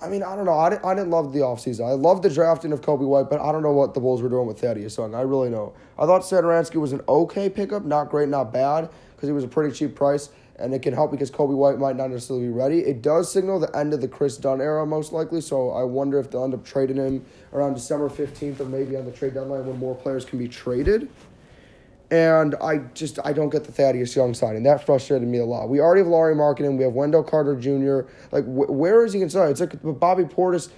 I 0.00 0.08
mean, 0.08 0.22
I 0.22 0.34
don't 0.34 0.46
know. 0.46 0.58
I 0.58 0.70
didn't, 0.70 0.84
I 0.86 0.94
didn't 0.94 1.10
love 1.10 1.34
the 1.34 1.40
offseason. 1.40 1.86
I 1.86 1.92
loved 1.92 2.22
the 2.22 2.30
drafting 2.30 2.72
of 2.72 2.80
Coby 2.80 3.06
White, 3.06 3.28
but 3.28 3.40
I 3.40 3.52
don't 3.52 3.62
know 3.62 3.72
what 3.72 3.92
the 3.92 4.00
Bulls 4.00 4.22
were 4.22 4.30
doing 4.30 4.46
with 4.46 4.60
Thaddeus 4.60 4.96
Young. 4.96 5.14
I 5.14 5.20
really 5.20 5.50
know. 5.50 5.74
I 5.98 6.06
thought 6.06 6.22
Satoransky 6.22 6.76
was 6.76 6.92
an 6.92 7.02
okay 7.06 7.50
pickup, 7.50 7.84
not 7.84 8.08
great, 8.08 8.30
not 8.30 8.50
bad, 8.50 8.88
because 9.14 9.28
he 9.28 9.32
was 9.34 9.44
a 9.44 9.48
pretty 9.48 9.74
cheap 9.74 9.94
price, 9.94 10.30
and 10.58 10.72
it 10.72 10.80
can 10.80 10.94
help 10.94 11.10
because 11.10 11.30
Coby 11.30 11.54
White 11.54 11.78
might 11.78 11.96
not 11.96 12.10
necessarily 12.10 12.46
be 12.46 12.52
ready. 12.52 12.78
It 12.78 13.02
does 13.02 13.30
signal 13.30 13.60
the 13.60 13.74
end 13.76 13.92
of 13.92 14.00
the 14.00 14.08
Kris 14.08 14.38
Dunn 14.38 14.62
era, 14.62 14.86
most 14.86 15.12
likely, 15.12 15.42
so 15.42 15.70
I 15.70 15.82
wonder 15.82 16.18
if 16.18 16.30
they'll 16.30 16.44
end 16.44 16.54
up 16.54 16.64
trading 16.64 16.96
him 16.96 17.26
around 17.52 17.74
December 17.74 18.08
15th 18.08 18.60
or 18.60 18.64
maybe 18.64 18.96
on 18.96 19.04
the 19.04 19.12
trade 19.12 19.34
deadline 19.34 19.66
when 19.66 19.78
more 19.78 19.94
players 19.94 20.24
can 20.24 20.38
be 20.38 20.48
traded. 20.48 21.10
And 22.10 22.54
I 22.62 22.78
just 22.94 23.18
I 23.24 23.32
don't 23.32 23.48
get 23.48 23.64
the 23.64 23.72
Thaddeus 23.72 24.14
Young 24.14 24.32
signing. 24.32 24.62
That 24.62 24.86
frustrated 24.86 25.26
me 25.26 25.38
a 25.38 25.44
lot. 25.44 25.68
We 25.68 25.80
already 25.80 26.00
have 26.00 26.08
Lauri 26.08 26.34
Markkanen. 26.36 26.78
We 26.78 26.84
have 26.84 26.92
Wendell 26.92 27.24
Carter 27.24 27.56
Jr. 27.56 28.08
Like 28.30 28.44
wh- 28.44 28.70
where 28.70 29.04
is 29.04 29.12
he 29.12 29.18
going 29.18 29.28
to 29.28 29.32
sign? 29.32 29.50
It's 29.50 29.60
like 29.60 29.74
Bobby 29.82 30.22
Portis 30.22 30.70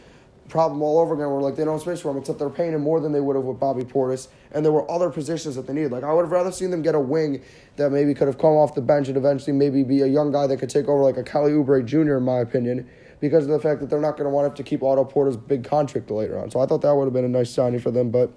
problem 0.48 0.80
all 0.80 0.98
over 0.98 1.12
again. 1.12 1.30
Where 1.30 1.42
like 1.42 1.56
they 1.56 1.66
don't 1.66 1.80
space 1.80 2.00
for 2.00 2.10
him, 2.10 2.16
except 2.16 2.38
they're 2.38 2.48
paying 2.48 2.72
him 2.72 2.80
more 2.80 2.98
than 3.00 3.12
they 3.12 3.20
would 3.20 3.36
have 3.36 3.44
with 3.44 3.60
Bobby 3.60 3.84
Portis. 3.84 4.28
And 4.52 4.64
there 4.64 4.72
were 4.72 4.90
other 4.90 5.10
positions 5.10 5.56
that 5.56 5.66
they 5.66 5.74
needed. 5.74 5.92
Like 5.92 6.02
I 6.02 6.14
would 6.14 6.22
have 6.22 6.32
rather 6.32 6.50
seen 6.50 6.70
them 6.70 6.80
get 6.80 6.94
a 6.94 7.00
wing 7.00 7.42
that 7.76 7.90
maybe 7.90 8.14
could 8.14 8.26
have 8.26 8.38
come 8.38 8.52
off 8.52 8.74
the 8.74 8.80
bench 8.80 9.08
and 9.08 9.16
eventually 9.18 9.52
maybe 9.52 9.84
be 9.84 10.00
a 10.00 10.06
young 10.06 10.32
guy 10.32 10.46
that 10.46 10.56
could 10.56 10.70
take 10.70 10.88
over 10.88 11.02
like 11.02 11.18
a 11.18 11.22
Kelly 11.22 11.52
Oubre 11.52 11.84
Jr. 11.84 12.16
in 12.16 12.22
my 12.22 12.38
opinion. 12.38 12.88
Because 13.20 13.44
of 13.44 13.50
the 13.50 13.58
fact 13.58 13.80
that 13.80 13.90
they're 13.90 14.00
not 14.00 14.12
going 14.12 14.24
to 14.24 14.30
want 14.30 14.54
to 14.54 14.62
keep 14.62 14.80
Otto 14.82 15.04
Porter's 15.04 15.36
big 15.36 15.64
contract 15.64 16.08
later 16.08 16.38
on. 16.38 16.52
So 16.52 16.60
I 16.60 16.66
thought 16.66 16.82
that 16.82 16.94
would 16.94 17.04
have 17.04 17.12
been 17.12 17.24
a 17.24 17.28
nice 17.28 17.50
signing 17.50 17.80
for 17.80 17.90
them. 17.90 18.10
But 18.10 18.32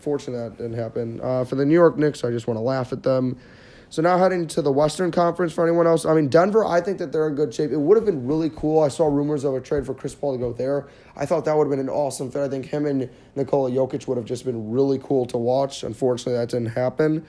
Fortunately, 0.00 0.48
that 0.48 0.56
didn't 0.56 0.78
happen. 0.78 1.20
Uh, 1.22 1.44
for 1.44 1.56
the 1.56 1.64
New 1.64 1.74
York 1.74 1.96
Knicks, 1.96 2.24
I 2.24 2.30
just 2.30 2.46
want 2.46 2.56
to 2.56 2.62
laugh 2.62 2.92
at 2.92 3.02
them. 3.02 3.38
So 3.90 4.02
now 4.02 4.18
heading 4.18 4.46
to 4.48 4.62
the 4.62 4.70
Western 4.70 5.10
Conference 5.10 5.52
for 5.52 5.66
anyone 5.66 5.84
else. 5.84 6.06
I 6.06 6.14
mean, 6.14 6.28
Denver, 6.28 6.64
I 6.64 6.80
think 6.80 6.98
that 6.98 7.10
they're 7.10 7.26
in 7.26 7.34
good 7.34 7.52
shape. 7.52 7.72
It 7.72 7.76
would 7.76 7.96
have 7.96 8.06
been 8.06 8.24
really 8.24 8.48
cool. 8.48 8.84
I 8.84 8.88
saw 8.88 9.06
rumors 9.08 9.42
of 9.42 9.54
a 9.54 9.60
trade 9.60 9.84
for 9.84 9.94
Chris 9.94 10.14
Paul 10.14 10.34
to 10.34 10.38
go 10.38 10.52
there. 10.52 10.86
I 11.16 11.26
thought 11.26 11.44
that 11.46 11.56
would 11.56 11.64
have 11.64 11.70
been 11.70 11.80
an 11.80 11.88
awesome 11.88 12.30
fit. 12.30 12.40
I 12.40 12.48
think 12.48 12.66
him 12.66 12.86
and 12.86 13.10
Nikola 13.34 13.68
Jokic 13.72 14.06
would 14.06 14.16
have 14.16 14.26
just 14.26 14.44
been 14.44 14.70
really 14.70 15.00
cool 15.02 15.26
to 15.26 15.36
watch. 15.36 15.82
Unfortunately, 15.82 16.34
that 16.34 16.50
didn't 16.50 16.68
happen. 16.68 17.26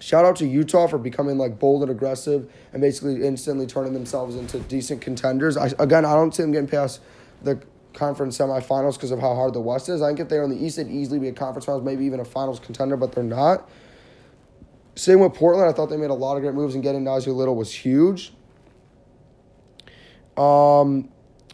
Shout 0.00 0.24
out 0.24 0.36
to 0.36 0.46
Utah 0.46 0.86
for 0.86 0.96
becoming 0.96 1.36
like 1.36 1.58
bold 1.58 1.82
and 1.82 1.90
aggressive 1.90 2.50
and 2.72 2.80
basically 2.80 3.26
instantly 3.26 3.66
turning 3.66 3.92
themselves 3.92 4.34
into 4.34 4.60
decent 4.60 5.02
contenders. 5.02 5.58
I, 5.58 5.72
again, 5.78 6.06
I 6.06 6.14
don't 6.14 6.34
see 6.34 6.42
them 6.42 6.52
getting 6.52 6.68
past 6.68 7.00
the 7.42 7.60
conference 7.98 8.38
semifinals 8.38 8.94
because 8.94 9.10
of 9.10 9.18
how 9.18 9.34
hard 9.34 9.52
the 9.52 9.60
West 9.60 9.88
is. 9.88 10.00
I 10.00 10.08
think 10.08 10.20
if 10.20 10.28
they 10.28 10.38
were 10.38 10.44
in 10.44 10.50
the 10.50 10.64
East, 10.64 10.76
they'd 10.76 10.88
easily 10.88 11.18
be 11.18 11.28
a 11.28 11.32
conference 11.32 11.66
finals, 11.66 11.82
maybe 11.82 12.04
even 12.04 12.20
a 12.20 12.24
finals 12.24 12.60
contender, 12.60 12.96
but 12.96 13.12
they're 13.12 13.24
not. 13.24 13.68
Same 14.94 15.20
with 15.20 15.34
Portland. 15.34 15.68
I 15.68 15.72
thought 15.72 15.90
they 15.90 15.96
made 15.96 16.10
a 16.10 16.14
lot 16.14 16.36
of 16.36 16.42
great 16.42 16.54
moves, 16.54 16.74
and 16.74 16.82
getting 16.82 17.04
Nassir 17.04 17.34
Little 17.34 17.56
was 17.56 17.72
huge. 17.72 18.32
Um, 20.36 21.08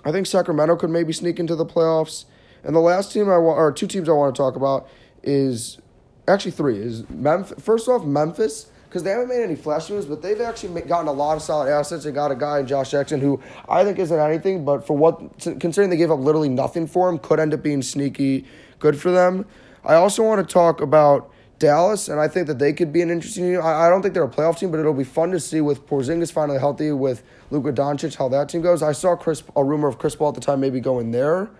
I 0.04 0.12
think 0.12 0.26
Sacramento 0.26 0.76
could 0.76 0.90
maybe 0.90 1.12
sneak 1.12 1.40
into 1.40 1.56
the 1.56 1.66
playoffs. 1.66 2.26
And 2.62 2.74
the 2.74 2.80
last 2.80 3.12
team 3.12 3.28
I 3.28 3.38
want, 3.38 3.58
or 3.58 3.72
two 3.72 3.86
teams 3.86 4.08
I 4.08 4.12
want 4.12 4.34
to 4.34 4.38
talk 4.38 4.56
about 4.56 4.88
is 5.22 5.78
actually 6.28 6.52
three. 6.52 6.78
Is 6.78 7.08
Memphis. 7.08 7.62
First 7.62 7.88
off, 7.88 8.04
Memphis 8.04 8.66
because 8.94 9.02
they 9.02 9.10
haven't 9.10 9.26
made 9.26 9.42
any 9.42 9.56
flash 9.56 9.90
moves, 9.90 10.06
but 10.06 10.22
they've 10.22 10.40
actually 10.40 10.80
gotten 10.82 11.08
a 11.08 11.12
lot 11.12 11.36
of 11.36 11.42
solid 11.42 11.68
assets. 11.68 12.04
They 12.04 12.12
got 12.12 12.30
a 12.30 12.36
guy 12.36 12.60
in 12.60 12.66
Josh 12.68 12.92
Jackson 12.92 13.20
who 13.20 13.42
I 13.68 13.82
think 13.82 13.98
isn't 13.98 14.16
anything, 14.16 14.64
but 14.64 14.86
for 14.86 14.96
what 14.96 15.36
considering 15.40 15.90
they 15.90 15.96
gave 15.96 16.12
up 16.12 16.20
literally 16.20 16.48
nothing 16.48 16.86
for 16.86 17.08
him, 17.08 17.18
could 17.18 17.40
end 17.40 17.52
up 17.52 17.60
being 17.60 17.82
sneaky 17.82 18.44
good 18.78 18.96
for 18.96 19.10
them. 19.10 19.46
I 19.84 19.96
also 19.96 20.22
want 20.22 20.46
to 20.48 20.52
talk 20.52 20.80
about 20.80 21.28
Dallas, 21.58 22.06
and 22.08 22.20
I 22.20 22.28
think 22.28 22.46
that 22.46 22.60
they 22.60 22.72
could 22.72 22.92
be 22.92 23.02
an 23.02 23.10
interesting 23.10 23.42
team. 23.42 23.60
I, 23.60 23.86
I 23.86 23.90
don't 23.90 24.00
think 24.00 24.14
they're 24.14 24.22
a 24.22 24.28
playoff 24.28 24.60
team, 24.60 24.70
but 24.70 24.78
it'll 24.78 24.94
be 24.94 25.02
fun 25.02 25.32
to 25.32 25.40
see 25.40 25.60
with 25.60 25.88
Porzingis 25.88 26.30
finally 26.30 26.60
healthy, 26.60 26.92
with 26.92 27.24
Luka 27.50 27.72
Doncic, 27.72 28.14
how 28.14 28.28
that 28.28 28.48
team 28.48 28.62
goes. 28.62 28.80
I 28.80 28.92
saw 28.92 29.16
Chris 29.16 29.42
a 29.56 29.64
rumor 29.64 29.88
of 29.88 29.98
Chris 29.98 30.14
Paul 30.14 30.28
at 30.28 30.36
the 30.36 30.40
time 30.40 30.60
maybe 30.60 30.78
going 30.78 31.10
there. 31.10 31.50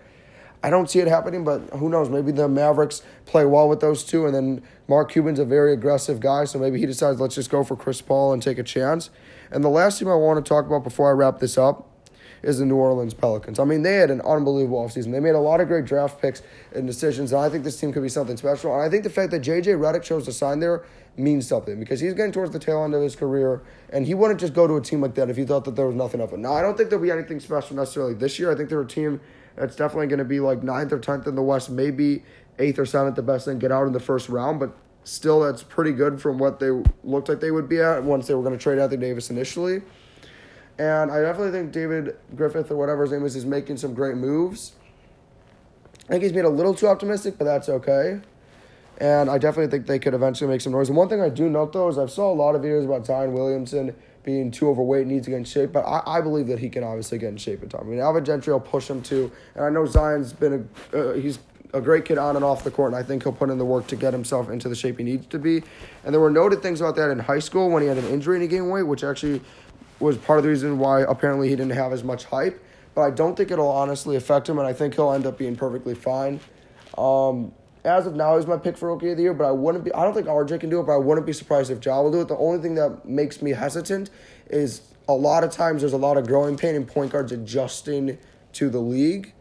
I 0.65 0.71
don't 0.71 0.89
see 0.89 0.97
it 0.97 1.07
happening, 1.07 1.43
but 1.43 1.61
who 1.73 1.89
knows? 1.89 2.09
Maybe 2.09 2.31
the 2.31 2.47
Mavericks 2.47 3.03
play 3.27 3.45
well 3.45 3.69
with 3.69 3.81
those 3.81 4.03
two, 4.03 4.25
and 4.25 4.33
then 4.33 4.63
Mark 4.87 5.11
Cuban's 5.11 5.37
a 5.37 5.45
very 5.45 5.73
aggressive 5.73 6.19
guy, 6.19 6.45
so 6.45 6.57
maybe 6.57 6.79
he 6.79 6.87
decides 6.87 7.21
let's 7.21 7.35
just 7.35 7.51
go 7.51 7.63
for 7.63 7.75
Chris 7.75 8.01
Paul 8.01 8.33
and 8.33 8.41
take 8.41 8.57
a 8.57 8.63
chance. 8.63 9.11
And 9.51 9.63
the 9.63 9.69
last 9.69 9.99
team 9.99 10.07
I 10.07 10.15
want 10.15 10.43
to 10.43 10.49
talk 10.49 10.65
about 10.65 10.83
before 10.83 11.07
I 11.07 11.11
wrap 11.11 11.37
this 11.37 11.55
up 11.55 11.87
is 12.41 12.57
the 12.57 12.65
New 12.65 12.77
Orleans 12.77 13.13
Pelicans. 13.13 13.59
I 13.59 13.63
mean, 13.63 13.83
they 13.83 13.97
had 13.97 14.09
an 14.09 14.21
unbelievable 14.21 14.83
offseason. 14.83 15.11
They 15.11 15.19
made 15.19 15.35
a 15.35 15.39
lot 15.39 15.61
of 15.61 15.67
great 15.67 15.85
draft 15.85 16.19
picks 16.19 16.41
and 16.73 16.87
decisions, 16.87 17.31
and 17.31 17.41
I 17.41 17.49
think 17.49 17.63
this 17.63 17.79
team 17.79 17.93
could 17.93 18.01
be 18.01 18.09
something 18.09 18.35
special. 18.35 18.73
And 18.73 18.81
I 18.81 18.89
think 18.89 19.03
the 19.03 19.11
fact 19.11 19.29
that 19.33 19.43
JJ 19.43 19.77
Redick 19.77 20.01
chose 20.01 20.25
to 20.25 20.33
sign 20.33 20.61
there 20.61 20.83
means 21.15 21.47
something 21.47 21.79
because 21.79 21.99
he's 21.99 22.15
getting 22.15 22.31
towards 22.31 22.53
the 22.53 22.59
tail 22.59 22.83
end 22.83 22.95
of 22.95 23.03
his 23.03 23.15
career, 23.15 23.61
and 23.91 24.07
he 24.07 24.15
wouldn't 24.15 24.39
just 24.39 24.55
go 24.55 24.65
to 24.65 24.77
a 24.77 24.81
team 24.81 25.01
like 25.01 25.13
that 25.13 25.29
if 25.29 25.37
he 25.37 25.45
thought 25.45 25.65
that 25.65 25.75
there 25.75 25.85
was 25.85 25.95
nothing 25.95 26.21
of 26.21 26.33
it. 26.33 26.39
Now, 26.39 26.53
I 26.53 26.63
don't 26.63 26.75
think 26.75 26.89
there'll 26.89 27.05
be 27.05 27.11
anything 27.11 27.39
special 27.39 27.75
necessarily 27.75 28.15
this 28.15 28.39
year. 28.39 28.51
I 28.51 28.55
think 28.55 28.69
they're 28.69 28.81
a 28.81 28.87
team 28.87 29.21
that's 29.55 29.75
definitely 29.75 30.07
going 30.07 30.19
to 30.19 30.25
be 30.25 30.39
like 30.39 30.63
ninth 30.63 30.91
or 30.91 30.99
tenth 30.99 31.27
in 31.27 31.35
the 31.35 31.41
West, 31.41 31.69
maybe 31.69 32.23
eighth 32.59 32.79
or 32.79 32.85
seventh, 32.85 33.15
the 33.15 33.21
best 33.21 33.45
thing, 33.45 33.59
get 33.59 33.71
out 33.71 33.87
in 33.87 33.93
the 33.93 33.99
first 33.99 34.29
round. 34.29 34.59
But 34.59 34.75
still, 35.03 35.39
that's 35.41 35.63
pretty 35.63 35.91
good 35.91 36.21
from 36.21 36.37
what 36.37 36.59
they 36.59 36.69
looked 37.03 37.29
like 37.29 37.39
they 37.39 37.51
would 37.51 37.69
be 37.69 37.79
at 37.79 38.03
once 38.03 38.27
they 38.27 38.33
were 38.33 38.43
going 38.43 38.57
to 38.57 38.61
trade 38.61 38.79
Anthony 38.79 39.01
Davis 39.01 39.29
initially. 39.29 39.81
And 40.77 41.09
I 41.09 41.21
definitely 41.21 41.51
think 41.51 41.71
David 41.71 42.17
Griffith 42.35 42.69
or 42.69 42.75
whatever 42.75 43.03
his 43.03 43.11
name 43.11 43.25
is 43.25 43.35
is 43.35 43.45
making 43.45 43.77
some 43.77 43.93
great 43.93 44.15
moves. 44.15 44.73
I 46.05 46.13
think 46.13 46.23
he's 46.23 46.33
being 46.33 46.45
a 46.45 46.49
little 46.49 46.73
too 46.73 46.87
optimistic, 46.87 47.37
but 47.37 47.45
that's 47.45 47.69
okay. 47.69 48.19
And 48.97 49.29
I 49.29 49.37
definitely 49.37 49.71
think 49.71 49.87
they 49.87 49.99
could 49.99 50.13
eventually 50.13 50.49
make 50.49 50.61
some 50.61 50.73
noise. 50.73 50.89
And 50.89 50.97
one 50.97 51.09
thing 51.09 51.21
I 51.21 51.29
do 51.29 51.49
note 51.49 51.73
though 51.73 51.87
is 51.87 51.97
I've 51.97 52.11
saw 52.11 52.31
a 52.31 52.35
lot 52.35 52.55
of 52.55 52.61
videos 52.61 52.85
about 52.85 53.05
Zion 53.05 53.33
Williamson 53.33 53.95
being 54.25 54.51
too 54.51 54.67
overweight, 54.67 55.07
needs 55.07 55.25
to 55.25 55.29
get 55.29 55.37
in 55.37 55.45
shape. 55.45 55.71
But 55.71 55.85
I, 55.85 56.17
I 56.17 56.21
believe 56.21 56.47
that 56.47 56.59
he 56.59 56.67
can 56.67 56.83
obviously 56.83 57.17
get 57.19 57.29
in 57.29 57.37
shape 57.37 57.63
in 57.63 57.69
time. 57.69 57.83
I 57.85 57.89
mean, 57.89 57.99
Alvin 57.99 58.25
Gentry 58.25 58.51
will 58.51 58.59
push 58.59 58.89
him 58.89 59.01
too, 59.01 59.31
and 59.53 59.63
I 59.63 59.69
know 59.69 59.85
Zion's 59.85 60.33
been 60.33 60.67
a 60.93 60.97
uh, 60.97 61.13
he's 61.13 61.39
a 61.73 61.81
great 61.81 62.05
kid 62.05 62.17
on 62.17 62.35
and 62.35 62.43
off 62.43 62.63
the 62.63 62.71
court, 62.71 62.93
and 62.93 62.95
I 62.95 63.03
think 63.03 63.23
he'll 63.23 63.33
put 63.33 63.49
in 63.49 63.57
the 63.57 63.65
work 63.65 63.87
to 63.87 63.95
get 63.95 64.13
himself 64.13 64.49
into 64.49 64.69
the 64.69 64.75
shape 64.75 64.97
he 64.97 65.03
needs 65.03 65.27
to 65.27 65.39
be. 65.39 65.61
And 66.03 66.13
there 66.13 66.21
were 66.21 66.29
noted 66.31 66.61
things 66.61 66.81
about 66.81 66.95
that 66.95 67.11
in 67.11 67.19
high 67.19 67.39
school 67.39 67.69
when 67.69 67.83
he 67.83 67.87
had 67.87 67.97
an 67.97 68.05
injury 68.05 68.37
and 68.37 68.41
he 68.41 68.47
gained 68.47 68.71
weight, 68.71 68.83
which 68.83 69.03
actually 69.03 69.41
was 69.99 70.17
part 70.17 70.39
of 70.39 70.43
the 70.43 70.49
reason 70.49 70.79
why 70.79 71.01
apparently 71.01 71.49
he 71.49 71.55
didn't 71.55 71.73
have 71.73 71.91
as 71.91 72.03
much 72.03 72.25
hype. 72.25 72.63
But 72.93 73.01
I 73.01 73.11
don't 73.11 73.35
think 73.35 73.51
it'll 73.51 73.69
honestly 73.69 74.15
affect 74.15 74.47
him, 74.47 74.57
and 74.57 74.67
I 74.67 74.73
think 74.73 74.95
he'll 74.95 75.11
end 75.11 75.25
up 75.25 75.37
being 75.37 75.55
perfectly 75.55 75.95
fine. 75.95 76.39
Um, 76.97 77.51
as 77.85 78.07
of 78.07 78.15
now, 78.15 78.37
he's 78.37 78.47
my 78.47 78.57
pick 78.57 78.77
for 78.77 78.91
rookie 78.91 79.11
of 79.11 79.17
the 79.17 79.23
year, 79.23 79.33
but 79.33 79.45
I 79.45 79.51
wouldn't 79.51 79.83
be. 79.83 79.93
I 79.93 80.03
don't 80.03 80.13
think 80.13 80.27
RJ 80.27 80.59
can 80.59 80.69
do 80.69 80.79
it, 80.79 80.87
but 80.87 80.93
I 80.93 80.97
wouldn't 80.97 81.25
be 81.25 81.33
surprised 81.33 81.71
if 81.71 81.83
Ja 81.85 82.01
will 82.01 82.11
do 82.11 82.21
it. 82.21 82.27
The 82.27 82.37
only 82.37 82.59
thing 82.59 82.75
that 82.75 83.05
makes 83.05 83.41
me 83.41 83.51
hesitant 83.51 84.09
is 84.49 84.81
a 85.07 85.13
lot 85.13 85.43
of 85.43 85.51
times 85.51 85.81
there's 85.81 85.93
a 85.93 85.97
lot 85.97 86.17
of 86.17 86.27
growing 86.27 86.57
pain 86.57 86.75
in 86.75 86.85
point 86.85 87.11
guards 87.11 87.31
adjusting 87.31 88.17
to 88.53 88.69
the 88.69 88.79
league 88.79 89.33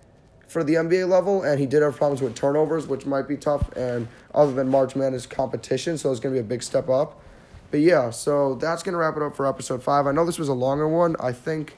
for 0.46 0.62
the 0.62 0.74
NBA 0.74 1.08
level, 1.08 1.42
and 1.42 1.58
he 1.58 1.66
did 1.66 1.82
have 1.82 1.96
problems 1.96 2.20
with 2.20 2.34
turnovers, 2.34 2.86
which 2.86 3.06
might 3.06 3.26
be 3.26 3.36
tough. 3.36 3.74
And 3.76 4.08
other 4.34 4.52
than 4.52 4.68
March 4.68 4.94
Madness 4.94 5.26
competition, 5.26 5.96
so 5.96 6.10
it's 6.10 6.20
going 6.20 6.34
to 6.34 6.40
be 6.40 6.44
a 6.44 6.48
big 6.48 6.62
step 6.62 6.88
up. 6.88 7.20
But 7.70 7.80
yeah, 7.80 8.10
so 8.10 8.54
that's 8.54 8.82
going 8.82 8.92
to 8.92 8.98
wrap 8.98 9.16
it 9.16 9.22
up 9.22 9.34
for 9.34 9.46
episode 9.46 9.82
five. 9.82 10.06
I 10.06 10.12
know 10.12 10.24
this 10.24 10.38
was 10.38 10.48
a 10.48 10.54
longer 10.54 10.86
one. 10.86 11.16
I 11.18 11.32
think 11.32 11.76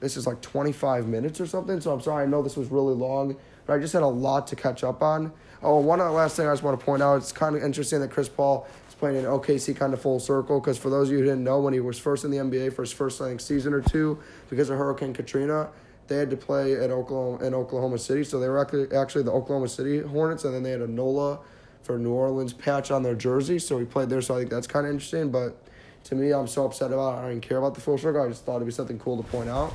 this 0.00 0.16
is 0.16 0.26
like 0.26 0.40
25 0.40 1.06
minutes 1.06 1.40
or 1.40 1.46
something, 1.46 1.80
so 1.80 1.92
I'm 1.92 2.00
sorry. 2.00 2.24
I 2.24 2.26
know 2.26 2.42
this 2.42 2.56
was 2.56 2.70
really 2.70 2.94
long, 2.94 3.36
but 3.66 3.74
I 3.74 3.78
just 3.78 3.92
had 3.92 4.02
a 4.02 4.06
lot 4.06 4.46
to 4.48 4.56
catch 4.56 4.84
up 4.84 5.02
on. 5.02 5.32
Oh, 5.62 5.80
one 5.80 5.98
last 5.98 6.36
thing 6.36 6.46
I 6.46 6.52
just 6.52 6.62
want 6.62 6.78
to 6.78 6.84
point 6.84 7.02
out. 7.02 7.16
It's 7.16 7.32
kind 7.32 7.56
of 7.56 7.62
interesting 7.62 8.00
that 8.00 8.10
Chris 8.10 8.28
Paul 8.28 8.68
is 8.88 8.94
playing 8.94 9.16
in 9.16 9.24
OKC 9.24 9.74
kind 9.74 9.92
of 9.92 10.00
full 10.00 10.20
circle 10.20 10.60
because 10.60 10.78
for 10.78 10.88
those 10.88 11.08
of 11.08 11.12
you 11.12 11.18
who 11.18 11.24
didn't 11.24 11.42
know, 11.42 11.60
when 11.60 11.74
he 11.74 11.80
was 11.80 11.98
first 11.98 12.24
in 12.24 12.30
the 12.30 12.36
NBA 12.36 12.72
for 12.72 12.82
his 12.82 12.92
first 12.92 13.20
I 13.20 13.36
season 13.38 13.72
or 13.72 13.80
two 13.80 14.18
because 14.50 14.70
of 14.70 14.78
Hurricane 14.78 15.12
Katrina, 15.12 15.70
they 16.06 16.16
had 16.16 16.30
to 16.30 16.36
play 16.36 16.74
at 16.74 16.90
Oklahoma 16.90 17.44
in 17.44 17.54
Oklahoma 17.54 17.98
City. 17.98 18.22
So 18.22 18.38
they 18.38 18.48
were 18.48 18.60
actually 18.60 18.96
actually 18.96 19.24
the 19.24 19.32
Oklahoma 19.32 19.68
City 19.68 20.00
Hornets, 20.00 20.44
and 20.44 20.54
then 20.54 20.62
they 20.62 20.70
had 20.70 20.80
a 20.80 20.86
NOLA 20.86 21.40
for 21.82 21.98
New 21.98 22.12
Orleans 22.12 22.52
patch 22.52 22.90
on 22.90 23.02
their 23.02 23.16
jersey. 23.16 23.58
So 23.58 23.78
he 23.78 23.84
played 23.84 24.10
there. 24.10 24.22
So 24.22 24.36
I 24.36 24.38
think 24.38 24.50
that's 24.50 24.66
kind 24.68 24.86
of 24.86 24.92
interesting. 24.92 25.30
But 25.30 25.60
to 26.04 26.14
me, 26.14 26.32
I'm 26.32 26.46
so 26.46 26.66
upset 26.66 26.92
about 26.92 27.18
it. 27.18 27.26
I 27.26 27.30
didn't 27.30 27.42
care 27.42 27.58
about 27.58 27.74
the 27.74 27.80
full 27.80 27.98
circle. 27.98 28.22
I 28.22 28.28
just 28.28 28.44
thought 28.44 28.56
it'd 28.56 28.66
be 28.66 28.72
something 28.72 28.98
cool 28.98 29.20
to 29.20 29.28
point 29.28 29.48
out. 29.48 29.74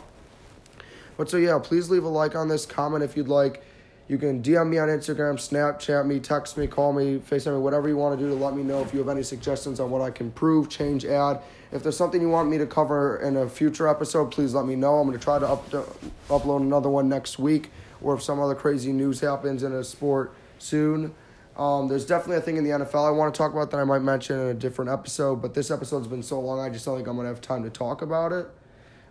But 1.17 1.30
so 1.30 1.38
yeah, 1.38 1.60
please 1.62 1.89
leave 1.89 2.06
a 2.06 2.10
like 2.10 2.36
on 2.36 2.48
this, 2.48 2.65
comment 2.65 3.04
if 3.04 3.17
you'd 3.17 3.28
like. 3.28 3.63
You 4.08 4.18
can 4.18 4.44
DM 4.44 4.70
me 4.70 4.78
on 4.80 4.89
Instagram, 4.89 5.36
Snapchat 5.36 6.06
me, 6.06 6.20
text 6.20 6.58
me, 6.58 6.68
call 6.68 6.92
me, 6.92 7.20
FaceTime 7.20 7.54
me, 7.54 7.60
whatever 7.60 7.88
you 7.88 7.96
want 7.96 8.20
to 8.20 8.24
do 8.24 8.30
to 8.30 8.36
let 8.36 8.54
me 8.54 8.62
know 8.62 8.82
if 8.82 8.94
you 8.94 9.00
have 9.00 9.08
any 9.08 9.24
suggestions 9.24 9.80
on 9.80 9.89
what 9.92 10.02
I 10.02 10.12
can 10.12 10.28
improve, 10.28 10.68
change, 10.68 11.06
add. 11.06 11.39
If 11.72 11.84
there's 11.84 11.96
something 11.96 12.22
you 12.22 12.28
want 12.28 12.50
me 12.50 12.58
to 12.58 12.66
cover 12.66 13.18
in 13.22 13.38
a 13.38 13.48
future 13.48 13.88
episode, 13.88 14.30
please 14.30 14.54
let 14.54 14.66
me 14.66 14.76
know. 14.76 14.96
I'm 14.96 15.08
going 15.08 15.18
to 15.18 15.24
try 15.24 15.39
to 15.39 15.48
up, 15.48 15.70
upload 16.28 16.62
another 16.62 16.89
one 16.89 17.08
next 17.08 17.39
week, 17.39 17.72
or 18.02 18.16
if 18.16 18.22
some 18.22 18.42
other 18.42 18.56
crazy 18.56 18.92
news 18.92 19.22
happens 19.22 19.63
in 19.63 19.72
a 19.72 19.84
sport 19.86 20.34
soon. 20.60 21.16
Um, 21.56 21.88
there's 21.88 22.06
definitely 22.06 22.38
a 22.38 22.42
thing 22.42 22.58
in 22.58 22.63
the 22.66 22.72
NFL 22.72 23.08
I 23.08 23.12
want 23.12 23.34
to 23.34 23.38
talk 23.38 23.54
about 23.54 23.72
that 23.72 23.78
I 23.78 23.84
might 23.86 24.00
mention 24.00 24.38
in 24.38 24.48
a 24.48 24.54
different 24.54 24.92
episode, 24.92 25.42
but 25.42 25.54
this 25.54 25.72
episode's 25.72 26.08
been 26.08 26.24
so 26.24 26.42
long, 26.42 26.60
I 26.60 26.70
just 26.70 26.84
don't 26.84 26.98
think 26.98 27.08
I'm 27.08 27.16
going 27.16 27.26
to 27.26 27.34
have 27.34 27.42
time 27.42 27.63
to 27.63 27.70
talk 27.70 28.02
about 28.02 28.34
it. 28.34 28.48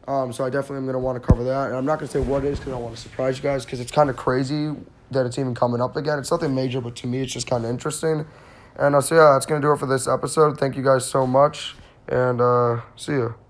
Um, 0.08 0.32
so 0.32 0.44
I 0.44 0.50
definitely 0.50 0.78
am 0.78 0.84
going 0.84 0.94
to 0.94 0.98
want 0.98 1.22
to 1.22 1.26
cover 1.26 1.44
that. 1.44 1.68
And 1.68 1.76
I'm 1.76 1.84
not 1.84 1.98
going 1.98 2.08
to 2.08 2.12
say 2.12 2.20
what 2.20 2.44
it 2.44 2.48
is 2.48 2.58
because 2.58 2.72
I 2.72 2.76
want 2.76 2.94
to 2.94 3.00
surprise 3.00 3.36
you 3.38 3.42
guys 3.42 3.64
because 3.64 3.80
it's 3.80 3.92
kind 3.92 4.10
of 4.10 4.16
crazy 4.16 4.74
that 5.10 5.26
it's 5.26 5.38
even 5.38 5.54
coming 5.54 5.80
up 5.80 5.96
again. 5.96 6.18
It's 6.18 6.30
nothing 6.30 6.54
major, 6.54 6.80
but 6.80 6.96
to 6.96 7.06
me, 7.06 7.20
it's 7.20 7.32
just 7.32 7.46
kind 7.46 7.64
of 7.64 7.70
interesting. 7.70 8.26
And 8.76 8.94
uh, 8.94 9.00
so, 9.00 9.14
yeah, 9.14 9.32
that's 9.34 9.46
going 9.46 9.60
to 9.60 9.66
do 9.66 9.72
it 9.72 9.78
for 9.78 9.86
this 9.86 10.08
episode. 10.08 10.58
Thank 10.58 10.76
you 10.76 10.82
guys 10.82 11.04
so 11.04 11.26
much. 11.26 11.76
And 12.08 12.40
uh, 12.40 12.80
see 12.96 13.12
you. 13.12 13.41